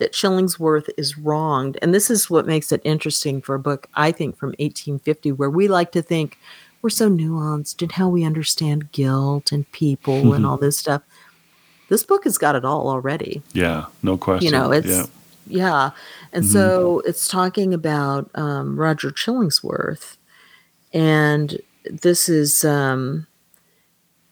that 0.00 0.12
Chillingsworth 0.12 0.88
is 0.96 1.16
wronged, 1.16 1.78
and 1.80 1.94
this 1.94 2.10
is 2.10 2.28
what 2.28 2.46
makes 2.46 2.72
it 2.72 2.80
interesting 2.84 3.40
for 3.40 3.54
a 3.54 3.60
book, 3.60 3.86
I 3.94 4.10
think, 4.10 4.36
from 4.36 4.48
1850, 4.58 5.32
where 5.32 5.50
we 5.50 5.68
like 5.68 5.92
to 5.92 6.02
think 6.02 6.38
we're 6.82 6.90
so 6.90 7.08
nuanced 7.08 7.82
in 7.82 7.90
how 7.90 8.08
we 8.08 8.24
understand 8.24 8.90
guilt 8.90 9.52
and 9.52 9.70
people 9.70 10.32
and 10.34 10.44
all 10.44 10.56
this 10.56 10.76
stuff. 10.78 11.02
This 11.88 12.02
book 12.02 12.24
has 12.24 12.38
got 12.38 12.56
it 12.56 12.64
all 12.64 12.88
already 12.88 13.42
Yeah, 13.52 13.86
no 14.02 14.16
question. 14.16 14.46
you 14.46 14.52
know 14.52 14.72
it's 14.72 14.86
yeah. 14.86 15.06
yeah, 15.46 15.90
and 16.32 16.46
so 16.46 17.00
it's 17.04 17.28
talking 17.28 17.74
about 17.74 18.30
um, 18.34 18.78
roger 18.78 19.10
chillingsworth 19.10 20.16
and 20.92 21.60
this 21.84 22.28
is 22.28 22.64
um, 22.64 23.26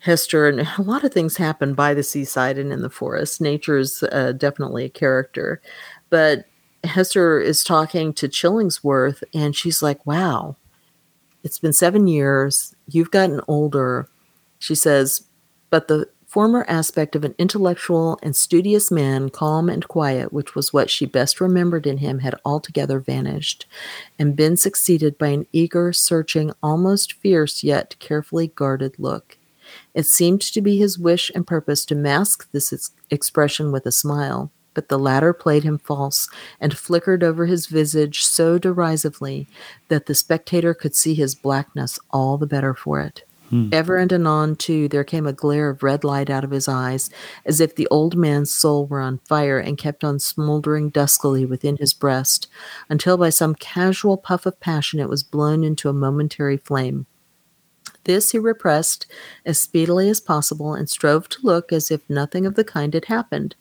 hester 0.08 0.48
and 0.48 0.60
a 0.60 0.82
lot 0.82 1.04
of 1.04 1.12
things 1.12 1.36
happen 1.36 1.74
by 1.74 1.92
the 1.92 2.02
seaside 2.02 2.56
and 2.56 2.72
in 2.72 2.80
the 2.80 2.88
forest. 2.88 3.40
Nature 3.40 3.76
is 3.76 4.02
uh, 4.04 4.32
definitely 4.32 4.86
a 4.86 4.88
character. 4.88 5.60
But 6.08 6.46
hester 6.84 7.38
is 7.38 7.62
talking 7.62 8.14
to 8.14 8.28
chillingsworth 8.28 9.22
and 9.34 9.54
she's 9.54 9.82
like 9.82 10.06
wow 10.06 10.56
it's 11.42 11.58
been 11.58 11.72
seven 11.72 12.06
years. 12.06 12.74
You've 12.88 13.10
gotten 13.10 13.40
older. 13.48 14.08
She 14.58 14.74
says 14.74 15.24
but 15.70 15.88
the 15.88 16.08
former 16.26 16.64
aspect 16.68 17.16
of 17.16 17.24
an 17.24 17.34
intellectual 17.38 18.18
and 18.22 18.36
studious 18.36 18.90
man, 18.90 19.30
calm 19.30 19.68
and 19.70 19.88
quiet, 19.88 20.32
which 20.32 20.54
was 20.54 20.72
what 20.72 20.90
she 20.90 21.06
best 21.06 21.40
remembered 21.40 21.86
in 21.86 21.98
him, 21.98 22.18
had 22.18 22.34
altogether 22.44 23.00
vanished, 23.00 23.66
and 24.18 24.36
been 24.36 24.56
succeeded 24.56 25.16
by 25.16 25.28
an 25.28 25.46
eager, 25.52 25.92
searching, 25.92 26.52
almost 26.62 27.14
fierce 27.14 27.64
yet 27.64 27.96
carefully 27.98 28.48
guarded 28.48 28.94
look. 28.98 29.37
It 29.94 30.06
seemed 30.06 30.40
to 30.42 30.60
be 30.60 30.78
his 30.78 30.98
wish 30.98 31.30
and 31.34 31.46
purpose 31.46 31.84
to 31.86 31.94
mask 31.94 32.50
this 32.52 32.72
ex- 32.72 32.90
expression 33.10 33.72
with 33.72 33.86
a 33.86 33.92
smile, 33.92 34.50
but 34.74 34.88
the 34.88 34.98
latter 34.98 35.32
played 35.32 35.64
him 35.64 35.78
false 35.78 36.28
and 36.60 36.76
flickered 36.76 37.24
over 37.24 37.46
his 37.46 37.66
visage 37.66 38.22
so 38.24 38.58
derisively 38.58 39.48
that 39.88 40.06
the 40.06 40.14
spectator 40.14 40.74
could 40.74 40.94
see 40.94 41.14
his 41.14 41.34
blackness 41.34 41.98
all 42.10 42.38
the 42.38 42.46
better 42.46 42.74
for 42.74 43.00
it. 43.00 43.24
Hmm. 43.50 43.70
Ever 43.72 43.96
and 43.96 44.12
anon, 44.12 44.56
too, 44.56 44.88
there 44.88 45.04
came 45.04 45.26
a 45.26 45.32
glare 45.32 45.70
of 45.70 45.82
red 45.82 46.04
light 46.04 46.28
out 46.28 46.44
of 46.44 46.50
his 46.50 46.68
eyes, 46.68 47.08
as 47.46 47.60
if 47.60 47.74
the 47.74 47.88
old 47.90 48.14
man's 48.14 48.52
soul 48.52 48.86
were 48.86 49.00
on 49.00 49.18
fire 49.26 49.58
and 49.58 49.78
kept 49.78 50.04
on 50.04 50.18
smoldering 50.18 50.90
duskily 50.90 51.48
within 51.48 51.76
his 51.78 51.94
breast, 51.94 52.46
until 52.90 53.16
by 53.16 53.30
some 53.30 53.54
casual 53.54 54.18
puff 54.18 54.44
of 54.44 54.60
passion 54.60 55.00
it 55.00 55.08
was 55.08 55.22
blown 55.22 55.64
into 55.64 55.88
a 55.88 55.94
momentary 55.94 56.58
flame. 56.58 57.06
This 58.08 58.32
he 58.32 58.38
repressed 58.38 59.06
as 59.44 59.60
speedily 59.60 60.08
as 60.08 60.18
possible 60.18 60.72
and 60.72 60.88
strove 60.88 61.28
to 61.28 61.40
look 61.42 61.74
as 61.74 61.90
if 61.90 62.08
nothing 62.08 62.46
of 62.46 62.54
the 62.54 62.64
kind 62.64 62.94
had 62.94 63.04
happened. 63.04 63.54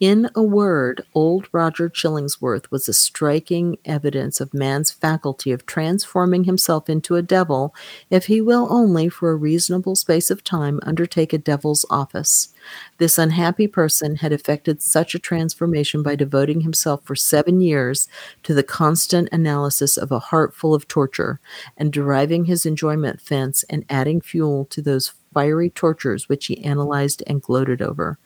In 0.00 0.30
a 0.36 0.44
word, 0.44 1.04
old 1.12 1.48
Roger 1.50 1.88
Chillingsworth 1.88 2.70
was 2.70 2.88
a 2.88 2.92
striking 2.92 3.78
evidence 3.84 4.40
of 4.40 4.54
man's 4.54 4.92
faculty 4.92 5.50
of 5.50 5.66
transforming 5.66 6.44
himself 6.44 6.88
into 6.88 7.16
a 7.16 7.22
devil, 7.22 7.74
if 8.08 8.26
he 8.26 8.40
will 8.40 8.68
only, 8.70 9.08
for 9.08 9.32
a 9.32 9.36
reasonable 9.36 9.96
space 9.96 10.30
of 10.30 10.44
time, 10.44 10.78
undertake 10.84 11.32
a 11.32 11.38
devil's 11.38 11.84
office. 11.90 12.50
This 12.98 13.18
unhappy 13.18 13.66
person 13.66 14.16
had 14.16 14.30
effected 14.30 14.80
such 14.80 15.16
a 15.16 15.18
transformation 15.18 16.04
by 16.04 16.14
devoting 16.14 16.60
himself 16.60 17.02
for 17.04 17.16
seven 17.16 17.60
years 17.60 18.06
to 18.44 18.54
the 18.54 18.62
constant 18.62 19.28
analysis 19.32 19.96
of 19.96 20.12
a 20.12 20.20
heart 20.20 20.54
full 20.54 20.74
of 20.74 20.86
torture, 20.86 21.40
and 21.76 21.92
deriving 21.92 22.44
his 22.44 22.64
enjoyment 22.64 23.20
thence, 23.28 23.64
and 23.64 23.84
adding 23.90 24.20
fuel 24.20 24.64
to 24.66 24.80
those 24.80 25.12
fiery 25.34 25.70
tortures 25.70 26.28
which 26.28 26.46
he 26.46 26.62
analyzed 26.64 27.22
and 27.26 27.42
gloated 27.42 27.82
over. 27.82 28.16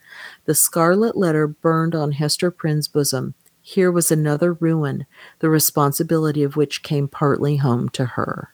The 0.45 0.55
scarlet 0.55 1.17
letter 1.17 1.47
burned 1.47 1.95
on 1.95 2.13
Hester 2.13 2.51
Prynne's 2.51 2.89
bosom. 2.89 3.35
Here 3.63 3.93
was 3.93 4.11
another 4.11 4.55
ruin, 4.55 5.07
the 5.39 5.49
responsibility 5.49 6.43
of 6.43 6.57
which 6.57 6.83
came 6.83 7.07
partly 7.07 7.57
home 7.57 7.89
to 7.91 8.05
her. 8.05 8.53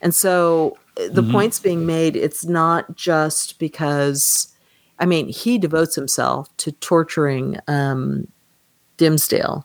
And 0.00 0.14
so 0.14 0.76
uh, 0.98 1.08
the 1.10 1.22
point's 1.22 1.58
being 1.60 1.86
made, 1.86 2.16
it's 2.16 2.44
not 2.44 2.94
just 2.94 3.58
because, 3.58 4.54
I 4.98 5.06
mean, 5.06 5.28
he 5.28 5.56
devotes 5.56 5.94
himself 5.94 6.54
to 6.58 6.72
torturing 6.72 7.58
um, 7.68 8.28
Dimmesdale. 8.98 9.64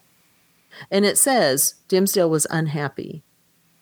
And 0.90 1.04
it 1.06 1.18
says 1.18 1.76
Dimmesdale 1.90 2.30
was 2.30 2.48
unhappy. 2.50 3.24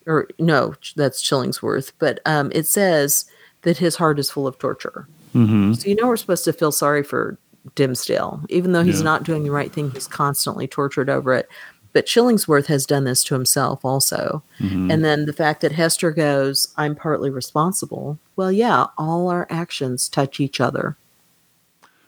Or 0.08 0.28
no, 0.40 0.74
that's 0.96 1.22
Chillingsworth, 1.22 1.92
but 2.00 2.20
um, 2.26 2.52
it 2.56 2.66
says 2.66 3.26
that 3.62 3.78
his 3.78 3.98
heart 3.98 4.18
is 4.18 4.32
full 4.32 4.48
of 4.48 4.58
torture. 4.58 5.08
Mm-hmm. 5.36 5.74
So 5.74 5.88
you 5.88 5.96
know 5.96 6.08
we're 6.08 6.18
supposed 6.18 6.44
to 6.46 6.54
feel 6.54 6.72
sorry 6.72 7.04
for 7.04 7.38
Dimmesdale, 7.76 8.46
even 8.50 8.72
though 8.72 8.84
he's 8.84 9.00
Yeah. 9.00 9.06
not 9.06 9.24
doing 9.24 9.44
the 9.44 9.52
right 9.52 9.72
thing. 9.72 9.92
He's 9.92 10.08
constantly 10.08 10.68
tortured 10.68 11.10
over 11.10 11.34
it. 11.34 11.48
But 11.94 12.06
Chillingsworth 12.06 12.68
has 12.68 12.86
done 12.86 13.04
this 13.04 13.24
to 13.26 13.34
himself 13.34 13.84
also. 13.84 14.42
Mm-hmm. 14.60 14.90
And 14.92 15.04
then 15.04 15.26
the 15.26 15.34
fact 15.34 15.62
that 15.62 15.74
Hester 15.74 16.12
goes, 16.12 16.70
"I'm 16.78 16.96
partly 16.96 17.30
responsible." 17.30 18.18
Well, 18.36 18.52
yeah, 18.52 18.88
all 18.98 19.28
our 19.30 19.46
actions 19.50 20.08
touch 20.10 20.40
each 20.40 20.60
other. 20.62 20.96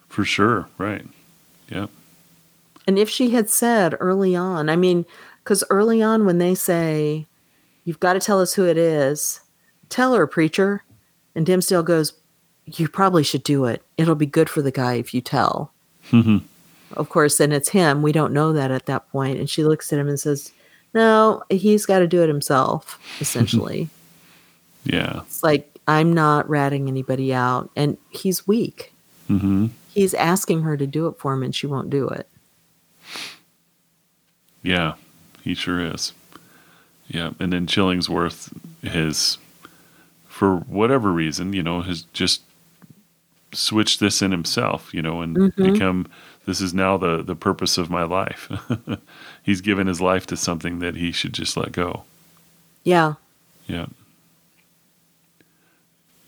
For 0.07 0.23
sure. 0.25 0.67
Right. 0.77 1.05
Yeah. 1.69 1.87
And 2.87 2.97
if 2.97 3.09
she 3.09 3.31
had 3.31 3.49
said 3.49 3.95
early 3.99 4.35
on, 4.35 4.69
I 4.69 4.75
mean, 4.75 5.05
because 5.43 5.63
early 5.69 6.01
on 6.01 6.25
when 6.25 6.37
they 6.37 6.55
say, 6.55 7.27
"You've 7.83 7.99
got 7.99 8.13
to 8.13 8.19
tell 8.19 8.39
us 8.39 8.53
who 8.53 8.65
it 8.65 8.77
is," 8.77 9.41
tell 9.89 10.13
her, 10.13 10.25
preacher. 10.27 10.83
And 11.35 11.45
Dimmesdale 11.45 11.83
goes, 11.83 12.13
"You 12.65 12.87
probably 12.87 13.23
should 13.23 13.43
do 13.43 13.65
it. 13.65 13.81
It'll 13.97 14.15
be 14.15 14.25
good 14.25 14.49
for 14.49 14.61
the 14.61 14.71
guy 14.71 14.93
if 14.95 15.13
you 15.13 15.21
tell." 15.21 15.71
Mhm. 16.11 16.41
of 16.95 17.09
course, 17.09 17.37
then 17.37 17.51
it's 17.51 17.69
him. 17.69 18.01
We 18.03 18.11
don't 18.11 18.33
know 18.33 18.53
that 18.53 18.69
at 18.69 18.85
that 18.85 19.09
point. 19.09 19.39
And 19.39 19.49
she 19.49 19.63
looks 19.63 19.91
at 19.91 19.97
him 19.99 20.07
and 20.07 20.19
says, 20.19 20.51
No, 20.93 21.41
he's 21.49 21.87
got 21.87 21.99
to 21.99 22.07
do 22.07 22.21
it 22.21 22.27
himself, 22.27 22.99
essentially. 23.19 23.89
Yeah. 24.85 25.21
it's 25.25 25.41
like, 25.41 25.67
I'm 25.87 26.13
not 26.13 26.47
ratting 26.47 26.87
anybody 26.87 27.33
out. 27.33 27.71
And 27.75 27.97
he's 28.11 28.45
weak. 28.47 28.93
Mm-hmm. 29.29 29.67
He's 29.89 30.13
asking 30.13 30.61
her 30.61 30.77
to 30.77 30.85
do 30.85 31.07
it 31.07 31.17
for 31.17 31.33
him, 31.33 31.41
and 31.41 31.55
she 31.55 31.65
won't 31.65 31.89
do 31.89 32.07
it. 32.09 32.27
Yeah. 34.61 34.93
He 35.41 35.55
sure 35.55 35.79
is. 35.81 36.13
Yeah. 37.07 37.31
And 37.39 37.51
then 37.53 37.65
Chillingsworth 37.65 38.53
his, 38.83 39.37
for 40.27 40.57
whatever 40.57 41.11
reason, 41.11 41.53
you 41.53 41.63
know, 41.63 41.81
has 41.81 42.03
just 42.13 42.41
switched 43.53 43.99
this 43.99 44.21
in 44.21 44.31
himself, 44.31 44.93
you 44.93 45.01
know, 45.01 45.21
and 45.21 45.37
Mhm. 45.37 45.73
become 45.73 46.07
this 46.45 46.59
is 46.61 46.73
now 46.73 46.97
the 46.97 47.23
the 47.23 47.35
purpose 47.35 47.77
of 47.77 47.89
my 47.89 48.03
life. 48.03 48.49
He's 49.43 49.61
given 49.61 49.87
his 49.87 50.01
life 50.01 50.25
to 50.27 50.37
something 50.37 50.79
that 50.79 50.95
he 50.95 51.11
should 51.11 51.33
just 51.33 51.55
let 51.57 51.71
go. 51.71 52.03
Yeah. 52.83 53.13
Yeah. 53.67 53.87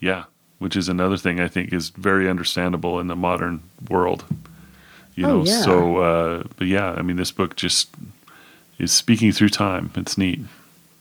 Yeah, 0.00 0.24
which 0.58 0.76
is 0.76 0.88
another 0.88 1.16
thing 1.16 1.40
I 1.40 1.48
think 1.48 1.72
is 1.72 1.88
very 1.90 2.28
understandable 2.28 3.00
in 3.00 3.08
the 3.08 3.16
modern 3.16 3.62
world. 3.88 4.24
You 5.14 5.26
Oh, 5.26 5.38
know, 5.38 5.44
yeah. 5.44 5.60
so 5.62 5.96
uh 5.98 6.42
but 6.56 6.66
yeah, 6.66 6.92
I 6.92 7.02
mean 7.02 7.16
this 7.16 7.32
book 7.32 7.56
just 7.56 7.88
is 8.78 8.92
speaking 8.92 9.32
through 9.32 9.48
time. 9.50 9.90
It's 9.96 10.18
neat. 10.18 10.40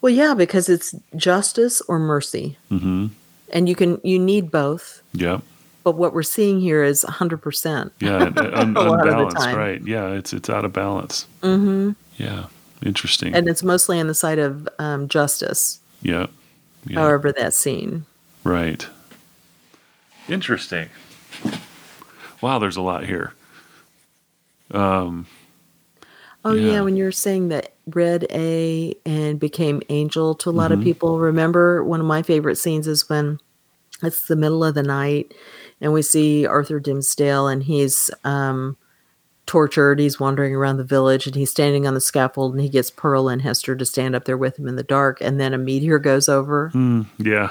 Well, 0.02 0.14
yeah, 0.14 0.34
because 0.34 0.70
it's 0.70 0.96
justice 1.16 1.82
or 1.88 2.00
mercy. 2.00 2.58
Mhm. 2.72 3.10
And 3.52 3.68
you 3.68 3.76
can, 3.76 4.00
you 4.04 4.18
need 4.20 4.52
both. 4.52 5.02
Yeah. 5.14 5.40
But 5.86 5.96
what 5.98 6.14
we're 6.16 6.24
seeing 6.24 6.60
here 6.60 6.84
is 6.84 7.06
100%. 7.08 7.92
Yeah, 8.00 8.16
un- 8.36 8.76
A 8.76 8.82
lot 8.82 9.00
of 9.00 9.06
the 9.06 9.12
unbalanced, 9.12 9.38
right? 9.56 9.82
Yeah, 9.86 10.10
it's 10.14 10.34
it's 10.34 10.50
out 10.50 10.66
of 10.66 10.74
balance. 10.74 11.28
Mm-hmm. 11.44 11.92
Yeah. 12.18 12.48
Interesting. 12.84 13.34
And 13.36 13.48
it's 13.48 13.64
mostly 13.64 14.00
on 14.00 14.08
the 14.08 14.14
side 14.16 14.40
of 14.40 14.68
um, 14.80 15.08
justice, 15.08 15.80
yeah. 16.02 16.26
Yeah. 16.88 17.00
however 17.00 17.32
that's 17.32 17.58
seen. 17.58 18.06
Right. 18.44 18.86
Interesting. 20.28 20.90
Wow, 22.42 22.60
there's 22.60 22.78
a 22.78 22.82
lot 22.82 23.06
here. 23.06 23.34
Um 24.72 25.28
Oh 26.44 26.54
yeah. 26.54 26.74
Yeah. 26.74 26.82
when 26.82 26.96
you 26.98 27.04
were 27.06 27.12
saying 27.12 27.50
that 27.50 27.74
read 27.88 28.26
A 28.32 28.96
and 29.06 29.40
became 29.40 29.82
angel 29.90 30.34
to 30.36 30.50
a 30.50 30.52
lot 30.52 30.72
Mm-hmm. 30.72 30.80
of 30.82 30.84
people. 30.84 31.20
Remember 31.20 31.84
one 31.84 32.00
of 32.00 32.06
my 32.08 32.22
favorite 32.24 32.58
scenes 32.58 32.88
is 32.88 33.08
when 33.10 33.40
it's 34.06 34.28
the 34.28 34.36
middle 34.36 34.64
of 34.64 34.76
the 34.76 34.84
night 34.84 35.34
and 35.82 35.94
we 35.94 36.02
see 36.02 36.46
Arthur 36.46 36.80
Dimmesdale 36.80 37.52
and 37.52 37.64
he's 37.64 38.10
um 38.24 38.78
tortured. 39.46 40.00
He's 40.00 40.20
wandering 40.20 40.56
around 40.56 40.78
the 40.78 40.84
village 40.84 41.28
and 41.28 41.36
he's 41.36 41.52
standing 41.52 41.86
on 41.86 41.94
the 41.94 42.02
scaffold 42.02 42.54
and 42.54 42.62
he 42.62 42.70
gets 42.70 42.90
Pearl 42.90 43.30
and 43.30 43.42
Hester 43.42 43.76
to 43.76 43.86
stand 43.86 44.16
up 44.16 44.26
there 44.26 44.38
with 44.38 44.58
him 44.58 44.68
in 44.68 44.76
the 44.76 44.84
dark 44.84 45.22
and 45.22 45.40
then 45.40 45.54
a 45.54 45.58
meteor 45.58 46.00
goes 46.00 46.28
over 46.28 46.70
hmm, 46.70 47.04
yeah. 47.20 47.50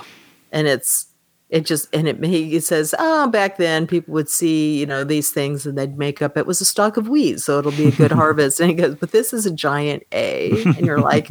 and 0.52 0.66
it's 0.66 1.07
it 1.50 1.66
just 1.66 1.94
and 1.94 2.09
it 2.09 2.22
he 2.24 2.59
says 2.59 2.94
oh 2.98 3.28
back 3.28 3.59
then 3.59 3.86
people 3.86 4.12
would 4.12 4.28
see 4.28 4.78
you 4.78 4.86
know 4.86 5.05
these 5.05 5.30
things 5.30 5.66
and 5.66 5.76
they'd 5.78 5.98
make 5.98 6.20
up 6.20 6.36
it 6.36 6.46
was 6.46 6.61
a 6.61 6.64
stalk 6.64 6.96
of 6.96 7.09
wheat 7.09 7.38
so 7.38 7.59
it'll 7.59 7.70
be 7.72 7.88
a 7.88 7.92
good 7.92 8.11
harvest 8.12 8.61
and 8.61 8.70
he 8.70 8.74
goes 8.74 8.94
but 8.96 9.12
this 9.12 9.32
is 9.32 9.46
a 9.46 9.52
giant 9.52 10.02
a 10.12 10.50
and 10.64 10.86
you're 10.86 11.00
like 11.00 11.28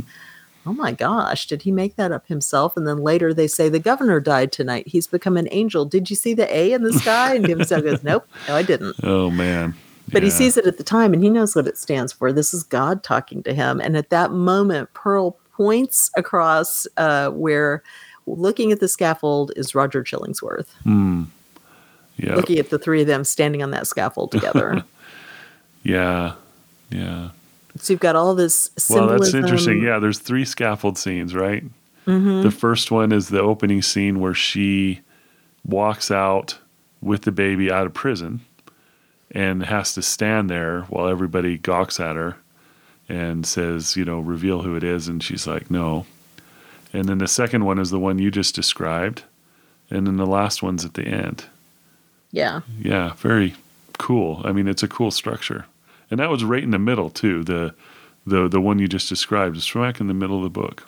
oh 0.66 0.74
my 0.74 0.92
gosh 0.92 1.46
did 1.48 1.62
he 1.64 1.72
make 1.72 1.96
that 1.98 2.12
up 2.12 2.28
himself 2.28 2.78
and 2.78 2.88
then 2.88 2.98
later 3.00 3.34
they 3.34 3.48
say 3.48 3.70
the 3.70 3.80
governor 3.80 4.20
died 4.20 4.52
tonight 4.52 4.88
he's 4.88 5.08
become 5.08 5.36
an 5.38 5.48
angel 5.52 5.84
did 5.86 6.10
you 6.10 6.16
see 6.16 6.34
the 6.34 6.54
a 6.56 6.72
in 6.74 6.84
the 6.84 6.94
sky 6.94 7.36
and 7.36 7.46
Dimmesdale 7.46 7.82
goes 7.84 8.04
nope 8.04 8.26
no 8.48 8.56
i 8.56 8.64
didn't 8.64 8.96
Oh 9.04 9.30
man. 9.30 9.76
but 10.12 10.24
he 10.24 10.30
sees 10.30 10.56
it 10.58 10.66
at 10.66 10.78
the 10.78 10.84
time 10.84 11.14
and 11.14 11.24
he 11.24 11.30
knows 11.30 11.56
what 11.56 11.68
it 11.68 11.78
stands 11.78 12.14
for 12.14 12.32
this 12.32 12.54
is 12.54 12.64
god 12.64 13.04
talking 13.04 13.44
to 13.44 13.54
him 13.54 13.80
and 13.82 13.98
at 13.98 14.10
that 14.10 14.32
moment 14.32 14.94
pearl 14.94 15.38
points 15.54 16.10
across 16.18 16.88
uh, 16.98 17.30
where 17.30 17.84
looking 18.26 18.72
at 18.72 18.80
the 18.80 18.88
scaffold 18.88 19.52
is 19.56 19.76
roger 19.76 20.02
chillingsworth 20.04 20.70
Hmm. 20.84 21.24
Yeah. 22.18 22.36
looking 22.36 22.60
at 22.60 22.70
the 22.70 22.78
three 22.80 23.02
of 23.02 23.08
them 23.08 23.24
standing 23.24 23.64
on 23.64 23.72
that 23.72 23.88
scaffold 23.88 24.32
together. 24.32 24.84
Yeah. 25.84 26.36
Yeah. 26.92 27.32
So 27.78 27.94
you've 27.94 28.00
got 28.00 28.16
all 28.16 28.36
this 28.36 28.70
Well, 28.90 29.08
that's 29.08 29.34
interesting. 29.34 29.82
Yeah, 29.82 30.00
there's 30.00 30.20
three 30.20 30.46
scaffold 30.46 30.98
scenes, 30.98 31.34
right? 31.36 31.64
Mhm. 32.08 32.44
The 32.44 32.52
first 32.52 32.92
one 32.92 33.12
is 33.12 33.30
the 33.30 33.42
opening 33.42 33.82
scene 33.82 34.20
where 34.20 34.34
she 34.34 35.02
walks 35.66 36.12
out 36.12 36.58
with 37.02 37.22
the 37.24 37.32
baby 37.32 37.72
out 37.72 37.86
of 37.86 37.94
prison 37.94 38.42
and 39.32 39.64
has 39.66 39.94
to 39.94 40.02
stand 40.02 40.50
there 40.50 40.82
while 40.90 41.08
everybody 41.08 41.58
gawks 41.58 42.00
at 42.00 42.16
her 42.16 42.38
and 43.10 43.46
says, 43.46 43.96
you 43.98 44.06
know, 44.06 44.20
reveal 44.20 44.62
who 44.62 44.76
it 44.76 44.84
is. 44.84 45.08
And 45.08 45.22
she's 45.24 45.48
like, 45.48 45.72
no. 45.72 46.06
And 46.94 47.06
then 47.10 47.18
the 47.18 47.28
second 47.28 47.66
one 47.66 47.80
is 47.80 47.90
the 47.90 48.00
one 48.00 48.20
you 48.20 48.30
just 48.32 48.54
described. 48.56 49.24
And 49.90 50.06
then 50.08 50.18
the 50.18 50.26
last 50.28 50.62
one's 50.64 50.86
at 50.86 50.94
the 50.94 51.04
end. 51.06 51.46
Yeah. 52.32 52.62
Yeah, 52.82 53.14
very 53.18 53.56
cool. 53.98 54.42
I 54.46 54.52
mean, 54.52 54.68
it's 54.68 54.84
a 54.84 54.88
cool 54.88 55.12
structure, 55.12 55.66
and 56.12 56.20
that 56.20 56.30
was 56.30 56.44
right 56.44 56.64
in 56.64 56.72
the 56.72 56.80
middle 56.80 57.10
too. 57.10 57.44
The 57.44 57.74
the 58.26 58.48
the 58.48 58.62
one 58.62 58.80
you 58.80 58.88
just 58.88 59.10
described 59.10 59.58
is 59.58 59.64
smack 59.64 60.00
in 60.00 60.08
the 60.08 60.14
middle 60.14 60.38
of 60.38 60.44
the 60.44 60.50
book. 60.50 60.88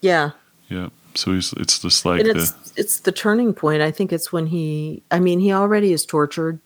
Yeah. 0.00 0.30
Yeah, 0.68 0.90
so 1.14 1.32
he's, 1.32 1.52
it's 1.54 1.80
just 1.80 2.04
like 2.04 2.20
and 2.20 2.30
the 2.30 2.42
it's 2.42 2.72
it's 2.76 3.00
the 3.00 3.12
turning 3.12 3.54
point. 3.54 3.82
I 3.82 3.90
think 3.90 4.12
it's 4.12 4.32
when 4.32 4.46
he 4.46 5.02
I 5.10 5.18
mean, 5.18 5.40
he 5.40 5.52
already 5.52 5.92
is 5.92 6.06
tortured, 6.06 6.60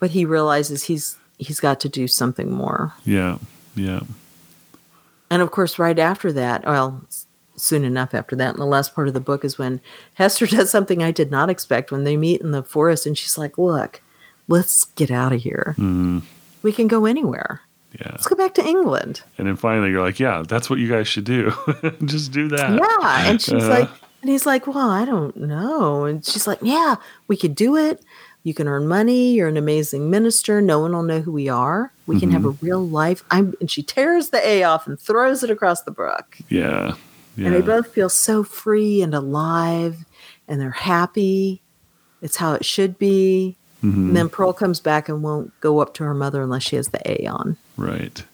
but 0.00 0.10
he 0.10 0.24
realizes 0.24 0.84
he's 0.84 1.16
he's 1.38 1.60
got 1.60 1.78
to 1.80 1.88
do 1.88 2.08
something 2.08 2.50
more. 2.50 2.94
Yeah. 3.04 3.38
Yeah. 3.74 4.00
And 5.30 5.42
of 5.42 5.50
course, 5.50 5.78
right 5.78 5.98
after 5.98 6.32
that, 6.32 6.64
well, 6.64 7.04
soon 7.56 7.84
enough 7.84 8.14
after 8.14 8.36
that, 8.36 8.54
in 8.54 8.60
the 8.60 8.66
last 8.66 8.94
part 8.94 9.08
of 9.08 9.14
the 9.14 9.20
book 9.20 9.44
is 9.44 9.58
when 9.58 9.80
Hester 10.14 10.46
does 10.56 10.70
something 10.70 11.02
I 11.02 11.10
did 11.10 11.30
not 11.30 11.50
expect 11.50 11.92
when 11.92 12.04
they 12.04 12.16
meet 12.16 12.40
in 12.40 12.52
the 12.52 12.62
forest, 12.62 13.06
and 13.06 13.18
she's 13.18 13.36
like, 13.36 13.58
"Look, 13.58 14.00
let's 14.48 14.84
get 14.84 15.10
out 15.10 15.32
of 15.32 15.42
here. 15.42 15.74
Mm-hmm. 15.78 16.20
We 16.66 16.72
can 16.72 16.88
go 16.88 17.06
anywhere. 17.06 17.60
Yeah. 17.98 18.08
Let's 18.10 18.26
go 18.26 18.34
back 18.36 18.54
to 18.54 18.64
England." 18.66 19.22
And 19.38 19.46
then 19.46 19.56
finally, 19.56 19.90
you're 19.90 20.02
like, 20.02 20.18
yeah, 20.20 20.42
that's 20.46 20.68
what 20.68 20.78
you 20.78 20.88
guys 20.88 21.06
should 21.08 21.24
do. 21.24 21.52
Just 22.04 22.32
do 22.32 22.48
that. 22.48 22.70
Yeah, 22.82 23.30
and 23.30 23.40
she's 23.40 23.62
Uh, 23.64 23.68
like, 23.80 23.90
and 24.22 24.30
he's 24.30 24.44
like, 24.46 24.66
"Well, 24.66 24.90
I 24.90 25.04
don't 25.04 25.36
know," 25.36 26.04
and 26.04 26.24
she's 26.24 26.46
like, 26.46 26.58
"Yeah, 26.62 26.96
we 27.28 27.36
could 27.36 27.54
do 27.54 27.76
it." 27.76 28.02
You 28.42 28.54
can 28.54 28.68
earn 28.68 28.86
money. 28.86 29.32
You're 29.34 29.48
an 29.48 29.56
amazing 29.56 30.08
minister. 30.10 30.60
No 30.60 30.78
one 30.80 30.92
will 30.92 31.02
know 31.02 31.20
who 31.20 31.32
we 31.32 31.48
are. 31.48 31.92
We 32.06 32.20
can 32.20 32.30
have 32.30 32.44
a 32.44 32.50
real 32.62 32.86
life. 32.86 33.24
I'm, 33.30 33.54
and 33.60 33.68
she 33.70 33.82
tears 33.82 34.30
the 34.30 34.38
A 34.46 34.62
off 34.62 34.86
and 34.86 35.00
throws 35.00 35.42
it 35.42 35.50
across 35.50 35.82
the 35.82 35.90
brook. 35.90 36.38
Yeah. 36.48 36.94
Yeah. 37.36 37.46
and 37.46 37.54
they 37.56 37.60
both 37.60 37.88
feel 37.92 38.08
so 38.08 38.42
free 38.44 39.02
and 39.02 39.14
alive 39.14 40.04
and 40.48 40.58
they're 40.60 40.70
happy 40.70 41.60
it's 42.22 42.36
how 42.38 42.54
it 42.54 42.64
should 42.64 42.98
be 42.98 43.58
Mhm. 43.84 44.08
and 44.08 44.16
then 44.16 44.28
pearl 44.28 44.52
comes 44.52 44.80
back 44.80 45.08
and 45.08 45.22
won't 45.22 45.52
go 45.60 45.80
up 45.80 45.94
to 45.94 46.04
her 46.04 46.14
mother 46.14 46.42
unless 46.42 46.62
she 46.62 46.76
has 46.76 46.88
the 46.88 47.00
a 47.10 47.26
on 47.26 47.56
right. 47.76 48.24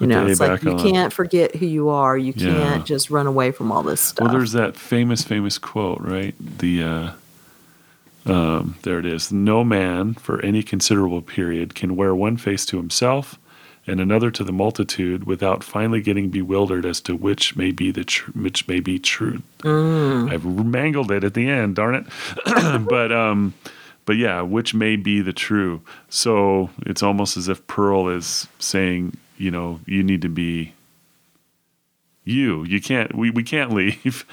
you 0.00 0.06
know 0.06 0.24
it's 0.26 0.40
like 0.40 0.62
you 0.62 0.72
on. 0.72 0.78
can't 0.78 1.12
forget 1.12 1.56
who 1.56 1.66
you 1.66 1.88
are 1.88 2.16
you 2.16 2.32
Yeah. 2.36 2.52
can't 2.54 2.86
just 2.86 3.10
run 3.10 3.26
away 3.26 3.50
from 3.50 3.72
all 3.72 3.82
this 3.82 4.00
stuff 4.00 4.26
Well, 4.28 4.32
there's 4.34 4.52
that 4.52 4.76
famous, 4.76 5.22
famous 5.24 5.58
quote, 5.58 6.00
right? 6.00 6.34
The 6.58 6.82
uh, 6.82 7.10
um, 8.26 8.76
there 8.82 8.98
it 8.98 9.06
is. 9.06 9.32
No 9.32 9.64
man 9.64 10.14
for 10.14 10.40
any 10.42 10.62
considerable 10.62 11.22
period 11.22 11.74
can 11.74 11.96
wear 11.96 12.14
one 12.14 12.36
face 12.36 12.66
to 12.66 12.76
himself 12.76 13.38
and 13.86 14.00
another 14.00 14.30
to 14.30 14.44
the 14.44 14.52
multitude 14.52 15.24
without 15.24 15.64
finally 15.64 16.02
getting 16.02 16.28
bewildered 16.28 16.84
as 16.84 17.00
to 17.00 17.16
which 17.16 17.56
may 17.56 17.70
be 17.72 17.90
the 17.90 18.04
tr- 18.04 18.30
which 18.32 18.68
may 18.68 18.80
be 18.80 18.98
true. 18.98 19.40
Mm. 19.60 20.30
I've 20.30 20.44
mangled 20.44 21.10
it 21.10 21.24
at 21.24 21.32
the 21.34 21.48
end, 21.48 21.74
darn 21.76 21.94
it. 21.94 22.04
but 22.88 23.10
um, 23.12 23.54
but 24.08 24.16
yeah, 24.16 24.40
which 24.40 24.72
may 24.72 24.96
be 24.96 25.20
the 25.20 25.34
true. 25.34 25.82
So 26.08 26.70
it's 26.86 27.02
almost 27.02 27.36
as 27.36 27.46
if 27.46 27.66
Pearl 27.66 28.08
is 28.08 28.48
saying, 28.58 29.14
you 29.36 29.50
know, 29.50 29.80
you 29.84 30.02
need 30.02 30.22
to 30.22 30.30
be 30.30 30.72
you. 32.24 32.64
You 32.64 32.80
can't. 32.80 33.14
We 33.14 33.28
we 33.28 33.42
can't 33.42 33.70
leave 33.74 34.24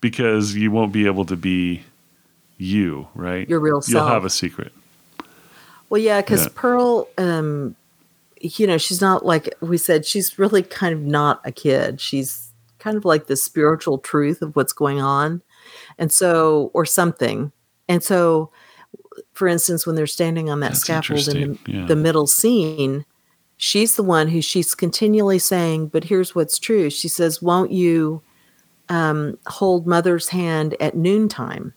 because 0.00 0.54
you 0.54 0.70
won't 0.70 0.92
be 0.92 1.06
able 1.06 1.24
to 1.26 1.34
be 1.36 1.82
you. 2.58 3.08
Right. 3.16 3.48
Your 3.48 3.58
real 3.58 3.82
self. 3.82 3.92
You'll 4.04 4.06
have 4.14 4.24
a 4.24 4.30
secret. 4.30 4.72
well 5.90 6.00
yeah 6.00 6.20
because 6.20 6.44
Yeah. 6.44 6.52
pearl 6.54 7.08
um 7.18 7.74
you 8.40 8.68
know 8.68 8.78
she's 8.78 9.00
not 9.00 9.26
like 9.26 9.52
we 9.60 9.76
said 9.78 10.06
she's 10.06 10.38
really 10.38 10.62
kind 10.62 10.94
of 10.94 11.00
not 11.00 11.40
a 11.44 11.50
kid 11.50 12.00
she's 12.00 12.52
kind 12.78 12.96
of 12.96 13.04
like 13.04 13.26
the 13.26 13.36
spiritual 13.36 13.98
truth 13.98 14.42
of 14.42 14.54
what's 14.54 14.72
going 14.72 15.00
on 15.00 15.42
and 15.98 16.12
so 16.12 16.70
or 16.72 16.86
something 16.86 17.50
and 17.88 18.02
so 18.04 18.50
for 19.32 19.46
instance 19.48 19.86
when 19.86 19.96
they're 19.96 20.06
standing 20.06 20.50
on 20.50 20.60
that 20.60 20.68
That's 20.70 20.80
scaffold 20.80 21.28
in 21.28 21.52
the, 21.64 21.72
yeah. 21.72 21.86
the 21.86 21.96
middle 21.96 22.26
scene 22.26 23.04
she's 23.56 23.96
the 23.96 24.02
one 24.02 24.28
who 24.28 24.40
she's 24.40 24.74
continually 24.74 25.38
saying 25.38 25.88
but 25.88 26.04
here's 26.04 26.34
what's 26.34 26.58
true 26.58 26.90
she 26.90 27.08
says 27.08 27.40
won't 27.42 27.70
you 27.72 28.22
um, 28.88 29.38
hold 29.46 29.86
mother's 29.86 30.28
hand 30.28 30.76
at 30.80 30.96
noontime 30.96 31.72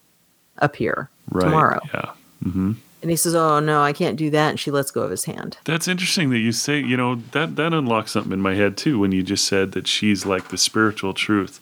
up 0.59 0.75
here 0.75 1.09
Right. 1.29 1.43
tomorrow 1.45 1.79
Yeah. 1.93 2.11
hmm 2.43 2.71
and 3.03 3.11
he 3.11 3.15
says 3.17 3.35
oh 3.35 3.59
no 3.59 3.81
i 3.83 3.93
can't 3.93 4.17
do 4.17 4.29
that 4.31 4.49
and 4.49 4.59
she 4.59 4.71
lets 4.71 4.89
go 4.91 5.01
of 5.03 5.11
his 5.11 5.25
hand 5.25 5.57
That's 5.65 5.87
interesting 5.87 6.31
that 6.31 6.39
you 6.39 6.51
say, 6.51 6.79
you 6.79 6.97
know, 6.97 7.15
that 7.31 7.55
that 7.55 7.71
unlocks 7.73 8.11
something 8.13 8.33
in 8.33 8.41
my 8.41 8.55
head 8.55 8.75
too 8.75 8.97
when 8.97 9.11
you 9.11 9.21
just 9.21 9.45
said 9.45 9.73
that 9.73 9.87
she's 9.87 10.25
like 10.25 10.47
the 10.49 10.57
spiritual 10.57 11.13
truth. 11.13 11.59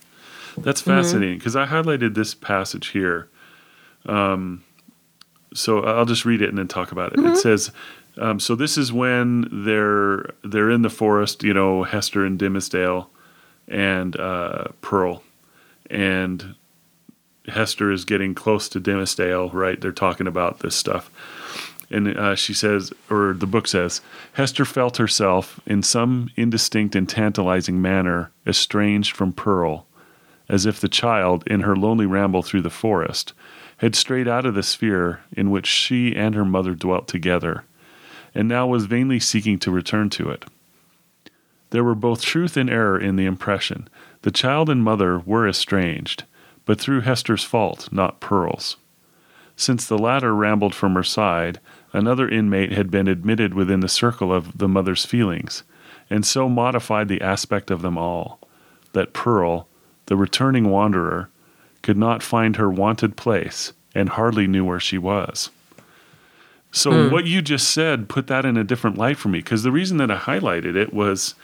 That's 0.58 0.80
fascinating 0.80 1.38
because 1.38 1.56
I 1.58 1.66
highlighted 1.66 2.16
this 2.16 2.34
passage 2.34 2.88
here. 2.88 3.28
Um, 4.06 4.64
so 5.56 5.84
I'll 5.84 6.06
just 6.06 6.26
read 6.26 6.42
it 6.42 6.50
and 6.50 6.58
then 6.58 6.68
talk 6.68 6.92
about 6.92 7.14
it. 7.14 7.20
It 7.20 7.38
says, 7.38 7.72
um, 8.18 8.40
so 8.40 8.56
this 8.56 8.78
is 8.78 8.94
when 8.94 9.48
they're 9.52 10.30
they're 10.44 10.70
in 10.70 10.84
the 10.84 10.90
forest, 10.90 11.44
you 11.44 11.54
know, 11.54 11.84
Hester 11.84 12.26
and 12.26 12.40
Dimmesdale 12.40 13.08
and 13.68 14.16
uh, 14.20 14.66
Pearl, 14.82 15.24
and 15.90 16.56
Hester 17.48 17.92
is 17.92 18.06
getting 18.06 18.36
close 18.36 18.70
to 18.70 18.80
Dimmesdale, 18.80 19.54
right? 19.54 19.80
They're 19.80 19.92
talking 19.92 20.28
about 20.28 20.60
this 20.60 20.76
stuff. 20.76 21.10
And 21.92 22.18
uh, 22.18 22.36
she 22.36 22.54
says, 22.54 22.92
or 23.12 23.34
the 23.34 23.46
book 23.46 23.68
says, 23.68 24.02
Hester 24.34 24.66
felt 24.66 24.98
herself, 24.98 25.60
in 25.68 25.84
some 25.84 26.32
indistinct 26.36 26.96
and 26.96 27.08
tantalizing 27.08 27.82
manner, 27.82 28.32
estranged 28.48 29.16
from 29.16 29.34
Pearl, 29.34 29.86
as 30.50 30.66
if 30.66 30.80
the 30.80 30.90
child, 30.90 31.44
in 31.48 31.62
her 31.62 31.76
lonely 31.76 32.08
ramble 32.08 32.42
through 32.42 32.64
the 32.64 32.72
forest, 32.72 33.34
had 33.78 33.96
strayed 33.96 34.28
out 34.28 34.46
of 34.46 34.56
the 34.56 34.64
sphere 34.64 35.22
in 35.32 35.52
which 35.52 35.68
she 35.68 36.16
and 36.16 36.36
her 36.36 36.46
mother 36.46 36.74
dwelt 36.74 37.08
together, 37.08 37.64
and 38.34 38.48
now 38.48 38.68
was 38.68 38.86
vainly 38.86 39.20
seeking 39.20 39.60
to 39.60 39.72
return 39.72 40.10
to 40.10 40.30
it. 40.30 40.46
There 41.72 41.84
were 41.84 41.96
both 41.96 42.22
truth 42.22 42.56
and 42.56 42.70
error 42.70 43.00
in 43.00 43.16
the 43.16 43.26
impression. 43.26 43.90
The 44.22 44.32
child 44.32 44.70
and 44.70 44.84
mother 44.84 45.20
were 45.20 45.48
estranged, 45.48 46.24
but 46.66 46.80
through 46.80 47.02
Hester's 47.02 47.44
fault, 47.44 47.90
not 47.92 48.20
Pearl's. 48.20 48.78
Since 49.56 49.88
the 49.88 49.98
latter 49.98 50.36
rambled 50.36 50.76
from 50.76 50.96
her 50.96 51.04
side, 51.04 51.60
another 51.94 52.28
inmate 52.28 52.74
had 52.74 52.92
been 52.92 53.08
admitted 53.08 53.54
within 53.54 53.80
the 53.80 53.88
circle 53.88 54.34
of 54.34 54.58
the 54.58 54.68
mother's 54.68 55.06
feelings, 55.06 55.64
and 56.10 56.26
so 56.26 56.50
modified 56.50 57.08
the 57.08 57.22
aspect 57.22 57.72
of 57.72 57.82
them 57.82 57.98
all, 57.98 58.40
that 58.94 59.14
Pearl, 59.14 59.68
the 60.08 60.18
returning 60.18 60.70
wanderer, 60.70 61.30
could 61.86 61.98
not 61.98 62.24
find 62.24 62.56
her 62.56 62.68
wanted 62.68 63.16
place 63.16 63.72
and 63.94 64.10
hardly 64.10 64.48
knew 64.48 64.66
where 64.66 64.80
she 64.80 64.98
was. 64.98 65.52
So, 66.72 66.92
hmm. 66.92 67.14
what 67.14 67.26
you 67.26 67.44
just 67.44 67.70
said 67.70 68.10
put 68.10 68.26
that 68.26 68.44
in 68.44 68.58
a 68.58 68.64
different 68.64 68.98
light 68.98 69.18
for 69.18 69.30
me, 69.30 69.38
because 69.38 69.62
the 69.62 69.72
reason 69.72 69.98
that 69.98 70.10
I 70.10 70.18
highlighted 70.18 70.76
it 70.76 70.92
was 70.92 71.36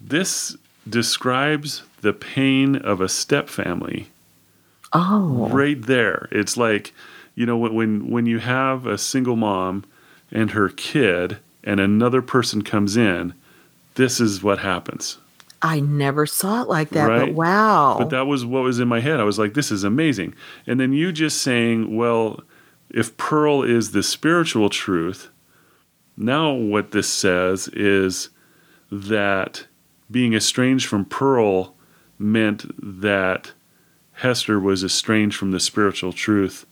this 0.00 0.56
describes 0.88 1.84
the 2.00 2.12
pain 2.12 2.74
of 2.74 3.00
a 3.00 3.08
step 3.08 3.48
family 3.48 4.08
oh 4.92 5.48
right 5.52 5.80
there. 5.80 6.28
It's 6.32 6.56
like, 6.56 6.92
you 7.36 7.46
know, 7.46 7.56
when 7.56 7.72
when 7.74 8.10
when 8.10 8.26
you 8.26 8.40
have 8.40 8.84
a 8.84 8.98
single 8.98 9.36
mom 9.36 9.84
and 10.32 10.50
her 10.50 10.70
kid 10.70 11.38
and 11.62 11.78
another 11.78 12.20
person 12.20 12.62
comes 12.62 12.96
in, 12.96 13.32
this 13.94 14.18
is 14.18 14.42
what 14.42 14.58
happens. 14.58 15.18
I 15.62 15.78
never 15.78 16.26
saw 16.26 16.62
it 16.62 16.68
like 16.68 16.90
that, 16.90 17.06
but 17.06 17.34
wow. 17.34 17.94
But 17.96 18.10
that 18.10 18.26
was 18.26 18.44
what 18.44 18.64
was 18.64 18.80
in 18.80 18.88
my 18.88 18.98
head. 19.00 19.20
I 19.20 19.24
was 19.24 19.38
like, 19.38 19.54
this 19.54 19.70
is 19.70 19.84
amazing. 19.84 20.34
And 20.66 20.80
then 20.80 20.92
you 20.92 21.12
just 21.12 21.40
saying, 21.40 21.96
well, 21.96 22.40
if 22.90 23.16
Pearl 23.16 23.62
is 23.62 23.92
the 23.92 24.02
spiritual 24.02 24.68
truth, 24.68 25.30
now 26.16 26.52
what 26.52 26.90
this 26.90 27.08
says 27.08 27.68
is 27.68 28.30
that 28.90 29.66
being 30.10 30.34
estranged 30.34 30.86
from 30.86 31.04
Pearl 31.04 31.76
meant 32.18 32.64
that 33.00 33.52
Hester 34.14 34.58
was 34.60 34.84
estranged 34.84 35.36
from 35.36 35.52
the 35.52 35.60
spiritual 35.60 36.12
truth 36.12 36.66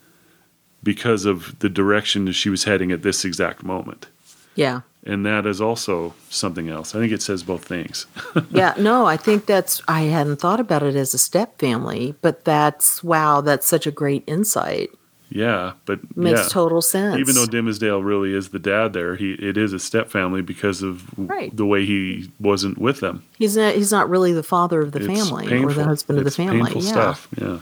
because 0.82 1.24
of 1.24 1.58
the 1.60 1.68
direction 1.68 2.30
she 2.32 2.50
was 2.50 2.64
heading 2.64 2.90
at 2.90 3.02
this 3.02 3.24
exact 3.24 3.62
moment. 3.62 4.08
yeah. 4.54 4.80
And 5.06 5.24
that 5.24 5.46
is 5.46 5.60
also 5.62 6.12
something 6.28 6.68
else. 6.68 6.94
I 6.94 6.98
think 6.98 7.12
it 7.12 7.22
says 7.22 7.42
both 7.42 7.64
things. 7.64 8.06
Yeah. 8.50 8.74
No, 8.78 9.06
I 9.06 9.16
think 9.16 9.46
that's, 9.46 9.80
I 9.88 10.02
hadn't 10.02 10.36
thought 10.40 10.60
about 10.60 10.82
it 10.82 10.94
as 10.94 11.14
a 11.14 11.18
step 11.18 11.58
family, 11.58 12.14
but 12.20 12.44
that's, 12.44 13.02
wow, 13.02 13.40
that's 13.40 13.66
such 13.66 13.86
a 13.86 13.90
great 13.90 14.22
insight. 14.26 14.90
yeah, 15.30 15.72
but 15.86 16.00
Makes 16.16 16.40
yeah. 16.42 16.48
total 16.48 16.82
sense. 16.82 17.18
even 17.18 17.34
though 17.34 17.46
Dimmesdale 17.46 18.04
really 18.04 18.34
is 18.34 18.50
the 18.50 18.58
dad 18.58 18.92
there, 18.92 19.16
he 19.16 19.32
it 19.34 19.56
is 19.56 19.72
a 19.72 19.78
step 19.78 20.10
family 20.10 20.42
because 20.42 20.82
of 20.82 21.04
Right. 21.16 21.54
the 21.56 21.64
way 21.64 21.86
he 21.86 22.30
wasn't 22.40 22.76
with 22.78 23.00
them. 23.00 23.22
he's 23.38 23.56
not, 23.56 23.74
he's 23.74 23.92
not 23.92 24.10
really 24.10 24.32
the 24.32 24.42
father 24.42 24.80
of 24.82 24.92
the 24.92 24.98
It's 24.98 25.06
family 25.06 25.46
or 25.46 25.50
painful. 25.50 25.74
the 25.74 25.84
husband 25.84 26.18
of 26.18 26.26
It's 26.26 26.36
the 26.36 26.44
family. 26.44 26.64
Painful 26.72 26.82
yeah. 26.82 26.90
stuff. 26.90 27.28
Yeah. 27.40 27.58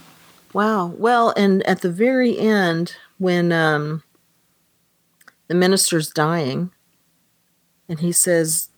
Wow. 0.53 0.87
Well, 0.97 1.33
and 1.37 1.63
at 1.63 1.81
the 1.81 1.91
very 1.91 2.37
end, 2.37 2.95
when 3.19 3.51
um, 3.51 4.03
the 5.47 5.55
minister's 5.55 6.09
dying, 6.09 6.71
and 7.89 7.99
he 7.99 8.11
says, 8.11 8.69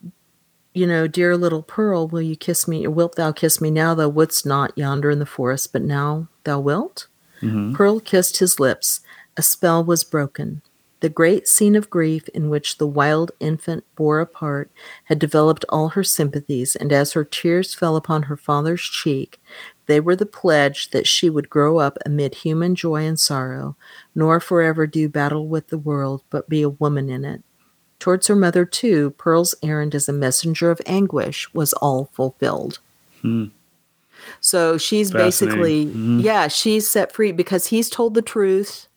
You 0.74 0.86
know, 0.86 1.06
dear 1.06 1.36
little 1.36 1.62
Pearl, 1.62 2.08
will 2.08 2.22
you 2.22 2.34
kiss 2.34 2.66
me, 2.66 2.86
wilt 2.88 3.14
thou 3.16 3.30
kiss 3.30 3.60
me 3.60 3.70
now? 3.70 3.94
Thou 3.94 4.08
wouldst 4.08 4.46
not 4.46 4.76
yonder 4.76 5.10
in 5.10 5.18
the 5.18 5.26
forest, 5.26 5.72
but 5.72 5.82
now 5.82 6.28
thou 6.44 6.58
wilt? 6.58 7.06
Mhm. 7.42 7.74
Pearl 7.74 8.00
kissed 8.00 8.38
his 8.38 8.58
lips. 8.58 9.00
A 9.36 9.42
spell 9.42 9.84
was 9.84 10.02
broken. 10.04 10.62
The 11.00 11.08
great 11.08 11.48
scene 11.48 11.74
of 11.74 11.90
grief 11.90 12.28
in 12.28 12.48
which 12.48 12.78
the 12.78 12.86
wild 12.86 13.32
infant 13.40 13.82
bore 13.96 14.20
a 14.20 14.26
part 14.26 14.70
had 15.04 15.18
developed 15.18 15.64
all 15.68 15.88
her 15.88 16.04
sympathies, 16.04 16.76
and 16.76 16.92
as 16.92 17.12
her 17.12 17.24
tears 17.24 17.74
fell 17.74 17.96
upon 17.96 18.24
her 18.24 18.36
father's 18.36 18.82
cheek, 18.82 19.40
they 19.86 19.98
were 19.98 20.14
the 20.14 20.26
pledge 20.26 20.90
that 20.90 21.08
she 21.08 21.28
would 21.28 21.50
grow 21.50 21.78
up 21.78 21.98
amid 22.06 22.36
human 22.36 22.76
joy 22.76 23.04
and 23.04 23.18
sorrow, 23.18 23.76
nor 24.14 24.38
forever 24.38 24.86
do 24.86 25.08
battle 25.08 25.48
with 25.48 25.68
the 25.68 25.78
world, 25.78 26.22
but 26.30 26.48
be 26.48 26.62
a 26.62 26.68
woman 26.68 27.10
in 27.10 27.24
it. 27.24 27.42
Towards 28.02 28.26
her 28.26 28.34
mother, 28.34 28.64
too, 28.64 29.10
Pearl's 29.12 29.54
errand 29.62 29.94
as 29.94 30.08
a 30.08 30.12
messenger 30.12 30.72
of 30.72 30.80
anguish 30.86 31.48
was 31.54 31.72
all 31.74 32.06
fulfilled. 32.12 32.80
Hmm. 33.20 33.44
So 34.40 34.76
she's 34.76 35.12
basically, 35.12 35.82
yeah, 35.84 36.48
she's 36.48 36.90
set 36.90 37.12
free 37.12 37.30
because 37.30 37.68
he's 37.68 37.88
told 37.88 38.14
the 38.14 38.20
truth 38.20 38.88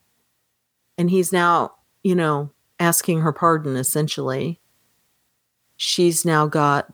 and 0.98 1.08
he's 1.08 1.32
now, 1.32 1.74
you 2.02 2.16
know, 2.16 2.50
asking 2.80 3.20
her 3.20 3.32
pardon 3.32 3.76
essentially. 3.76 4.58
She's 5.76 6.24
now 6.24 6.48
got 6.48 6.92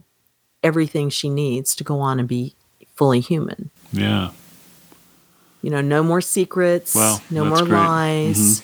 everything 0.63 1.09
she 1.09 1.31
needs 1.31 1.75
to 1.77 1.83
go 1.83 1.99
on 2.01 2.19
and 2.19 2.29
be 2.29 2.55
fully 2.95 3.21
human. 3.21 3.71
Yeah. 3.91 4.33
You 5.63 5.71
know, 5.71 5.81
no 5.81 6.03
more 6.03 6.21
secrets, 6.21 6.95
Wow, 6.95 7.21
no 7.31 7.47
more 7.47 7.63
great. 7.65 7.71
lies. 7.71 8.63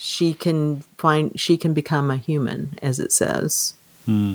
She 0.00 0.32
can 0.32 0.84
find 0.96 1.38
she 1.38 1.56
can 1.56 1.74
become 1.74 2.08
a 2.10 2.16
human, 2.16 2.78
as 2.82 3.00
it 3.00 3.10
says. 3.12 3.74
Hmm. 4.06 4.34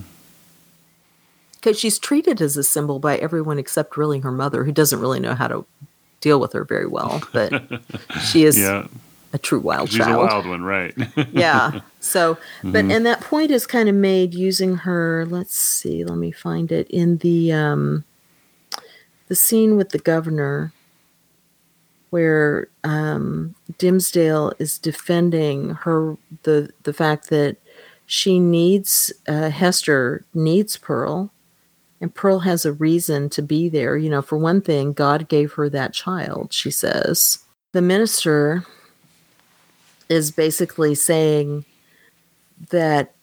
Because 1.56 1.80
she's 1.80 1.98
treated 1.98 2.42
as 2.42 2.58
a 2.58 2.64
symbol 2.64 3.00
by 3.00 3.16
everyone 3.18 3.58
except 3.58 3.96
really 3.96 4.20
her 4.20 4.32
mother, 4.32 4.66
who 4.66 4.74
doesn't 4.74 5.00
really 5.00 5.22
know 5.22 5.34
how 5.34 5.48
to 5.48 5.66
deal 6.20 6.40
with 6.40 6.52
her 6.54 6.66
very 6.66 6.86
well. 6.88 7.22
But 7.32 7.64
she 8.26 8.44
is 8.44 8.60
Yeah. 8.60 8.88
a 9.32 9.38
true 9.38 9.60
wild 9.62 9.90
She's 9.90 10.00
child. 10.00 10.24
a 10.24 10.26
wild 10.26 10.46
one, 10.46 10.64
right? 10.64 10.94
yeah. 11.32 11.80
So, 12.02 12.38
but 12.64 12.84
Mm-hmm. 12.84 12.92
and 12.92 13.06
that 13.06 13.22
point 13.22 13.50
is 13.50 13.66
kind 13.66 13.88
of 13.88 13.96
made 13.96 14.34
using 14.34 14.76
her. 14.78 15.26
Let's 15.30 15.56
see. 15.56 16.04
Let 16.04 16.18
me 16.18 16.32
find 16.32 16.70
it 16.74 16.90
in 16.90 17.18
the 17.20 17.54
um, 17.54 18.04
the 19.30 19.36
scene 19.36 19.78
with 19.78 19.90
the 19.92 20.00
governor, 20.00 20.74
where 22.14 22.68
um, 22.84 23.56
Dimmesdale 23.80 24.54
is 24.60 24.78
defending 24.78 25.72
her 25.72 26.16
the 26.44 26.70
the 26.84 26.94
fact 26.94 27.32
that 27.32 27.58
she 28.06 28.40
needs 28.40 29.12
uh, 29.28 29.50
Hester 29.50 30.24
needs 30.36 30.78
Pearl, 30.78 31.34
and 32.00 32.14
Pearl 32.14 32.38
has 32.42 32.66
a 32.66 32.74
reason 32.74 33.30
to 33.30 33.42
be 33.42 33.68
there. 33.68 33.98
You 33.98 34.12
know, 34.12 34.22
for 34.22 34.38
one 34.38 34.62
thing, 34.62 34.94
God 34.94 35.28
gave 35.28 35.54
her 35.54 35.70
that 35.70 35.92
child. 35.92 36.54
She 36.54 36.70
says 36.70 37.40
the 37.72 37.82
minister 37.82 38.64
is 40.08 40.30
basically 40.30 40.94
saying 40.94 41.66
that 42.70 43.16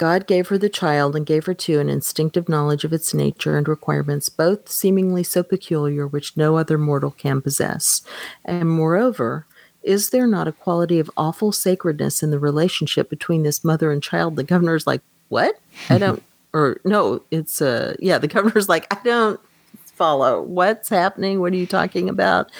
God 0.00 0.26
gave 0.26 0.48
her 0.48 0.56
the 0.56 0.70
child 0.70 1.14
and 1.14 1.26
gave 1.26 1.44
her 1.44 1.52
too 1.52 1.78
an 1.78 1.90
instinctive 1.90 2.48
knowledge 2.48 2.84
of 2.84 2.92
its 2.94 3.12
nature 3.12 3.58
and 3.58 3.68
requirements, 3.68 4.30
both 4.30 4.66
seemingly 4.66 5.22
so 5.22 5.42
peculiar 5.42 6.06
which 6.06 6.38
no 6.38 6.56
other 6.56 6.78
mortal 6.78 7.10
can 7.10 7.42
possess. 7.42 8.00
And 8.46 8.70
moreover, 8.70 9.44
is 9.82 10.08
there 10.08 10.26
not 10.26 10.48
a 10.48 10.52
quality 10.52 11.00
of 11.00 11.10
awful 11.18 11.52
sacredness 11.52 12.22
in 12.22 12.30
the 12.30 12.38
relationship 12.38 13.10
between 13.10 13.42
this 13.42 13.62
mother 13.62 13.92
and 13.92 14.02
child? 14.02 14.36
The 14.36 14.42
governor's 14.42 14.86
like, 14.86 15.02
What? 15.28 15.60
I 15.90 15.98
don't, 15.98 16.22
or 16.54 16.80
no, 16.82 17.20
it's, 17.30 17.60
uh, 17.60 17.94
yeah, 17.98 18.16
the 18.16 18.26
governor's 18.26 18.70
like, 18.70 18.86
I 18.90 18.98
don't 19.04 19.38
follow. 19.84 20.40
What's 20.40 20.88
happening? 20.88 21.40
What 21.40 21.52
are 21.52 21.56
you 21.56 21.66
talking 21.66 22.08
about? 22.08 22.50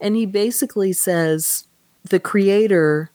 And 0.00 0.16
he 0.16 0.24
basically 0.24 0.94
says, 0.94 1.64
the 2.04 2.20
creator 2.20 3.10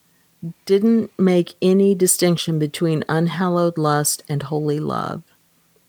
didn't 0.66 1.12
make 1.20 1.56
any 1.62 1.94
distinction 1.94 2.58
between 2.58 3.04
unhallowed 3.08 3.78
lust 3.78 4.24
and 4.28 4.44
holy 4.44 4.80
love. 4.80 5.24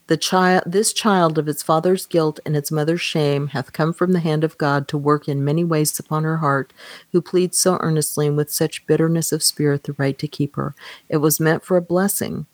The 0.09 0.17
child 0.17 0.65
this 0.67 0.93
child 0.93 1.39
of 1.39 1.49
its 1.49 1.63
father's 1.63 2.05
guilt 2.05 2.39
and 2.45 2.55
its 2.55 2.71
mother's 2.71 3.01
shame 3.01 3.49
hath 3.49 3.73
come 3.73 3.95
from 3.95 4.13
the 4.13 4.21
hand 4.21 4.45
of 4.45 4.59
God 4.59 4.89
to 4.89 4.99
work 4.99 5.27
in 5.27 5.45
many 5.45 5.65
ways 5.65 5.99
upon 5.99 6.25
her 6.25 6.39
heart, 6.39 6.73
who 7.13 7.23
pleads 7.23 7.57
so 7.57 7.79
earnestly 7.81 8.27
and 8.27 8.37
with 8.37 8.53
such 8.53 8.87
bitterness 8.87 9.33
of 9.33 9.43
spirit 9.43 9.85
the 9.85 9.95
right 9.95 10.19
to 10.19 10.29
keep 10.29 10.57
her. 10.57 10.75
It 11.09 11.19
was 11.19 11.41
meant 11.41 11.65
for 11.65 11.77
a 11.77 11.83
blessing, 11.83 12.47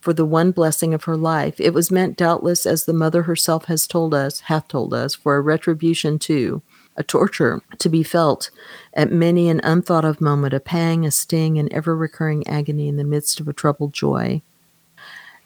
for 0.00 0.12
the 0.12 0.24
one 0.24 0.50
blessing 0.50 0.92
of 0.92 1.04
her 1.04 1.16
life. 1.16 1.60
It 1.60 1.72
was 1.72 1.90
meant 1.90 2.16
doubtless, 2.16 2.66
as 2.66 2.84
the 2.84 2.92
mother 2.92 3.22
herself 3.22 3.66
has 3.66 3.86
told 3.86 4.12
us, 4.12 4.40
hath 4.40 4.66
told 4.66 4.92
us, 4.92 5.14
for 5.14 5.36
a 5.36 5.40
retribution 5.40 6.18
too, 6.18 6.62
a 6.96 7.02
torture 7.02 7.60
to 7.78 7.88
be 7.88 8.02
felt 8.02 8.50
at 8.94 9.10
many 9.10 9.48
an 9.48 9.60
unthought 9.64 10.04
of 10.04 10.20
moment, 10.20 10.54
a 10.54 10.60
pang, 10.60 11.04
a 11.04 11.10
sting, 11.10 11.58
an 11.58 11.72
ever 11.72 11.96
recurring 11.96 12.46
agony 12.46 12.88
in 12.88 12.96
the 12.96 13.04
midst 13.04 13.40
of 13.40 13.48
a 13.48 13.52
troubled 13.52 13.92
joy. 13.92 14.40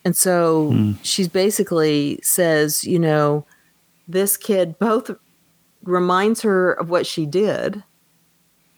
And 0.05 0.17
so 0.17 0.71
hmm. 0.71 0.93
she's 1.03 1.29
basically 1.29 2.21
says, 2.23 2.85
you 2.85 2.99
know, 2.99 3.47
this 4.07 4.37
kid 4.37 4.79
both 4.79 5.11
reminds 5.83 6.43
her 6.43 6.73
of 6.73 6.91
what 6.91 7.07
she 7.07 7.27
did, 7.27 7.83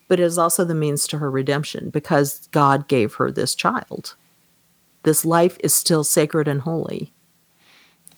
but 0.09 0.21
is 0.21 0.39
also 0.39 0.65
the 0.65 0.75
means 0.75 1.07
to 1.09 1.19
her 1.19 1.31
redemption 1.31 1.91
because 1.91 2.49
God 2.49 2.89
gave 2.89 3.15
her 3.15 3.31
this 3.31 3.55
child. 3.55 4.15
This 5.03 5.25
life 5.25 5.57
is 5.61 5.75
still 5.75 6.05
sacred 6.05 6.47
and 6.47 6.61
holy 6.61 7.13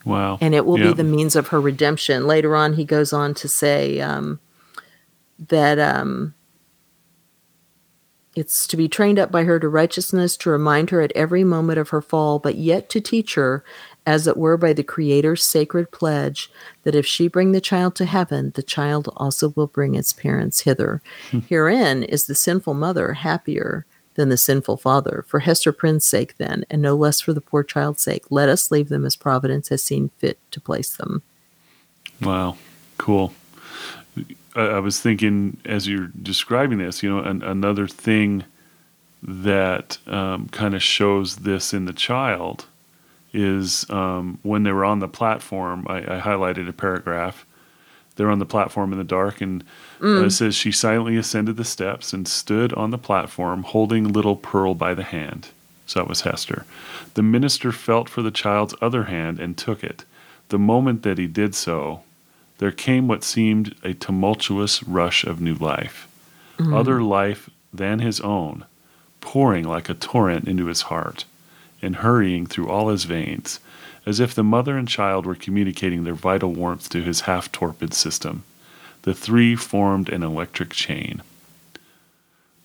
wow. 0.05 0.37
and 0.41 0.53
it 0.55 0.65
will 0.65 0.79
Yeah. 0.79 0.87
be 0.89 0.93
the 0.93 1.03
means 1.03 1.35
of 1.35 1.49
her 1.49 1.59
redemption. 1.61 2.25
Later 2.27 2.55
on, 2.55 2.73
he 2.73 2.85
goes 2.85 3.13
on 3.13 3.33
to 3.35 3.47
say 3.47 3.99
um, 4.01 4.39
that 5.39 5.79
um, 5.79 6.33
it's 8.35 8.65
to 8.67 8.77
be 8.77 8.87
trained 8.87 9.19
up 9.19 9.31
by 9.31 9.43
her 9.43 9.59
to 9.59 9.69
righteousness, 9.69 10.35
to 10.37 10.49
remind 10.49 10.89
her 10.89 11.01
at 11.01 11.11
every 11.15 11.43
moment 11.43 11.77
of 11.77 11.89
her 11.89 12.01
fall, 12.01 12.39
but 12.39 12.55
yet 12.55 12.89
to 12.89 12.99
teach 12.99 13.35
her, 13.35 13.63
as 14.05 14.25
it 14.27 14.35
were 14.37 14.57
by 14.57 14.73
the 14.73 14.83
Creator's 14.83 15.43
sacred 15.43 15.91
pledge, 15.91 16.51
that 16.83 16.95
if 16.95 17.05
she 17.05 17.27
bring 17.27 17.51
the 17.51 17.61
child 17.61 17.95
to 17.95 18.05
heaven, 18.05 18.51
the 18.55 18.63
child 18.63 19.07
also 19.15 19.49
will 19.55 19.67
bring 19.67 19.93
its 19.95 20.11
parents 20.13 20.61
hither. 20.61 21.01
Herein 21.47 22.03
is 22.03 22.25
the 22.25 22.35
sinful 22.35 22.73
mother 22.73 23.13
happier 23.13 23.85
than 24.15 24.29
the 24.29 24.37
sinful 24.37 24.77
father. 24.77 25.25
For 25.27 25.39
Hester 25.39 25.71
Prynne's 25.71 26.05
sake, 26.05 26.37
then, 26.37 26.65
and 26.69 26.81
no 26.81 26.95
less 26.95 27.21
for 27.21 27.33
the 27.33 27.41
poor 27.41 27.63
child's 27.63 28.03
sake, 28.03 28.25
let 28.29 28.49
us 28.49 28.71
leave 28.71 28.89
them 28.89 29.05
as 29.05 29.15
Providence 29.15 29.69
has 29.69 29.83
seen 29.83 30.09
fit 30.17 30.39
to 30.51 30.61
place 30.61 30.95
them. 30.95 31.21
Wow, 32.21 32.57
cool. 32.97 33.33
I, 34.55 34.61
I 34.61 34.79
was 34.79 34.99
thinking 34.99 35.57
as 35.65 35.87
you're 35.87 36.11
describing 36.21 36.77
this, 36.77 37.03
you 37.03 37.09
know, 37.09 37.19
an, 37.19 37.41
another 37.41 37.87
thing 37.87 38.43
that 39.21 39.97
um, 40.07 40.49
kind 40.49 40.75
of 40.75 40.83
shows 40.83 41.37
this 41.37 41.73
in 41.73 41.85
the 41.85 41.93
child 41.93 42.65
is 43.33 43.89
um, 43.89 44.37
when 44.43 44.63
they 44.63 44.71
were 44.71 44.85
on 44.85 44.99
the 44.99 45.07
platform. 45.07 45.85
I, 45.89 45.97
I 45.97 46.19
highlighted 46.19 46.69
a 46.69 46.73
paragraph. 46.73 47.45
They're 48.15 48.29
on 48.29 48.39
the 48.39 48.45
platform 48.45 48.91
in 48.91 48.97
the 48.99 49.03
dark, 49.03 49.41
and 49.41 49.63
uh, 50.01 50.25
it 50.25 50.31
says 50.31 50.55
she 50.55 50.71
silently 50.71 51.17
ascended 51.17 51.57
the 51.57 51.63
steps 51.63 52.13
and 52.13 52.27
stood 52.27 52.71
on 52.73 52.91
the 52.91 52.97
platform, 52.97 53.63
holding 53.63 54.11
little 54.13 54.35
Pearl 54.35 54.75
by 54.75 54.93
the 54.93 55.03
hand. 55.03 55.49
So 55.85 55.99
that 55.99 56.07
was 56.09 56.21
Hester. 56.21 56.65
The 57.15 57.23
minister 57.23 57.71
felt 57.71 58.09
for 58.09 58.21
the 58.21 58.31
child's 58.31 58.75
other 58.81 59.05
hand 59.05 59.39
and 59.39 59.57
took 59.57 59.83
it. 59.83 60.05
The 60.49 60.59
moment 60.59 61.03
that 61.03 61.17
he 61.17 61.27
did 61.27 61.55
so, 61.55 62.03
there 62.59 62.71
came 62.71 63.07
what 63.07 63.23
seemed 63.23 63.75
a 63.83 63.93
tumultuous 63.93 64.83
rush 64.83 65.23
of 65.23 65.41
new 65.41 65.55
life, 65.55 66.07
other 66.59 67.01
life 67.01 67.49
than 67.73 67.99
his 67.99 68.21
own, 68.21 68.65
pouring 69.19 69.67
like 69.67 69.89
a 69.89 69.93
torrent 69.95 70.47
into 70.47 70.67
his 70.67 70.83
heart 70.83 71.25
and 71.81 71.97
hurrying 71.97 72.45
through 72.45 72.69
all 72.69 72.89
his 72.89 73.03
veins, 73.03 73.59
as 74.05 74.19
if 74.19 74.33
the 74.35 74.43
mother 74.43 74.77
and 74.77 74.87
child 74.87 75.25
were 75.25 75.35
communicating 75.35 76.03
their 76.03 76.13
vital 76.13 76.51
warmth 76.53 76.89
to 76.89 77.01
his 77.01 77.21
half 77.21 77.51
torpid 77.51 77.93
system. 77.93 78.43
The 79.03 79.13
three 79.13 79.55
formed 79.55 80.09
an 80.09 80.23
electric 80.23 80.71
chain. 80.71 81.21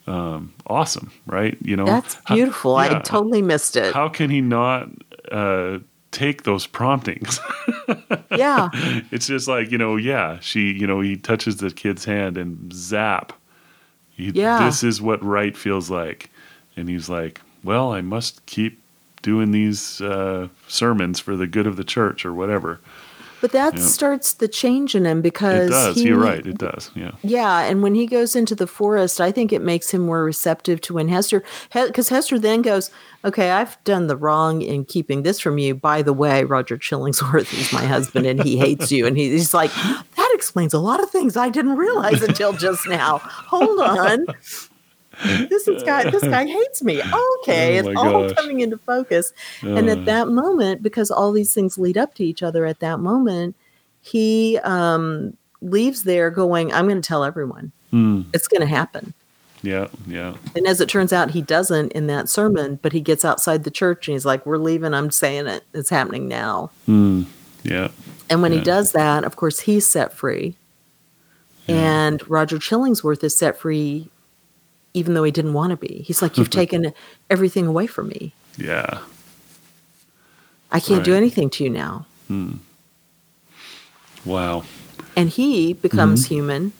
Um, 0.06 0.54
awesome, 0.66 1.12
right? 1.26 1.58
You 1.60 1.76
know, 1.76 1.84
That's 1.84 2.16
how- 2.24 2.34
beautiful. 2.34 2.76
I 2.76 2.98
totally 3.00 3.42
missed 3.42 3.76
it. 3.76 3.92
How 3.92 4.08
can 4.08 4.30
he 4.30 4.40
not 4.40 4.88
uh, 5.30 5.80
take 6.12 6.44
those 6.44 6.66
promptings? 6.66 7.40
yeah. 8.30 8.70
it's 9.10 9.26
just 9.26 9.48
like 9.48 9.70
you 9.70 9.76
know, 9.78 9.96
yeah. 9.96 10.38
She, 10.40 10.72
you 10.72 10.86
know, 10.86 11.00
he 11.00 11.16
touches 11.16 11.58
the 11.58 11.70
kid's 11.70 12.04
hand 12.06 12.38
and 12.38 12.72
zap. 12.72 13.32
He, 14.16 14.30
Yeah. 14.30 14.64
This 14.64 14.82
is 14.82 15.02
what 15.02 15.22
right 15.22 15.56
feels 15.56 15.90
like, 15.90 16.30
and 16.76 16.88
he's 16.88 17.08
like, 17.10 17.40
well, 17.62 17.92
I 17.92 18.00
must 18.00 18.44
keep 18.46 18.80
doing 19.22 19.50
these 19.50 20.00
uh, 20.00 20.48
sermons 20.68 21.20
for 21.20 21.36
the 21.36 21.46
good 21.46 21.66
of 21.66 21.76
the 21.76 21.84
church 21.84 22.24
or 22.24 22.32
whatever. 22.32 22.80
But 23.40 23.52
that 23.52 23.76
Yeah. 23.76 23.82
starts 23.84 24.32
the 24.32 24.48
change 24.48 24.96
in 24.96 25.06
him 25.06 25.22
because 25.22 25.68
It 25.68 25.72
does. 25.72 25.96
he, 25.96 26.02
You're 26.08 26.18
right. 26.18 26.44
It 26.44 26.58
does. 26.58 26.90
Yeah. 26.96 27.12
Yeah, 27.22 27.60
and 27.60 27.84
when 27.84 27.94
he 27.94 28.04
goes 28.06 28.34
into 28.34 28.56
the 28.56 28.66
forest, 28.66 29.20
I 29.20 29.30
think 29.30 29.52
it 29.52 29.62
makes 29.62 29.90
him 29.92 30.00
more 30.06 30.24
receptive 30.24 30.80
to 30.82 30.94
when 30.94 31.06
Hester, 31.06 31.44
because 31.72 32.08
Hester 32.08 32.36
then 32.40 32.62
goes, 32.62 32.90
"Okay, 33.24 33.52
I've 33.52 33.78
done 33.84 34.08
the 34.08 34.16
wrong 34.16 34.60
in 34.62 34.84
keeping 34.84 35.22
this 35.22 35.38
from 35.38 35.56
you. 35.58 35.76
By 35.76 36.02
the 36.02 36.12
way, 36.12 36.42
Roger 36.42 36.76
Chillingsworth 36.76 37.56
is 37.56 37.72
my 37.72 37.84
husband, 37.84 38.26
and 38.26 38.42
he 38.42 38.58
hates 38.58 38.90
you." 38.90 39.06
And 39.06 39.16
he, 39.16 39.30
he's 39.30 39.54
like, 39.54 39.70
"That 39.72 40.30
explains 40.34 40.74
a 40.74 40.80
lot 40.80 41.00
of 41.00 41.08
things 41.10 41.36
I 41.36 41.48
didn't 41.48 41.76
realize 41.76 42.20
until 42.22 42.52
just 42.54 42.88
now. 42.88 43.18
Hold 43.22 43.78
on." 43.78 44.26
This 45.24 45.66
is 45.68 45.82
guy. 45.82 46.08
This 46.10 46.22
guy 46.22 46.46
hates 46.46 46.82
me. 46.82 47.00
Okay, 47.42 47.80
Oh 47.80 47.88
it's 47.88 47.98
all 48.00 48.22
gosh. 48.28 48.32
coming 48.36 48.60
into 48.60 48.78
focus. 48.78 49.32
and 49.62 49.88
Uh, 49.88 49.92
at 49.92 50.04
that 50.04 50.28
moment, 50.28 50.82
because 50.82 51.10
all 51.10 51.32
these 51.32 51.52
things 51.54 51.78
lead 51.78 51.96
up 51.96 52.14
to 52.14 52.24
each 52.24 52.42
other, 52.42 52.66
at 52.66 52.80
that 52.80 53.00
moment, 53.00 53.56
he 54.00 54.58
um, 54.64 55.36
leaves 55.60 56.02
there 56.04 56.30
going, 56.30 56.72
"I'm 56.72 56.86
going 56.88 57.00
to 57.00 57.06
tell 57.06 57.24
everyone. 57.24 57.72
mm, 57.92 58.24
It's 58.32 58.48
going 58.48 58.60
to 58.60 58.66
happen." 58.66 59.14
Yeah, 59.62 59.88
yeah. 60.06 60.34
And 60.54 60.66
as 60.68 60.80
it 60.80 60.88
turns 60.88 61.12
out, 61.12 61.32
he 61.32 61.42
doesn't 61.42 61.90
in 61.92 62.06
that 62.06 62.28
sermon, 62.28 62.78
but 62.80 62.92
he 62.92 63.00
gets 63.00 63.24
outside 63.24 63.64
the 63.64 63.72
church 63.72 64.06
and 64.06 64.12
he's 64.14 64.24
like, 64.24 64.46
We're 64.46 64.56
leaving. 64.56 64.94
I'm 64.94 65.10
saying 65.10 65.48
it. 65.48 65.64
It's 65.74 65.90
happening 65.90 66.28
now. 66.28 66.70
Mm, 66.86 67.26
yeah. 67.64 67.88
And 68.30 68.40
when 68.40 68.52
Yeah. 68.52 68.58
he 68.58 68.64
does 68.64 68.92
that, 68.92 69.24
of 69.24 69.34
course, 69.34 69.60
he's 69.60 69.84
set 69.84 70.12
free. 70.12 70.54
And 71.66 72.22
Roger 72.30 72.56
Chillingsworth 72.58 73.22
is 73.24 73.36
set 73.36 73.58
free 73.58 74.08
even 74.94 75.14
though 75.14 75.24
he 75.24 75.30
didn't 75.30 75.52
want 75.54 75.70
to 75.70 75.76
be. 75.76 76.02
He's 76.02 76.22
like, 76.22 76.36
You've 76.38 76.50
taken 76.62 76.92
everything 77.30 77.66
away 77.66 77.86
from 77.86 78.08
me. 78.08 78.32
Yeah. 78.56 78.98
I 80.70 80.80
can't 80.80 81.04
do 81.04 81.14
anything 81.14 81.48
to 81.50 81.64
you 81.64 81.70
now. 81.70 82.06
Hmm. 82.26 82.54
Wow. 84.24 84.64
And 85.16 85.30
he 85.30 85.72
becomes 85.72 86.24
Mm-hmm. 86.24 86.34
human, 86.34 86.72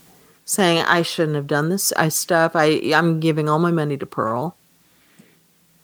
saying, 0.45 0.83
I 0.87 1.03
shouldn't 1.03 1.37
have 1.37 1.47
done 1.47 1.69
this 1.71 1.93
I 1.97 2.09
stuff. 2.11 2.53
I, 2.55 2.93
I'm 2.95 3.21
giving 3.21 3.49
all 3.49 3.59
my 3.59 3.71
money 3.71 3.97
to 3.97 4.07
Pearl. 4.07 4.57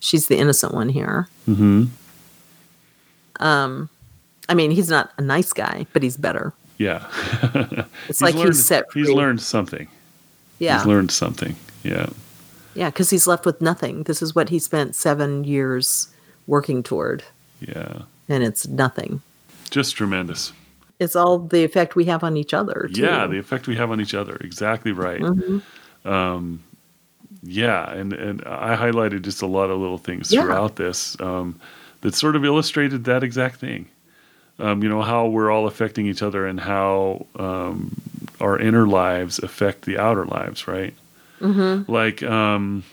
She's 0.01 0.27
the 0.27 0.37
innocent 0.37 0.75
one 0.75 0.91
here. 0.91 1.29
Mm-hmm. 1.49 1.85
Um, 3.41 3.89
I 4.49 4.55
mean, 4.55 4.71
he's 4.71 4.91
not 4.91 5.11
a 5.17 5.23
nice 5.23 5.53
guy, 5.55 5.87
but 5.95 6.03
he's 6.03 6.17
better. 6.19 6.53
Yeah. 6.79 7.07
It's 8.09 8.21
like 8.21 8.35
learned, 8.35 8.49
he's 8.49 8.67
set 8.67 8.91
free. 8.93 9.03
He's 9.03 9.11
learned 9.11 9.41
something. 9.41 9.89
yeah. 10.59 10.77
He's 10.79 10.87
learned 10.87 11.11
something. 11.11 11.57
Yeah. 11.85 12.07
Yeah, 12.75 12.91
because 12.91 13.11
he's 13.11 13.27
left 13.29 13.47
with 13.47 13.61
nothing. 13.61 14.03
This 14.03 14.21
is 14.21 14.35
what 14.35 14.49
he 14.49 14.59
spent 14.59 14.97
seven 14.97 15.45
years 15.45 16.09
working 16.49 16.83
toward, 16.83 17.23
Yeah. 17.61 18.03
and 18.29 18.43
it's 18.43 18.67
nothing. 18.67 19.23
Just 19.71 19.95
tremendous. 19.97 20.53
It's 20.99 21.15
all 21.15 21.39
the 21.39 21.63
effect 21.65 21.95
we 21.95 22.05
have 22.07 22.25
on 22.25 22.37
each 22.37 22.53
other. 22.55 22.89
Too. 22.93 23.03
Yeah, 23.03 23.27
the 23.29 23.39
effect 23.39 23.69
we 23.69 23.77
have 23.77 23.91
on 23.93 24.01
each 24.01 24.15
other. 24.15 24.37
Exactly 24.41 24.91
right. 24.93 25.21
Mhm. 25.21 25.63
Yeah, 27.47 27.91
and 27.91 28.13
and 28.13 28.43
I 28.47 28.75
highlighted 28.77 29.23
just 29.23 29.43
a 29.43 29.47
lot 29.47 29.71
of 29.71 29.79
little 29.79 29.99
things 29.99 30.33
Yeah. 30.33 30.43
throughout 30.43 30.77
this 30.77 31.19
um, 31.21 31.57
that 32.01 32.15
sort 32.15 32.37
of 32.37 32.45
illustrated 32.45 33.05
that 33.05 33.23
exact 33.23 33.57
thing. 33.61 33.87
Um, 34.59 34.83
you 34.83 34.89
know 34.89 35.03
how 35.03 35.27
we're 35.27 35.51
all 35.51 35.67
affecting 35.67 36.07
each 36.07 36.23
other 36.23 36.47
and 36.47 36.61
how 36.61 37.27
um, 37.39 37.91
our 38.41 38.59
inner 38.59 38.87
lives 38.87 39.39
affect 39.41 39.83
the 39.85 39.99
outer 39.99 40.25
lives, 40.25 40.67
right? 40.69 40.95
Mhm. 41.41 41.89
Like 41.89 42.23
um, 42.23 42.85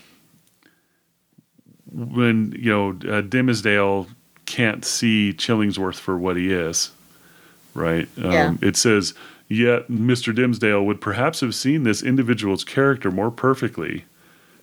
when 1.90 2.54
you 2.58 2.70
know 2.70 2.88
uh, 2.90 3.22
Dimmesdale 3.22 4.08
can't 4.46 4.84
see 4.84 5.32
Chillingsworth 5.36 5.98
for 5.98 6.16
what 6.18 6.36
he 6.36 6.52
is, 6.52 6.90
right? 7.74 8.08
Um, 8.18 8.32
Yeah. 8.32 8.54
It 8.60 8.76
says, 8.76 9.14
yet 9.48 9.88
Mr. 9.88 10.34
Dimmesdale 10.34 10.84
would 10.84 11.00
perhaps 11.00 11.40
have 11.40 11.54
seen 11.54 11.84
this 11.84 12.02
individual's 12.02 12.64
character 12.64 13.10
more 13.10 13.30
perfectly 13.30 14.04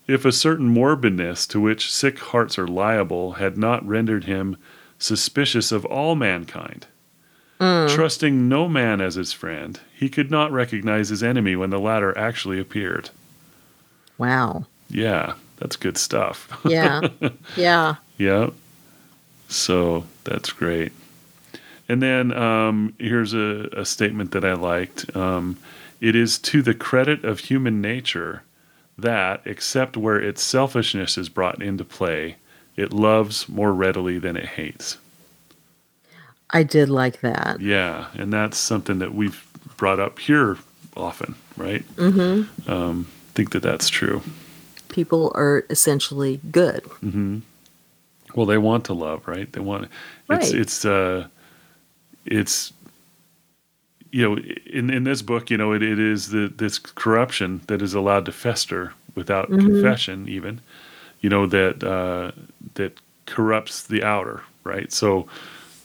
if 0.08 0.26
a 0.26 0.32
certain 0.32 0.74
morbidness 0.74 1.48
to 1.48 1.60
which 1.60 1.92
sick 1.92 2.20
hearts 2.20 2.58
are 2.58 2.68
liable 2.68 3.34
had 3.34 3.58
not 3.58 3.88
rendered 3.88 4.24
him 4.26 4.58
suspicious 4.98 5.72
of 5.72 5.86
all 5.86 6.16
mankind. 6.16 6.88
Trusting 7.90 8.48
no 8.48 8.68
man 8.70 9.02
as 9.02 9.16
his 9.16 9.34
friend, 9.34 9.80
he 9.94 10.08
could 10.10 10.32
not 10.32 10.52
recognize 10.52 11.10
his 11.10 11.22
enemy 11.22 11.56
when 11.56 11.70
the 11.72 11.80
latter 11.80 12.18
actually 12.18 12.60
appeared. 12.60 13.10
Wow. 14.20 14.66
Yeah, 14.90 15.34
that's 15.58 15.76
good 15.76 15.98
stuff. 15.98 16.48
Yeah. 16.66 17.02
yeah. 17.56 17.96
yeah. 18.20 18.50
So 19.48 20.06
that's 20.26 20.52
great. 20.52 20.92
And 21.88 22.04
then 22.04 22.32
um, 22.34 22.94
here's 23.00 23.34
a, 23.34 23.68
a 23.74 23.86
statement 23.86 24.32
that 24.32 24.46
I 24.46 24.54
liked. 24.54 25.16
Um, 25.16 25.58
it 26.00 26.16
is 26.16 26.38
to 26.40 26.62
the 26.62 26.76
credit 26.76 27.24
of 27.26 27.40
human 27.40 27.82
nature 27.82 28.44
that, 28.98 29.42
except 29.46 29.98
where 29.98 30.20
its 30.20 30.44
selfishness 30.44 31.18
is 31.18 31.30
brought 31.30 31.64
into 31.64 31.84
play, 31.84 32.36
it 32.76 32.94
loves 32.94 33.50
more 33.50 33.74
readily 33.74 34.20
than 34.20 34.38
it 34.38 34.46
hates. 34.46 34.98
I 36.52 36.64
did 36.64 36.90
like 36.90 37.22
that. 37.22 37.60
Yeah, 37.60 38.08
and 38.14 38.32
that's 38.34 38.58
something 38.58 39.00
that 39.00 39.14
we've 39.14 39.46
brought 39.78 40.00
up 40.00 40.20
here 40.20 40.58
often, 40.96 41.36
right? 41.58 41.84
hmm 41.98 42.44
Um, 42.68 43.08
think 43.40 43.52
that 43.52 43.64
that's 43.64 43.88
true. 43.88 44.22
People 44.90 45.32
are 45.34 45.64
essentially 45.70 46.42
good. 46.52 46.84
hmm 47.00 47.38
Well, 48.36 48.46
they 48.46 48.58
want 48.58 48.84
to 48.86 48.94
love, 48.94 49.28
right? 49.28 49.52
They 49.54 49.62
want 49.62 49.84
it's 50.30 50.52
Right. 50.52 50.56
it's 50.62 50.86
uh, 50.86 51.28
it's 52.26 52.74
you 54.12 54.24
know 54.24 54.38
in 54.66 54.90
in 54.90 55.04
this 55.06 55.22
book, 55.22 55.50
you 55.50 55.58
know, 55.58 55.72
it, 55.72 55.82
it 55.82 56.00
is 56.00 56.30
the 56.30 56.52
this 56.64 56.80
corruption 56.80 57.62
that 57.68 57.82
is 57.82 57.94
allowed 57.94 58.26
to 58.26 58.32
fester 58.34 58.92
without 59.16 59.50
Mhm. 59.50 59.60
confession, 59.62 60.28
even 60.28 60.60
you 61.22 61.30
know 61.30 61.48
that 61.48 61.82
uh, 61.84 62.32
that 62.74 63.00
corrupts 63.26 63.88
the 63.88 64.04
outer, 64.04 64.42
right? 64.66 64.92
So 64.92 65.28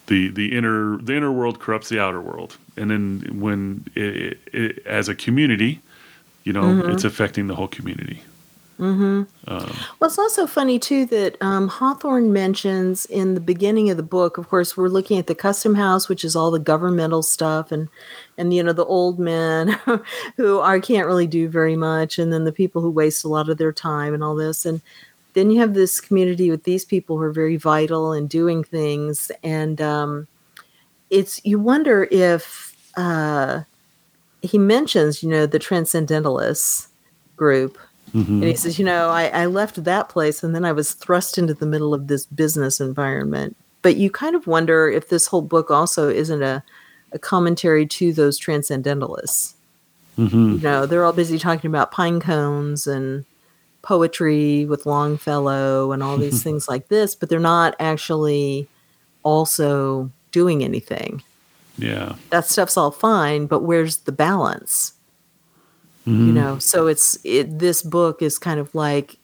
the 0.07 0.29
the 0.29 0.57
inner 0.59 0.99
the 0.99 1.15
inner 1.15 1.31
world 1.31 1.61
corrupts 1.61 1.89
the 1.89 2.01
outer 2.01 2.21
world, 2.21 2.57
and 2.77 2.91
then 2.91 3.05
when 3.41 3.85
it, 3.95 4.39
it, 4.53 4.87
as 4.87 5.09
a 5.09 5.15
community, 5.15 5.81
you 6.45 6.53
know, 6.53 6.63
Mhm. 6.63 6.93
it's 6.93 7.05
affecting 7.05 7.47
the 7.49 7.55
whole 7.55 7.69
community. 7.69 8.23
hmm 8.79 9.23
Um, 9.47 9.87
Well, 10.01 10.09
it's 10.09 10.19
also 10.19 10.47
funny 10.47 10.79
too 10.79 11.07
that 11.07 11.37
um, 11.41 11.69
Hawthorne 11.69 12.33
mentions 12.33 13.07
in 13.07 13.35
the 13.35 13.41
beginning 13.41 13.89
of 13.91 13.97
the 13.97 14.03
book. 14.03 14.37
Of 14.37 14.49
course, 14.49 14.77
we're 14.77 14.89
looking 14.89 15.19
at 15.19 15.27
the 15.27 15.35
custom 15.35 15.75
house, 15.77 16.09
which 16.09 16.25
is 16.25 16.35
all 16.35 16.51
the 16.51 16.59
governmental 16.59 17.23
stuff, 17.23 17.71
and 17.71 17.89
and 18.37 18.53
you 18.53 18.63
know 18.63 18.73
the 18.73 18.85
old 18.85 19.19
men 19.19 19.79
who 20.37 20.59
are 20.59 20.81
can't 20.81 21.07
really 21.07 21.27
do 21.27 21.49
very 21.49 21.77
much, 21.77 22.19
and 22.19 22.33
then 22.33 22.45
the 22.45 22.53
people 22.53 22.83
who 22.83 22.91
waste 22.91 23.25
a 23.25 23.29
lot 23.29 23.49
of 23.49 23.59
their 23.59 23.73
time 23.73 24.13
and 24.15 24.25
all 24.25 24.35
this, 24.35 24.67
and 24.67 24.81
then 25.35 25.51
you 25.51 25.61
have 25.61 25.75
this 25.75 26.01
community 26.01 26.51
with 26.51 26.65
these 26.65 26.85
people 26.85 27.17
who 27.17 27.23
are 27.23 27.33
very 27.33 27.57
vital 27.57 28.13
and 28.13 28.29
doing 28.29 28.65
things, 28.65 29.31
and 29.43 29.81
um, 29.81 30.27
it's 31.11 31.41
you 31.45 31.59
wonder 31.61 32.09
if 32.11 32.75
uh, 32.97 33.61
he 34.45 34.59
mentions 34.59 35.23
you 35.23 35.29
know 35.29 35.47
the 35.47 35.59
transcendentalists 35.59 36.89
group 37.37 37.79
mhm. 38.15 38.29
and 38.29 38.45
he 38.45 38.55
says, 38.55 38.79
you 38.79 38.85
know, 38.85 39.09
I, 39.09 39.27
I 39.27 39.47
left 39.47 39.83
that 39.85 40.09
place 40.09 40.43
and 40.43 40.55
then 40.55 40.65
I 40.65 40.73
was 40.73 40.93
thrust 40.93 41.39
into 41.39 41.55
the 41.55 41.67
middle 41.67 41.93
of 41.95 42.07
this 42.07 42.27
business 42.27 42.81
environment. 42.81 43.57
But 43.83 43.97
you 43.97 44.11
kind 44.11 44.35
of 44.35 44.47
wonder 44.47 44.89
if 44.89 45.09
this 45.09 45.27
whole 45.27 45.43
book 45.43 45.71
also 45.71 46.09
isn't 46.09 46.43
a, 46.43 46.63
a 47.13 47.19
commentary 47.19 47.87
to 47.87 48.13
those 48.13 48.39
transcendentalists. 48.39 49.55
Mhm. 50.19 50.57
You 50.57 50.61
know, 50.61 50.87
they're 50.87 51.05
all 51.05 51.13
busy 51.13 51.39
talking 51.39 51.69
about 51.69 51.93
pine 51.93 52.21
cones 52.21 52.87
and 52.87 53.25
poetry 53.83 54.65
with 54.65 54.87
Longfellow 54.87 55.93
and 55.93 56.03
all 56.03 56.17
these 56.17 56.43
things 56.47 56.69
like 56.69 56.89
this, 56.89 57.15
but 57.15 57.29
they're 57.29 57.41
not 57.41 57.75
actually 57.79 58.69
also 59.23 60.11
doing 60.31 60.65
anything. 60.65 61.23
Yeah. 61.79 62.15
That 62.31 62.47
stuff's 62.47 62.77
all 62.77 62.91
fine, 62.91 63.47
but 63.47 63.61
where's 63.61 63.99
the 63.99 64.13
balance? 64.13 64.93
you 66.07 66.13
Mhm. 66.13 66.35
know 66.35 66.59
so 66.59 66.87
it's 66.87 67.17
it 67.25 67.59
this 67.59 67.81
book 67.81 68.21
is 68.21 68.39
kind 68.39 68.61
of 68.61 68.75
like 68.75 69.17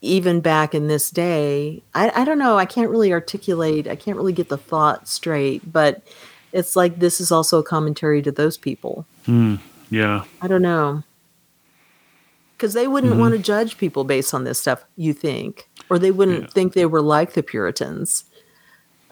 even 0.00 0.40
back 0.40 0.74
in 0.74 0.88
this 0.88 1.08
day 1.08 1.84
I, 1.94 2.10
I 2.22 2.24
don't 2.24 2.40
know 2.40 2.58
i 2.58 2.64
can't 2.64 2.90
really 2.90 3.12
articulate 3.12 3.86
i 3.86 3.94
can't 3.94 4.16
really 4.16 4.32
get 4.32 4.48
the 4.48 4.56
thought 4.58 5.06
straight 5.06 5.72
but 5.72 6.02
it's 6.52 6.74
like 6.74 6.98
this 6.98 7.20
is 7.20 7.30
also 7.30 7.60
a 7.60 7.62
commentary 7.62 8.22
to 8.22 8.32
those 8.32 8.56
people 8.58 9.06
Mm, 9.28 9.60
yeah. 9.88 10.24
i 10.42 10.48
don't 10.48 10.62
know 10.62 11.04
because 12.56 12.74
they 12.74 12.88
wouldn't 12.88 13.14
Mhm. 13.14 13.18
want 13.20 13.34
to 13.34 13.38
judge 13.38 13.78
people 13.78 14.02
based 14.02 14.34
on 14.34 14.42
this 14.42 14.58
stuff 14.58 14.84
you 14.96 15.12
think 15.12 15.68
or 15.88 16.00
they 16.00 16.10
wouldn't 16.10 16.40
Yeah. 16.40 16.46
think 16.48 16.72
they 16.72 16.86
were 16.86 17.02
like 17.02 17.34
the 17.34 17.42
puritans 17.44 18.24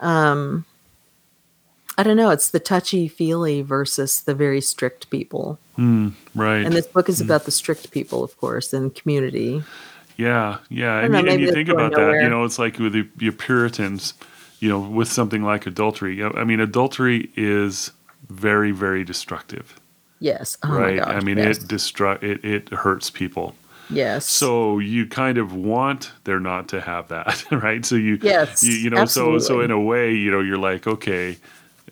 um 0.00 0.64
i 1.98 2.02
don't 2.02 2.16
know 2.16 2.30
it's 2.30 2.50
the 2.50 2.60
touchy 2.60 3.08
feely 3.08 3.62
versus 3.62 4.22
the 4.22 4.34
very 4.34 4.60
strict 4.60 5.10
people 5.10 5.58
Mm, 5.78 6.12
right. 6.34 6.64
and 6.66 6.74
this 6.74 6.86
book 6.86 7.08
is 7.08 7.22
about 7.22 7.44
the 7.46 7.50
strict 7.50 7.90
people, 7.92 8.22
of 8.22 8.36
course, 8.36 8.74
and 8.74 8.94
community. 8.94 9.62
yeah. 10.18 10.58
Yeah. 10.68 11.06
know, 11.08 11.20
you, 11.20 11.28
and 11.30 11.40
you 11.40 11.50
think 11.50 11.70
about 11.70 11.92
that, 11.94 12.20
you 12.22 12.28
know, 12.28 12.44
it's 12.44 12.58
like 12.58 12.78
with 12.78 12.92
the, 12.92 13.08
your 13.18 13.32
Puritans, 13.32 14.12
you 14.60 14.68
know, 14.68 14.78
with 14.78 15.08
something 15.08 15.42
like 15.42 15.66
adultery. 15.66 16.22
I 16.22 16.44
mean, 16.44 16.60
adultery 16.60 17.30
is 17.36 17.90
very, 18.28 18.70
very 18.70 19.02
destructive, 19.02 19.80
Yes. 20.20 20.58
Oh 20.62 20.76
right? 20.76 20.98
gosh. 20.98 21.08
I 21.08 21.20
mean, 21.20 21.38
yes. 21.38 21.56
it 21.56 21.68
destru- 21.68 22.22
it 22.22 22.44
it 22.44 22.68
hurts 22.68 23.08
people. 23.08 23.54
yes. 23.88 24.26
So 24.26 24.78
you 24.78 25.06
kind 25.06 25.38
of 25.38 25.54
want 25.54 26.12
there 26.24 26.38
not 26.38 26.68
to 26.68 26.82
have 26.82 27.08
that, 27.08 27.44
right? 27.50 27.82
So 27.84 27.94
you, 27.96 28.18
Yes, 28.22 28.62
you, 28.62 28.72
you 28.74 28.90
know, 28.90 29.06
so 29.06 29.38
so 29.38 29.60
in 29.62 29.70
a 29.70 29.80
way, 29.80 30.12
you 30.12 30.30
know, 30.30 30.40
you're 30.40 30.58
like, 30.58 30.86
okay, 30.86 31.38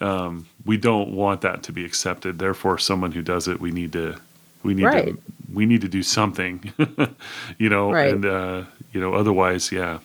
um, 0.01 0.46
we 0.64 0.76
don't 0.76 1.11
want 1.12 1.40
that 1.42 1.62
to 1.64 1.72
be 1.72 1.84
accepted. 1.84 2.38
Therefore, 2.38 2.78
someone 2.78 3.12
who 3.12 3.22
does 3.22 3.48
it, 3.48 3.61
we 3.61 3.70
need 3.70 3.92
to, 3.92 4.16
we 4.62 4.74
need 4.74 4.84
Right. 4.84 5.07
to, 5.07 5.18
we 5.53 5.66
need 5.66 5.80
to 5.82 5.88
do 5.88 6.03
something, 6.03 6.72
you 7.59 7.68
know, 7.68 7.90
Right. 7.92 8.12
and 8.14 8.24
uh, 8.24 8.62
you 8.92 9.01
know, 9.01 9.14
otherwise, 9.14 9.70
yeah. 9.72 9.98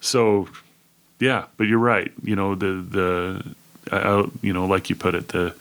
So, 0.00 0.48
yeah, 1.18 1.46
but 1.56 1.64
you're 1.66 1.78
right. 1.78 2.12
You 2.22 2.36
know, 2.36 2.54
the 2.54 2.84
the, 2.88 3.94
uh, 3.94 4.26
you 4.42 4.52
know, 4.52 4.66
like 4.66 4.90
you 4.90 4.96
put 4.96 5.14
it, 5.14 5.28
the 5.28 5.54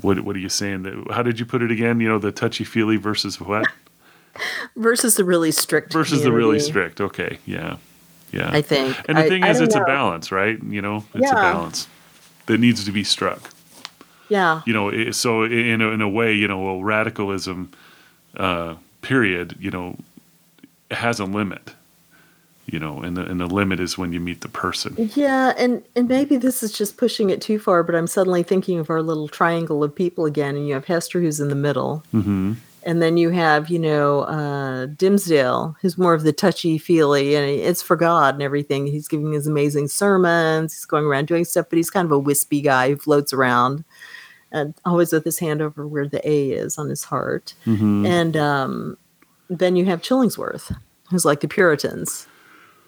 what 0.00 0.20
what 0.20 0.36
are 0.36 0.40
you 0.40 0.48
saying? 0.48 0.84
The, 0.84 1.04
how 1.12 1.22
did 1.22 1.38
you 1.40 1.44
put 1.46 1.60
it 1.62 1.70
again? 1.70 2.00
You 2.00 2.08
know, 2.08 2.18
the 2.18 2.32
touchy 2.32 2.64
feely 2.64 2.96
versus 2.96 3.40
what? 3.40 3.66
versus 4.76 5.16
the 5.16 5.24
really 5.24 5.50
strict 5.50 5.92
versus 5.92 6.22
the 6.22 6.32
really 6.32 6.60
strict. 6.60 7.00
Okay, 7.00 7.38
yeah, 7.46 7.76
yeah. 8.32 8.48
I 8.52 8.62
think. 8.62 8.96
and 9.08 9.18
the 9.18 9.24
I- 9.24 9.28
thing 9.28 9.42
I 9.44 9.50
is, 9.50 9.60
it's 9.60 9.74
a 9.74 9.80
balance, 9.84 10.30
right? 10.32 10.62
You 10.62 10.80
know, 10.80 11.04
it's 11.14 11.30
a 11.30 11.34
balance 11.34 11.88
that 12.46 12.58
needs 12.58 12.84
to 12.84 12.92
be 12.92 13.04
struck. 13.04 13.50
Yeah. 14.28 14.62
You 14.64 14.72
know, 14.72 15.10
so 15.10 15.42
in 15.42 15.80
a, 15.80 15.88
in 15.88 16.00
a 16.00 16.08
way, 16.08 16.32
you 16.32 16.48
know, 16.48 16.60
well, 16.60 16.82
radicalism, 16.82 17.72
uh, 18.36 18.76
period, 19.02 19.56
you 19.58 19.70
know, 19.70 19.96
has 20.90 21.20
a 21.20 21.24
limit. 21.24 21.74
You 22.66 22.78
know, 22.78 23.02
and 23.02 23.16
the 23.16 23.22
and 23.22 23.40
the 23.40 23.46
limit 23.46 23.80
is 23.80 23.98
when 23.98 24.12
you 24.12 24.20
meet 24.20 24.42
the 24.42 24.48
person. 24.48 24.94
Yeah, 25.16 25.54
and 25.56 25.82
and 25.96 26.06
maybe 26.06 26.36
this 26.36 26.62
is 26.62 26.70
just 26.70 26.96
pushing 26.96 27.28
it 27.30 27.42
too 27.42 27.58
far, 27.58 27.82
but 27.82 27.96
I'm 27.96 28.06
suddenly 28.06 28.44
thinking 28.44 28.78
of 28.78 28.90
our 28.90 29.02
little 29.02 29.26
triangle 29.26 29.82
of 29.82 29.92
people 29.92 30.24
again, 30.24 30.54
and 30.54 30.68
you 30.68 30.74
have 30.74 30.84
Hester 30.84 31.20
who's 31.20 31.40
in 31.40 31.48
the 31.48 31.56
middle, 31.56 32.04
hmm 32.12 32.52
and 32.82 33.02
then 33.02 33.16
you 33.16 33.30
have 33.30 33.68
you 33.68 33.78
know 33.78 34.20
uh, 34.20 34.86
Dimmesdale 34.86 35.74
who's 35.80 35.98
more 35.98 36.14
of 36.14 36.22
the 36.22 36.32
touchy 36.32 36.78
feely, 36.78 37.34
and 37.34 37.48
it's 37.48 37.82
for 37.82 37.96
God 37.96 38.34
and 38.34 38.42
everything. 38.42 38.86
He's 38.86 39.08
giving 39.08 39.32
his 39.32 39.46
amazing 39.46 39.88
sermons, 39.88 40.74
he's 40.74 40.84
going 40.84 41.04
around 41.04 41.28
doing 41.28 41.44
stuff, 41.44 41.66
but 41.70 41.76
he's 41.76 41.90
kind 41.90 42.06
of 42.06 42.12
a 42.12 42.18
wispy 42.18 42.60
guy 42.60 42.90
who 42.90 42.96
floats 42.96 43.32
around, 43.32 43.84
and 44.52 44.74
always 44.84 45.12
with 45.12 45.24
his 45.24 45.38
hand 45.38 45.62
over 45.62 45.86
where 45.86 46.08
the 46.08 46.26
A 46.28 46.50
is 46.50 46.78
on 46.78 46.88
his 46.88 47.04
heart. 47.04 47.54
hmm 47.64 48.04
And 48.06 48.36
um, 48.36 48.96
then 49.48 49.76
you 49.76 49.84
have 49.86 50.02
Chillingsworth, 50.02 50.76
who's 51.10 51.24
like 51.24 51.40
the 51.40 51.48
Puritans, 51.48 52.26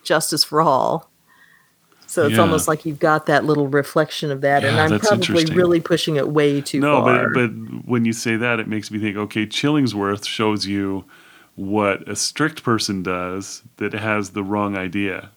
justice 0.02 0.44
for 0.44 0.60
all. 0.60 1.11
So 2.12 2.26
it's 2.26 2.34
Yeah. 2.36 2.42
almost 2.42 2.68
like 2.68 2.84
you've 2.84 2.98
got 2.98 3.24
that 3.24 3.46
little 3.46 3.68
reflection 3.68 4.30
of 4.30 4.42
that, 4.42 4.64
and 4.64 4.78
I'm 4.78 5.00
probably 5.00 5.46
really 5.46 5.80
pushing 5.80 6.16
it 6.16 6.28
way 6.28 6.60
too 6.60 6.78
No, 6.78 7.02
far. 7.02 7.22
No, 7.22 7.30
but 7.32 7.48
but 7.54 7.86
when 7.88 8.04
you 8.04 8.12
say 8.12 8.36
that, 8.36 8.60
it 8.60 8.68
makes 8.68 8.90
me 8.90 8.98
think. 8.98 9.16
Okay, 9.16 9.46
Chillingsworth 9.46 10.26
shows 10.26 10.66
you 10.66 11.04
what 11.56 12.06
a 12.06 12.14
strict 12.14 12.62
person 12.62 13.02
does 13.02 13.62
that 13.78 13.94
has 13.94 14.30
the 14.30 14.42
wrong 14.42 14.76
idea. 14.76 15.30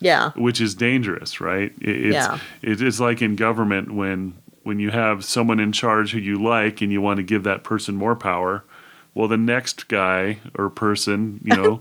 yeah, 0.00 0.32
which 0.36 0.60
is 0.60 0.74
dangerous, 0.74 1.40
right? 1.40 1.72
It, 1.80 1.96
it's 2.12 2.14
Yeah. 2.14 2.38
it 2.60 2.82
is 2.82 3.00
like 3.00 3.22
in 3.22 3.34
government 3.34 3.90
when 3.94 4.34
when 4.64 4.78
you 4.78 4.90
have 4.90 5.24
someone 5.24 5.58
in 5.58 5.72
charge 5.72 6.12
who 6.12 6.18
you 6.18 6.36
like 6.42 6.82
and 6.82 6.92
you 6.92 7.00
want 7.00 7.16
to 7.16 7.22
give 7.22 7.42
that 7.44 7.64
person 7.64 7.96
more 7.96 8.14
power. 8.14 8.64
Well, 9.14 9.28
the 9.28 9.38
next 9.38 9.88
guy 9.88 10.40
or 10.58 10.68
person, 10.68 11.40
you 11.42 11.54
know, 11.60 11.80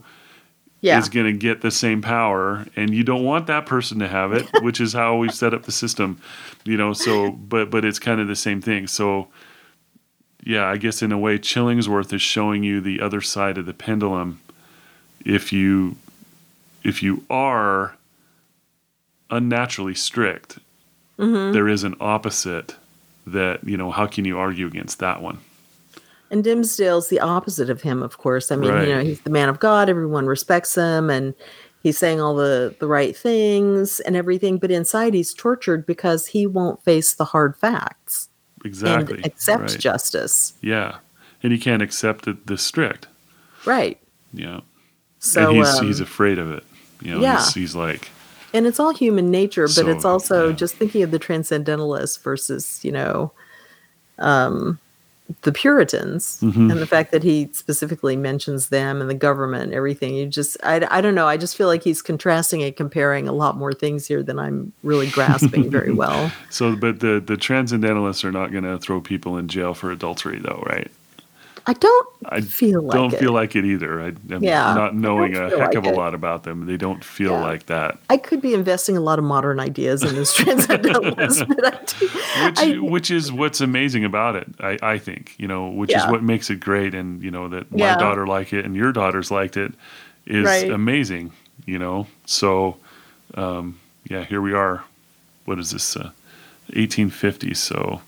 yeah, 0.82 1.00
is 1.00 1.10
going 1.10 1.26
to 1.26 1.38
get 1.38 1.62
the 1.62 1.72
same 1.72 2.02
power, 2.02 2.66
and 2.76 2.94
you 2.94 3.04
don't 3.04 3.24
want 3.24 3.48
that 3.48 3.66
person 3.66 4.00
to 4.00 4.08
have 4.08 4.32
it, 4.34 4.46
which 4.62 4.80
is 4.80 4.94
how 4.94 5.18
we've 5.18 5.34
set 5.34 5.54
up 5.54 5.64
the 5.64 5.72
system, 5.72 6.20
you 6.66 6.78
know. 6.78 6.94
So, 6.94 7.32
but 7.32 7.70
but 7.70 7.84
it's 7.86 8.00
kind 8.00 8.22
of 8.22 8.28
the 8.28 8.36
same 8.36 8.62
thing. 8.62 8.88
So, 8.88 9.28
yeah, 10.44 10.66
I 10.68 10.78
guess 10.78 11.02
in 11.02 11.12
a 11.12 11.18
way, 11.18 11.38
Chillingsworth 11.40 12.14
is 12.14 12.22
showing 12.22 12.64
you 12.64 12.80
the 12.82 13.02
other 13.02 13.22
side 13.22 13.58
of 13.58 13.66
the 13.66 13.74
pendulum. 13.74 14.40
If 15.26 15.52
you 15.52 15.96
if 16.84 17.02
you 17.04 17.24
are 17.30 17.96
unnaturally 19.30 19.96
strict, 19.96 20.60
Mm-hmm. 21.20 21.52
there 21.52 21.68
is 21.68 21.84
an 21.84 21.96
opposite 22.00 22.76
that 23.26 23.64
you 23.64 23.76
know. 23.76 23.90
How 23.90 24.06
can 24.06 24.24
you 24.24 24.38
argue 24.38 24.68
against 24.68 25.00
that 25.00 25.20
one? 25.20 25.40
And 26.30 26.44
Dimmesdale's 26.44 27.08
the 27.08 27.20
opposite 27.22 27.70
of 27.70 27.82
him, 27.82 28.04
of 28.04 28.18
course. 28.18 28.52
I 28.52 28.56
mean, 28.58 28.72
Right. 28.72 28.88
you 28.88 28.94
know, 28.96 29.04
he's 29.04 29.22
the 29.22 29.30
man 29.30 29.48
of 29.50 29.60
God; 29.60 29.90
everyone 29.90 30.26
respects 30.26 30.76
him, 30.76 31.10
and 31.10 31.34
he's 31.84 31.98
saying 31.98 32.20
all 32.20 32.36
the 32.36 32.76
the 32.80 32.88
right 32.88 33.16
things 33.16 34.00
and 34.02 34.16
everything. 34.16 34.58
But 34.58 34.70
inside, 34.72 35.14
he's 35.14 35.34
tortured 35.34 35.86
because 35.86 36.28
he 36.28 36.46
won't 36.46 36.84
face 36.84 37.14
the 37.14 37.26
hard 37.26 37.56
facts 37.56 38.28
Exactly. 38.66 39.18
and 39.18 39.26
accept 39.26 39.62
right. 39.72 39.80
justice. 39.80 40.54
Yeah, 40.62 40.98
and 41.44 41.54
he 41.54 41.58
can't 41.60 41.82
accept 41.82 42.28
it, 42.28 42.48
the 42.48 42.58
strict. 42.58 43.08
Right. 43.66 43.98
Yeah. 44.34 44.60
So 45.20 45.48
and 45.50 45.58
he's 45.58 45.68
um, 45.80 45.86
he's 45.88 46.00
afraid 46.02 46.40
of 46.40 46.52
it. 46.52 46.64
You 47.02 47.16
know, 47.16 47.22
yeah. 47.22 47.38
he's, 47.38 47.54
he's 47.54 47.76
like, 47.76 48.10
and 48.54 48.68
it's 48.68 48.80
all 48.82 48.94
human 48.94 49.32
nature 49.32 49.64
but 49.68 49.72
So, 49.72 49.88
it's 49.88 50.04
also 50.06 50.50
yeah. 50.50 50.56
just 50.56 50.76
thinking 50.76 51.04
of 51.04 51.12
the 51.12 51.20
transcendentalists 51.20 52.18
versus 52.18 52.80
you 52.84 52.92
know 52.92 53.32
um 54.20 54.80
the 55.42 55.52
puritans 55.52 56.40
Mhm. 56.42 56.72
and 56.72 56.80
the 56.80 56.88
fact 56.88 57.12
that 57.12 57.22
he 57.22 57.50
specifically 57.52 58.16
mentions 58.16 58.70
them 58.70 59.02
and 59.02 59.10
the 59.10 59.14
government 59.14 59.64
and 59.66 59.74
everything 59.74 60.16
you 60.16 60.26
just 60.26 60.56
I, 60.64 60.88
I 60.90 61.02
don't 61.02 61.16
know 61.16 61.28
i 61.28 61.36
just 61.38 61.58
feel 61.58 61.68
like 61.68 61.84
he's 61.84 62.02
contrasting 62.02 62.64
and 62.64 62.76
comparing 62.76 63.28
a 63.28 63.34
lot 63.34 63.58
more 63.58 63.74
things 63.74 64.08
here 64.08 64.24
than 64.24 64.40
i'm 64.40 64.72
really 64.84 65.08
grasping 65.10 65.70
very 65.70 65.92
well 66.04 66.32
so, 66.50 66.76
but 66.76 67.02
the 67.02 67.20
the 67.26 67.36
transcendentalists 67.36 68.24
are 68.24 68.32
not 68.32 68.52
going 68.52 68.64
to 68.64 68.78
throw 68.78 69.02
people 69.02 69.38
in 69.38 69.48
jail 69.48 69.74
for 69.74 69.92
adultery, 69.92 70.40
though, 70.40 70.64
right? 70.66 70.90
I 71.68 71.74
don't 71.74 72.08
I 72.26 72.42
feel 72.42 72.82
like 72.82 72.94
don't 72.98 73.14
it. 73.14 73.20
feel 73.20 73.32
like 73.32 73.56
it 73.56 73.64
either. 73.66 74.02
I, 74.02 74.08
I'm 74.08 74.44
Yeah, 74.44 74.74
not 74.74 74.96
knowing 74.96 75.36
a 75.36 75.50
heck 75.50 75.60
like 75.60 75.76
of 75.76 75.86
a 75.86 75.90
it. 75.90 75.96
lot 75.98 76.14
about 76.14 76.44
them. 76.44 76.66
They 76.66 76.78
don't 76.78 77.04
feel 77.04 77.32
Yeah. 77.32 77.42
like 77.42 77.68
that, 77.68 77.98
i 78.10 78.18
could 78.18 78.42
be 78.42 78.54
investing 78.54 78.98
a 78.98 79.02
lot 79.02 79.20
of 79.20 79.26
modern 79.26 79.60
ideas 79.60 80.04
in 80.04 80.16
this 80.16 80.34
transcendentalism, 80.40 81.48
but 81.50 81.66
I, 81.66 81.80
do, 81.86 82.06
which 82.46 82.60
I- 82.60 82.78
which 82.92 83.12
is 83.12 83.32
what's 83.32 83.62
amazing 83.62 84.04
about 84.06 84.36
it. 84.36 84.48
I, 84.60 84.78
I 84.82 84.98
think 84.98 85.36
you 85.38 85.48
know, 85.48 85.70
which 85.70 85.94
is 85.94 86.04
what 86.08 86.24
makes 86.24 86.50
it 86.50 86.60
great, 86.60 86.94
and 86.96 87.22
you 87.22 87.32
know 87.32 87.48
that 87.50 87.72
my 87.72 87.78
Yeah. 87.80 87.98
daughter 87.98 88.26
liked 88.28 88.54
it 88.54 88.66
and 88.66 88.76
your 88.76 88.92
daughters 88.92 89.30
liked 89.32 89.56
it 89.58 89.74
is 90.26 90.46
Right. 90.46 90.70
amazing. 90.72 91.32
You 91.66 91.80
know, 91.80 92.08
so 92.26 92.78
um, 93.36 93.80
yeah, 94.10 94.24
here 94.24 94.42
we 94.42 94.54
are. 94.54 94.84
What 95.46 95.60
is 95.60 95.72
this? 95.72 95.96
Uh, 95.98 96.12
1850s. 96.72 97.58
So 97.58 98.02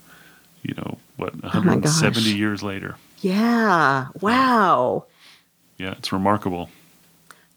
you 0.63 0.73
know 0.75 0.97
what? 1.17 1.33
Oh 1.43 1.49
170 1.59 2.19
gosh. 2.31 2.37
years 2.37 2.63
later. 2.63 2.95
Yeah 3.21 4.07
wow 4.21 5.05
Yeah, 5.77 5.93
it's 5.97 6.11
remarkable. 6.11 6.69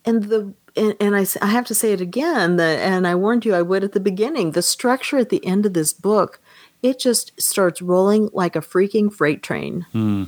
and 0.04 0.24
the 0.24 0.52
and, 0.74 0.94
and 1.00 1.14
I, 1.14 1.26
I 1.42 1.46
have 1.48 1.66
to 1.66 1.74
say 1.74 1.92
it 1.92 2.00
again 2.00 2.56
the, 2.56 2.64
and 2.64 3.06
i 3.06 3.14
warned 3.14 3.44
you 3.44 3.54
i 3.54 3.62
would 3.62 3.84
at 3.84 3.92
the 3.92 4.00
beginning 4.00 4.52
the 4.52 4.62
structure 4.62 5.18
at 5.18 5.28
the 5.28 5.44
end 5.44 5.66
of 5.66 5.74
this 5.74 5.92
book 5.92 6.40
it 6.82 6.98
just 6.98 7.38
starts 7.40 7.80
rolling 7.82 8.30
like 8.32 8.56
a 8.56 8.60
freaking 8.60 9.12
freight 9.12 9.42
train 9.42 9.84
Hmm. 9.92 10.24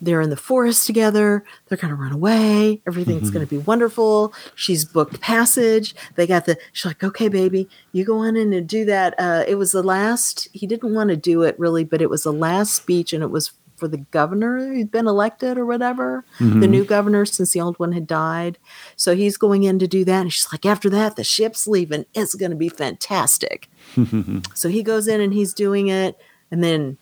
they're 0.00 0.22
in 0.22 0.30
the 0.30 0.36
forest 0.36 0.86
together 0.86 1.44
they're 1.68 1.76
going 1.78 1.94
to 1.94 2.00
run 2.02 2.10
away 2.12 2.80
everything's 2.86 3.30
going 3.30 3.46
to 3.46 3.50
be 3.50 3.58
wonderful 3.58 4.32
she's 4.54 4.84
booked 4.86 5.20
passage 5.20 5.94
they 6.16 6.26
got 6.26 6.46
the 6.46 6.56
she's 6.72 6.86
like 6.86 7.04
okay 7.04 7.28
baby 7.28 7.68
you 7.92 8.04
go 8.06 8.16
on 8.18 8.34
in 8.34 8.52
and 8.54 8.66
do 8.68 8.84
that 8.86 9.14
uh, 9.18 9.44
it 9.46 9.56
was 9.56 9.72
the 9.72 9.82
last 9.82 10.48
he 10.54 10.66
didn't 10.66 10.94
want 10.94 11.10
to 11.10 11.16
do 11.16 11.42
it 11.42 11.56
really 11.58 11.84
but 11.84 12.00
it 12.00 12.08
was 12.08 12.22
the 12.22 12.32
last 12.32 12.72
speech 12.72 13.12
and 13.12 13.22
it 13.22 13.30
was 13.30 13.52
for 13.82 13.88
the 13.88 14.06
governor 14.12 14.60
who'd 14.60 14.92
been 14.92 15.08
elected 15.08 15.58
or 15.58 15.66
whatever 15.66 16.24
the 16.38 16.44
mm-hmm. 16.44 16.70
new 16.70 16.84
governor 16.84 17.24
since 17.24 17.50
the 17.50 17.60
old 17.60 17.76
one 17.80 17.90
had 17.90 18.06
died 18.06 18.56
so 18.94 19.16
he's 19.16 19.36
going 19.36 19.64
in 19.64 19.76
to 19.76 19.88
do 19.88 20.04
that 20.04 20.20
and 20.20 20.32
she's 20.32 20.46
like 20.52 20.64
after 20.64 20.88
that 20.88 21.16
the 21.16 21.24
ship's 21.24 21.66
leaving 21.66 22.06
it's 22.14 22.36
going 22.36 22.52
to 22.52 22.56
be 22.56 22.68
fantastic 22.68 23.68
so 24.54 24.68
he 24.68 24.84
goes 24.84 25.08
in 25.08 25.20
and 25.20 25.34
he's 25.34 25.52
doing 25.52 25.88
it 25.88 26.16
and 26.52 26.62
then 26.62 26.96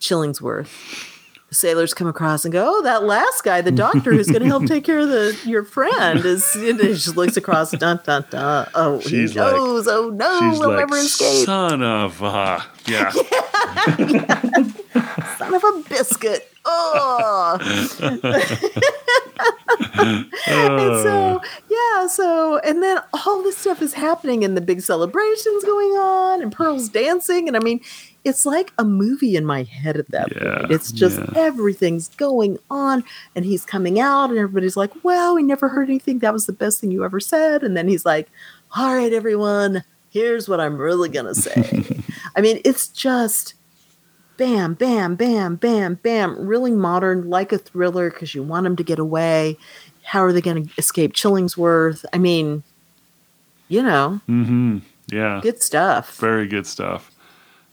chillingsworth 0.00 1.10
the 1.50 1.56
sailors 1.56 1.92
come 1.92 2.06
across 2.06 2.46
and 2.46 2.52
go, 2.52 2.64
"Oh, 2.66 2.82
that 2.84 3.04
last 3.04 3.44
guy, 3.44 3.60
the 3.60 3.70
doctor 3.70 4.10
who's 4.10 4.26
going 4.26 4.40
to 4.40 4.46
help 4.48 4.64
take 4.66 4.84
care 4.84 5.00
of 5.00 5.10
the 5.10 5.38
your 5.44 5.64
friend, 5.64 6.24
is." 6.24 6.54
And 6.54 6.80
he 6.80 6.88
just 6.94 7.14
looks 7.14 7.36
across, 7.36 7.72
dun 7.72 8.00
dun 8.04 8.24
dun. 8.30 8.70
Oh, 8.74 9.00
She's 9.00 9.34
he 9.34 9.38
like- 9.38 9.52
knows. 9.52 9.86
oh 9.86 10.08
no, 10.08 10.40
She's 10.40 10.58
we'll 10.58 10.70
like, 10.70 10.78
never 10.78 10.96
escape. 10.96 11.44
son 11.44 11.82
of 11.82 12.22
a 12.22 12.64
yeah. 12.86 13.12
Son 15.42 15.54
of 15.54 15.64
a 15.64 15.88
biscuit. 15.88 16.48
Oh. 16.64 17.58
and 20.46 21.02
so 21.02 21.40
yeah, 21.68 22.06
so 22.06 22.58
and 22.58 22.82
then 22.82 22.98
all 23.26 23.42
this 23.42 23.56
stuff 23.56 23.82
is 23.82 23.94
happening, 23.94 24.44
and 24.44 24.56
the 24.56 24.60
big 24.60 24.80
celebrations 24.80 25.64
going 25.64 25.90
on, 25.90 26.42
and 26.42 26.52
Pearl's 26.52 26.88
dancing, 26.88 27.48
and 27.48 27.56
I 27.56 27.60
mean, 27.60 27.80
it's 28.24 28.46
like 28.46 28.72
a 28.78 28.84
movie 28.84 29.36
in 29.36 29.44
my 29.44 29.64
head 29.64 29.96
at 29.96 30.10
that 30.10 30.32
Yeah, 30.34 30.58
point. 30.60 30.72
It's 30.72 30.92
just 30.92 31.18
yeah. 31.18 31.26
everything's 31.36 32.08
going 32.08 32.58
on, 32.70 33.04
and 33.34 33.44
he's 33.44 33.64
coming 33.64 33.98
out, 34.00 34.30
and 34.30 34.38
everybody's 34.38 34.76
like, 34.76 34.92
"Well, 35.04 35.34
we 35.34 35.42
never 35.42 35.68
heard 35.68 35.88
anything. 35.88 36.20
That 36.20 36.32
was 36.32 36.46
the 36.46 36.52
best 36.52 36.80
thing 36.80 36.90
you 36.90 37.04
ever 37.04 37.20
said." 37.20 37.62
And 37.62 37.76
then 37.76 37.88
he's 37.88 38.04
like, 38.04 38.28
"All 38.76 38.94
right, 38.94 39.12
everyone, 39.12 39.82
here's 40.10 40.48
what 40.48 40.60
I'm 40.60 40.76
really 40.76 41.08
gonna 41.08 41.34
say." 41.34 41.84
I 42.36 42.40
mean, 42.40 42.60
it's 42.64 42.88
just 42.88 43.54
bam, 44.36 44.74
bam, 44.74 45.14
bam, 45.14 45.56
bam, 45.56 45.94
bam, 46.02 46.46
really 46.46 46.72
modern, 46.72 47.28
like 47.28 47.52
a 47.52 47.58
thriller, 47.58 48.10
because 48.10 48.34
you 48.34 48.42
want 48.42 48.64
them 48.64 48.76
to 48.76 48.82
get 48.84 48.98
away. 48.98 49.56
How 50.04 50.24
are 50.24 50.32
they 50.32 50.40
going 50.40 50.66
to 50.66 50.74
escape 50.78 51.12
Chillingsworth? 51.12 52.04
I 52.12 52.18
mean, 52.18 52.62
you 53.68 53.82
know, 53.82 54.20
Mm-hmm. 54.28 54.78
Yeah. 55.08 55.40
good 55.42 55.62
stuff. 55.62 56.16
Very 56.16 56.46
good 56.46 56.66
stuff. 56.66 57.10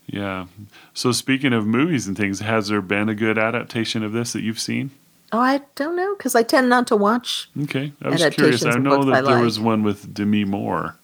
Yeah. 0.07 0.47
So 0.93 1.11
speaking 1.11 1.53
of 1.53 1.65
movies 1.65 2.07
and 2.07 2.17
things, 2.17 2.39
has 2.39 2.67
there 2.67 2.81
been 2.81 3.09
a 3.09 3.15
good 3.15 3.37
adaptation 3.37 4.03
of 4.03 4.11
this 4.11 4.33
that 4.33 4.41
you've 4.41 4.59
seen? 4.59 4.91
Oh, 5.31 5.39
I 5.39 5.61
don't 5.75 5.95
know, 5.95 6.15
because 6.17 6.35
I 6.35 6.41
tend 6.41 6.69
not 6.69 6.87
to 6.87 6.95
watch. 6.95 7.49
Okay. 7.63 7.93
I 8.01 8.09
was 8.09 8.25
curious. 8.31 8.65
I 8.65 8.77
know 8.79 9.03
that 9.03 9.13
I 9.13 9.21
there 9.21 9.35
like. 9.35 9.43
was 9.43 9.59
one 9.59 9.83
with 9.83 10.11
Demi 10.13 10.43
Moore 10.43 10.95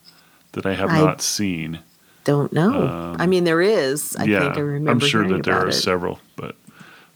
that 0.53 0.65
I 0.65 0.73
have 0.73 0.89
I 0.89 0.99
not 0.99 1.21
seen. 1.21 1.79
Don't 2.25 2.51
know. 2.51 2.87
Um, 2.87 3.15
I 3.19 3.27
mean, 3.27 3.45
there 3.45 3.61
is. 3.61 4.15
I 4.17 4.25
yeah. 4.25 4.39
think 4.41 4.57
I 4.57 4.59
remember. 4.59 4.91
I'm 4.91 4.99
sure 4.99 5.25
that 5.27 5.43
there 5.43 5.55
are 5.55 5.69
it. 5.69 5.73
several, 5.73 6.19
but 6.35 6.57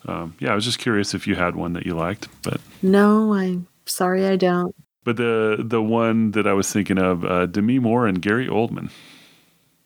um, 0.07 0.35
yeah, 0.39 0.51
I 0.51 0.55
was 0.55 0.63
just 0.63 0.79
curious 0.79 1.13
if 1.13 1.27
you 1.27 1.35
had 1.35 1.55
one 1.55 1.73
that 1.73 1.85
you 1.85 1.95
liked. 1.95 2.29
But 2.43 2.61
No, 2.81 3.33
I'm 3.33 3.67
Sorry, 3.89 4.27
I 4.27 4.35
don't. 4.35 4.75
But 5.03 5.17
the 5.17 5.57
the 5.59 5.81
one 5.81 6.31
that 6.31 6.45
I 6.45 6.53
was 6.53 6.71
thinking 6.71 6.99
of, 6.99 7.25
uh, 7.25 7.47
Demi 7.47 7.79
Moore 7.79 8.05
and 8.05 8.21
Gary 8.21 8.47
Oldman. 8.47 8.91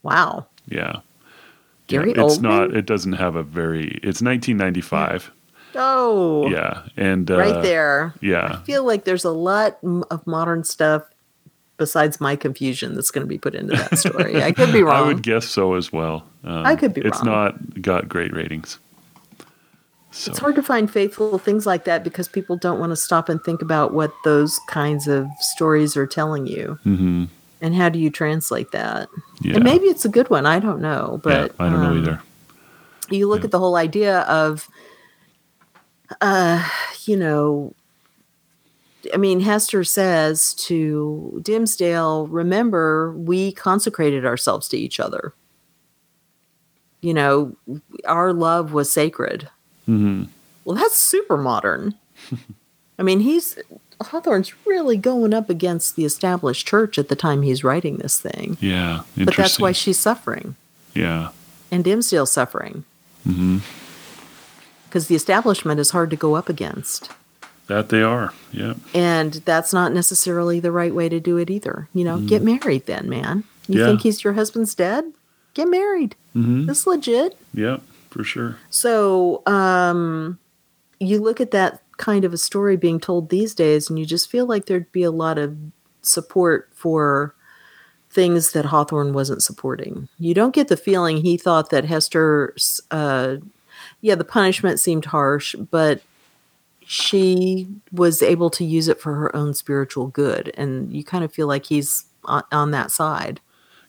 Wow. 0.01 0.47
Yeah. 0.67 0.99
Gary 1.87 2.13
yeah, 2.15 2.25
it's 2.25 2.37
Oldman? 2.37 2.41
not. 2.41 2.75
It 2.75 2.85
doesn't 2.85 3.13
have 3.13 3.35
a 3.35 3.43
very. 3.43 3.99
It's 4.03 4.21
1995. 4.21 5.31
Oh, 5.75 6.47
Yeah, 6.49 6.83
and 6.97 7.31
uh, 7.31 7.37
right 7.37 7.63
there. 7.63 8.13
Yeah, 8.21 8.59
I 8.59 8.63
feel 8.63 8.83
like 8.83 9.05
there's 9.05 9.23
a 9.23 9.31
lot 9.31 9.79
of 9.83 10.27
modern 10.27 10.63
stuff 10.63 11.03
besides 11.77 12.21
my 12.21 12.35
confusion 12.35 12.93
that's 12.95 13.11
going 13.11 13.23
to 13.25 13.27
be 13.29 13.37
put 13.37 13.55
into 13.55 13.75
that 13.75 13.97
story. 14.05 14.41
I 14.43 14.51
could 14.51 14.71
be 14.71 14.83
wrong. 14.83 14.95
I 14.95 15.01
would 15.07 15.23
guess 15.23 15.45
so 15.47 15.73
as 15.73 15.91
well. 15.91 16.23
Um, 16.43 16.65
I 16.65 16.75
could 16.75 16.93
be 16.93 17.01
It's 17.01 17.23
wrong. 17.23 17.49
It's 17.49 17.57
not 17.75 17.81
got 17.81 18.07
great 18.09 18.33
ratings. 18.33 18.77
So 20.11 20.29
It's 20.29 20.39
hard 20.39 20.53
to 20.55 20.61
find 20.63 20.91
faithful 20.91 21.39
things 21.39 21.65
like 21.65 21.85
that 21.85 22.03
because 22.03 22.27
people 22.27 22.55
don't 22.55 22.79
want 22.79 22.91
to 22.91 22.95
stop 22.95 23.29
and 23.29 23.43
think 23.43 23.63
about 23.63 23.93
what 23.93 24.13
those 24.23 24.59
kinds 24.67 25.07
of 25.07 25.27
stories 25.39 25.97
are 25.97 26.05
telling 26.05 26.45
you. 26.45 26.77
mhm. 26.85 27.29
And 27.61 27.73
how 27.73 27.87
do 27.89 27.97
you 27.97 28.09
translate 28.09 28.71
that? 28.71 29.07
yeah, 29.41 29.55
And 29.55 29.63
maybe 29.63 29.85
it's 29.85 30.03
a 30.05 30.09
good 30.09 30.29
one. 30.29 30.45
I 30.45 30.59
don't 30.59 30.81
know. 30.81 31.13
yeah, 31.25 31.47
But 31.47 31.55
I 31.59 31.69
don't 31.69 31.81
know 31.81 31.91
um, 31.91 31.97
either. 31.99 32.21
You 33.09 33.27
look 33.27 33.39
Yeah. 33.39 33.45
at 33.45 33.51
the 33.51 33.59
whole 33.59 33.77
idea 33.77 34.19
of, 34.21 34.67
uh, 36.21 36.67
you 37.05 37.17
know, 37.17 37.73
I 39.13 39.17
mean, 39.17 39.39
Hester 39.39 39.83
says 39.83 40.53
to 40.55 41.41
Dimmesdale, 41.43 42.27
remember, 42.29 43.13
we 43.13 43.51
consecrated 43.51 44.25
ourselves 44.25 44.67
to 44.69 44.77
each 44.77 44.99
other. 44.99 45.33
You 47.01 47.13
know, 47.13 47.55
our 48.05 48.31
love 48.33 48.71
was 48.71 48.91
sacred. 48.91 49.49
hmm 49.85 50.23
Well, 50.63 50.75
that's 50.77 50.97
super 50.97 51.37
modern. 51.37 51.95
I 52.99 53.03
mean, 53.03 53.19
he's 53.21 53.57
Hawthorne's 54.01 54.53
really 54.65 54.97
going 54.97 55.33
up 55.33 55.49
against 55.49 55.95
the 55.95 56.05
established 56.05 56.67
church 56.67 56.97
at 56.97 57.09
the 57.09 57.15
time 57.15 57.41
he's 57.41 57.63
writing 57.63 57.97
this 57.97 58.19
thing. 58.19 58.57
Yeah, 58.61 58.99
interesting. 59.17 59.25
But 59.25 59.35
that's 59.35 59.59
why 59.59 59.71
she's 59.71 59.99
suffering 59.99 60.55
yeah, 60.93 61.29
and 61.71 61.83
Dimmesdale's 61.83 62.31
suffering 62.31 62.85
hmm 63.23 63.59
because 64.85 65.07
the 65.07 65.15
establishment 65.15 65.79
is 65.79 65.89
hard 65.89 66.11
to 66.11 66.15
go 66.15 66.35
up 66.35 66.49
against. 66.49 67.09
That 67.73 67.89
they 67.89 68.01
are. 68.03 68.33
Yeah, 68.51 68.73
And 68.93 69.33
that's 69.45 69.73
not 69.73 69.91
necessarily 69.93 70.59
the 70.59 70.71
right 70.71 70.93
way 70.93 71.09
to 71.09 71.19
do 71.19 71.37
it 71.37 71.49
either. 71.49 71.87
You 71.93 72.03
know, 72.03 72.19
get 72.19 72.41
married 72.43 72.85
then, 72.85 73.09
man. 73.09 73.43
You 73.67 73.79
Yeah. 73.79 73.87
think 73.87 74.01
he's 74.01 74.23
your 74.23 74.33
husband's 74.33 74.75
dead? 74.75 75.05
Get 75.53 75.67
married. 75.69 76.15
Mm-hmm. 76.35 76.65
That's 76.65 76.85
legit. 76.87 77.37
yeah, 77.53 77.77
for 78.09 78.23
sure. 78.23 78.57
So, 78.69 79.41
um, 79.47 80.37
you 80.99 81.19
look 81.19 81.41
at 81.41 81.51
that 81.51 81.81
kind 81.97 82.25
of 82.25 82.33
a 82.33 82.37
story 82.37 82.75
being 82.77 82.99
told 82.99 83.29
these 83.29 83.53
days, 83.55 83.89
and 83.89 83.97
you 83.99 84.05
just 84.05 84.29
feel 84.29 84.45
like 84.45 84.65
there'd 84.65 84.91
be 84.91 85.03
a 85.03 85.11
lot 85.11 85.37
of 85.37 85.55
support 86.01 86.69
for 86.73 87.33
things 88.09 88.51
that 88.51 88.65
Hawthorne 88.65 89.13
wasn't 89.13 89.41
supporting. 89.43 90.07
You 90.19 90.33
don't 90.33 90.53
get 90.53 90.67
the 90.67 90.77
feeling 90.77 91.17
he 91.17 91.37
thought 91.37 91.69
that 91.71 91.85
Hester's, 91.85 92.81
uh, 92.91 93.37
yeah, 94.01 94.15
the 94.15 94.23
punishment 94.23 94.79
seemed 94.79 95.05
harsh, 95.05 95.55
but 95.71 96.01
she 96.87 97.67
was 97.91 98.21
able 98.21 98.49
to 98.51 98.63
use 98.63 98.87
it 98.87 98.99
for 98.99 99.13
her 99.15 99.35
own 99.35 99.53
spiritual 99.53 100.07
good. 100.07 100.51
And 100.57 100.91
you 100.93 101.03
kind 101.03 101.23
of 101.23 101.33
feel 101.33 101.47
like 101.47 101.65
he's 101.65 102.05
on, 102.25 102.43
on 102.51 102.71
that 102.71 102.91
side. 102.91 103.39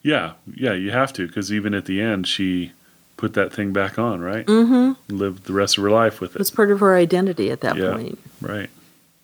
Yeah, 0.03 0.33
yeah, 0.55 0.73
you 0.75 0.91
have 0.91 1.13
to 1.15 1.27
because 1.27 1.53
even 1.53 1.73
at 1.75 1.87
the 1.87 2.01
end, 2.01 2.27
she 2.29 2.73
put 3.17 3.33
that 3.35 3.53
thing 3.53 3.73
back 3.73 3.99
on, 3.99 4.21
right? 4.21 4.45
Mm-hmm. 4.47 5.15
Lived 5.17 5.45
the 5.45 5.53
rest 5.55 5.79
of 5.79 5.85
her 5.85 5.91
life 5.91 6.21
with 6.21 6.35
It 6.37 6.41
It's 6.41 6.51
part 6.51 6.71
of 6.71 6.81
her 6.81 6.95
identity 6.97 7.51
at 7.51 7.61
that 7.63 7.77
Yeah. 7.77 7.93
point. 7.93 8.19
Right. 8.43 8.69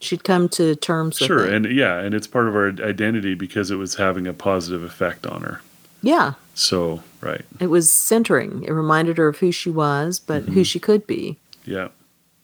She'd 0.03 0.25
come 0.25 0.49
to 0.51 0.75
terms 0.77 1.21
with 1.21 1.25
it. 1.25 1.27
Sure, 1.27 1.45
and 1.47 1.66
yeah, 1.66 1.99
and 2.01 2.14
it's 2.14 2.27
part 2.27 2.49
of 2.49 2.55
our 2.57 2.68
identity 2.68 3.35
because 3.35 3.71
it 3.71 3.77
was 3.77 3.97
having 3.97 4.27
a 4.27 4.33
positive 4.33 4.83
effect 4.83 5.27
on 5.27 5.43
her. 5.43 5.61
yeah. 6.03 6.35
So, 6.55 7.03
right. 7.23 7.43
It 7.59 7.68
was 7.68 7.91
centering. 7.93 8.64
It 8.64 8.73
reminded 8.73 9.16
her 9.18 9.29
of 9.29 9.39
who 9.39 9.51
she 9.53 9.71
was, 9.71 10.18
but 10.18 10.43
Mm-hmm. 10.43 10.53
who 10.53 10.64
she 10.64 10.79
could 10.79 11.07
be. 11.07 11.37
Yeah. 11.64 11.89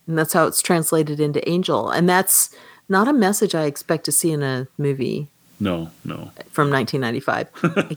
And 0.06 0.16
that's 0.18 0.32
how 0.32 0.46
it's 0.46 0.62
translated 0.62 1.18
into 1.20 1.46
Angel. 1.48 1.90
And 1.90 2.08
that's 2.08 2.50
not 2.88 3.08
a 3.08 3.12
message 3.12 3.54
I 3.54 3.64
expect 3.64 4.04
to 4.04 4.12
see 4.12 4.30
in 4.30 4.42
a 4.42 4.68
movie 4.78 5.26
No, 5.58 5.90
no. 6.04 6.30
from 6.50 6.70
1995. 6.70 7.48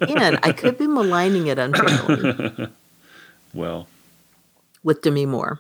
Again, 0.02 0.40
I 0.42 0.52
could 0.52 0.78
be 0.78 0.88
maligning 0.88 1.48
it 1.48 1.60
unfairly 1.60 2.68
Well, 3.54 3.88
with 4.84 5.02
Demi 5.02 5.26
Moore. 5.26 5.60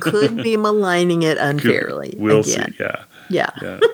Could 0.00 0.36
be 0.42 0.56
maligning 0.56 1.22
it 1.22 1.36
unfairly. 1.38 2.14
we'll 2.18 2.40
again. 2.40 2.72
see. 2.72 2.76
Yeah. 2.80 3.04
Yeah. 3.28 3.50
Yeah. 3.62 3.80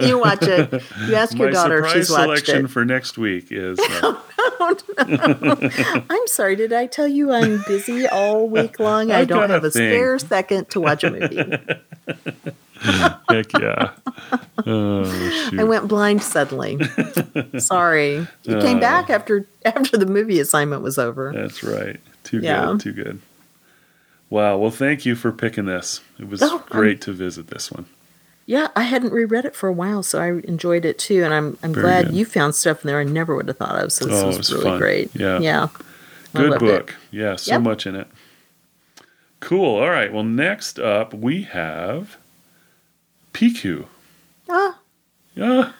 You 0.00 0.18
watch 0.20 0.42
it. 0.42 0.72
You 1.08 1.16
ask 1.16 1.36
your 1.36 1.48
My 1.48 1.52
daughter 1.52 1.78
if 1.78 1.86
surprise 1.86 1.92
she's 2.06 2.10
watched 2.10 2.22
selection 2.46 2.64
it. 2.66 2.68
for 2.70 2.84
next 2.84 3.18
week 3.18 3.48
is 3.50 3.76
uh, 4.02 4.14
I'm 6.10 6.26
sorry. 6.28 6.54
Did 6.56 6.72
I 6.72 6.86
tell 6.86 7.08
you 7.08 7.32
I'm 7.32 7.62
busy 7.66 8.06
all 8.06 8.48
week 8.48 8.78
long? 8.78 9.10
I 9.10 9.24
don't 9.24 9.50
a 9.50 9.54
have 9.54 9.64
a 9.64 9.70
spare 9.70 10.18
second 10.20 10.70
to 10.70 10.80
watch 10.80 11.02
a 11.04 11.10
movie. 11.10 11.36
heck 13.28 13.52
yeah. 13.60 13.90
Oh. 14.66 15.50
I 15.58 15.64
went 15.64 15.88
blind 15.88 16.22
suddenly. 16.22 16.78
Sorry. 17.58 18.26
You 18.44 18.60
came 18.60 18.76
Uh. 18.78 18.80
back 18.80 19.10
after 19.10 19.46
after 19.64 19.96
the 19.96 20.06
movie 20.06 20.38
assignment 20.40 20.82
was 20.82 20.98
over. 20.98 21.32
That's 21.34 21.62
right. 21.64 22.00
Too 22.22 22.38
Yeah. 22.40 22.66
good. 22.66 22.80
Too 22.80 22.92
good. 22.92 23.20
Wow. 24.30 24.58
Well, 24.58 24.70
thank 24.70 25.04
you 25.04 25.14
for 25.16 25.32
picking 25.32 25.66
this. 25.66 26.00
It 26.18 26.28
was 26.28 26.42
Oh, 26.42 26.64
great 26.68 27.00
to 27.02 27.12
visit 27.12 27.48
this 27.48 27.70
one. 27.72 27.86
Yeah, 28.46 28.68
I 28.76 28.82
hadn't 28.82 29.12
reread 29.12 29.44
it 29.46 29.56
for 29.56 29.68
a 29.68 29.72
while, 29.72 30.02
so 30.02 30.20
I 30.20 30.28
enjoyed 30.46 30.84
it 30.84 30.98
too. 30.98 31.24
And 31.24 31.32
I'm 31.32 31.56
I'm 31.62 31.72
Very 31.72 31.82
glad 31.86 32.06
good. 32.08 32.14
you 32.16 32.24
found 32.26 32.54
stuff 32.54 32.82
in 32.84 32.88
there 32.88 33.00
I 33.00 33.04
never 33.04 33.34
would 33.34 33.48
have 33.48 33.56
thought 33.56 33.82
of. 33.82 33.90
So 33.92 34.04
this 34.04 34.20
Oh, 34.20 34.24
it 34.24 34.26
was, 34.26 34.38
was 34.38 34.52
really 34.52 34.64
fun. 34.64 34.78
great. 34.78 35.10
Yeah. 35.14 35.38
Yeah. 35.38 35.68
Good 36.34 36.50
loved 36.50 36.62
it. 36.62 36.66
book. 36.86 36.94
Yeah, 37.10 37.36
so 37.36 37.52
Yep. 37.52 37.60
much 37.62 37.86
in 37.86 37.94
it. 37.96 38.08
Cool. 39.40 39.76
All 39.78 39.88
right. 39.90 40.12
Well, 40.12 40.24
next 40.24 40.78
up 40.78 41.14
we 41.14 41.42
have 41.42 42.16
Piku. 43.32 43.86
Ah, 44.48 44.78
Yeah. 45.34 45.72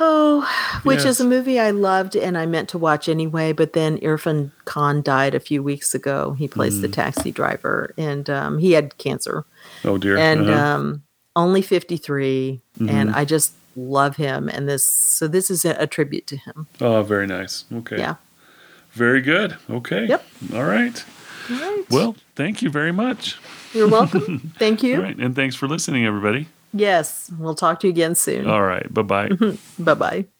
oh, 0.00 0.48
which 0.84 0.98
Yes. 0.98 1.06
is 1.06 1.20
a 1.20 1.24
movie 1.24 1.58
I 1.60 1.70
loved 1.70 2.14
and 2.16 2.36
I 2.38 2.46
meant 2.46 2.68
to 2.70 2.78
watch 2.78 3.08
anyway. 3.08 3.52
But 3.52 3.72
then 3.72 3.98
Irrfan 3.98 4.50
Khan 4.64 5.02
died 5.02 5.34
a 5.34 5.40
few 5.40 5.62
weeks 5.62 5.94
ago. 5.94 6.34
He 6.38 6.46
plays 6.48 6.78
Mm. 6.78 6.82
the 6.82 6.88
taxi 6.88 7.30
driver, 7.32 7.92
and 7.96 8.28
um, 8.30 8.58
he 8.58 8.72
had 8.72 8.96
cancer. 8.98 9.44
Oh 9.84 9.98
dear. 9.98 10.16
and 10.18 10.48
Uh-huh. 10.48 10.60
um, 10.76 11.02
only 11.36 11.62
53 11.62 12.60
and 12.78 12.88
Mhm. 13.10 13.14
i 13.14 13.24
just 13.24 13.54
love 13.76 14.16
him 14.16 14.48
and 14.48 14.68
this 14.68 14.84
so 14.86 15.26
this 15.26 15.50
is 15.50 15.64
a, 15.64 15.74
a 15.80 15.86
tribute 15.86 16.26
to 16.28 16.36
him 16.36 16.66
oh, 16.80 17.02
very 17.02 17.26
nice. 17.26 17.64
Okay. 17.72 17.98
yeah 17.98 18.14
Very 18.92 19.20
good. 19.20 19.56
Okay. 19.68 20.06
Yep. 20.06 20.22
All 20.54 20.62
right. 20.64 21.04
all 21.50 21.56
right 21.58 21.84
Well, 21.90 22.14
thank 22.36 22.62
you 22.62 22.70
very 22.70 22.92
much. 22.92 23.36
you're 23.72 23.88
welcome 23.88 24.52
thank 24.58 24.82
you 24.84 24.94
All 24.96 25.02
right. 25.02 25.16
And 25.18 25.34
thanks 25.34 25.56
for 25.56 25.66
listening, 25.66 26.06
everybody. 26.06 26.46
yes 26.72 27.30
we'll 27.38 27.56
talk 27.56 27.80
to 27.80 27.86
you 27.88 27.92
again 27.92 28.14
soon 28.14 28.46
All 28.48 28.62
right. 28.62 28.86
Bye 28.94 29.02
bye. 29.02 29.30
bye 29.78 29.94
bye 29.94 30.33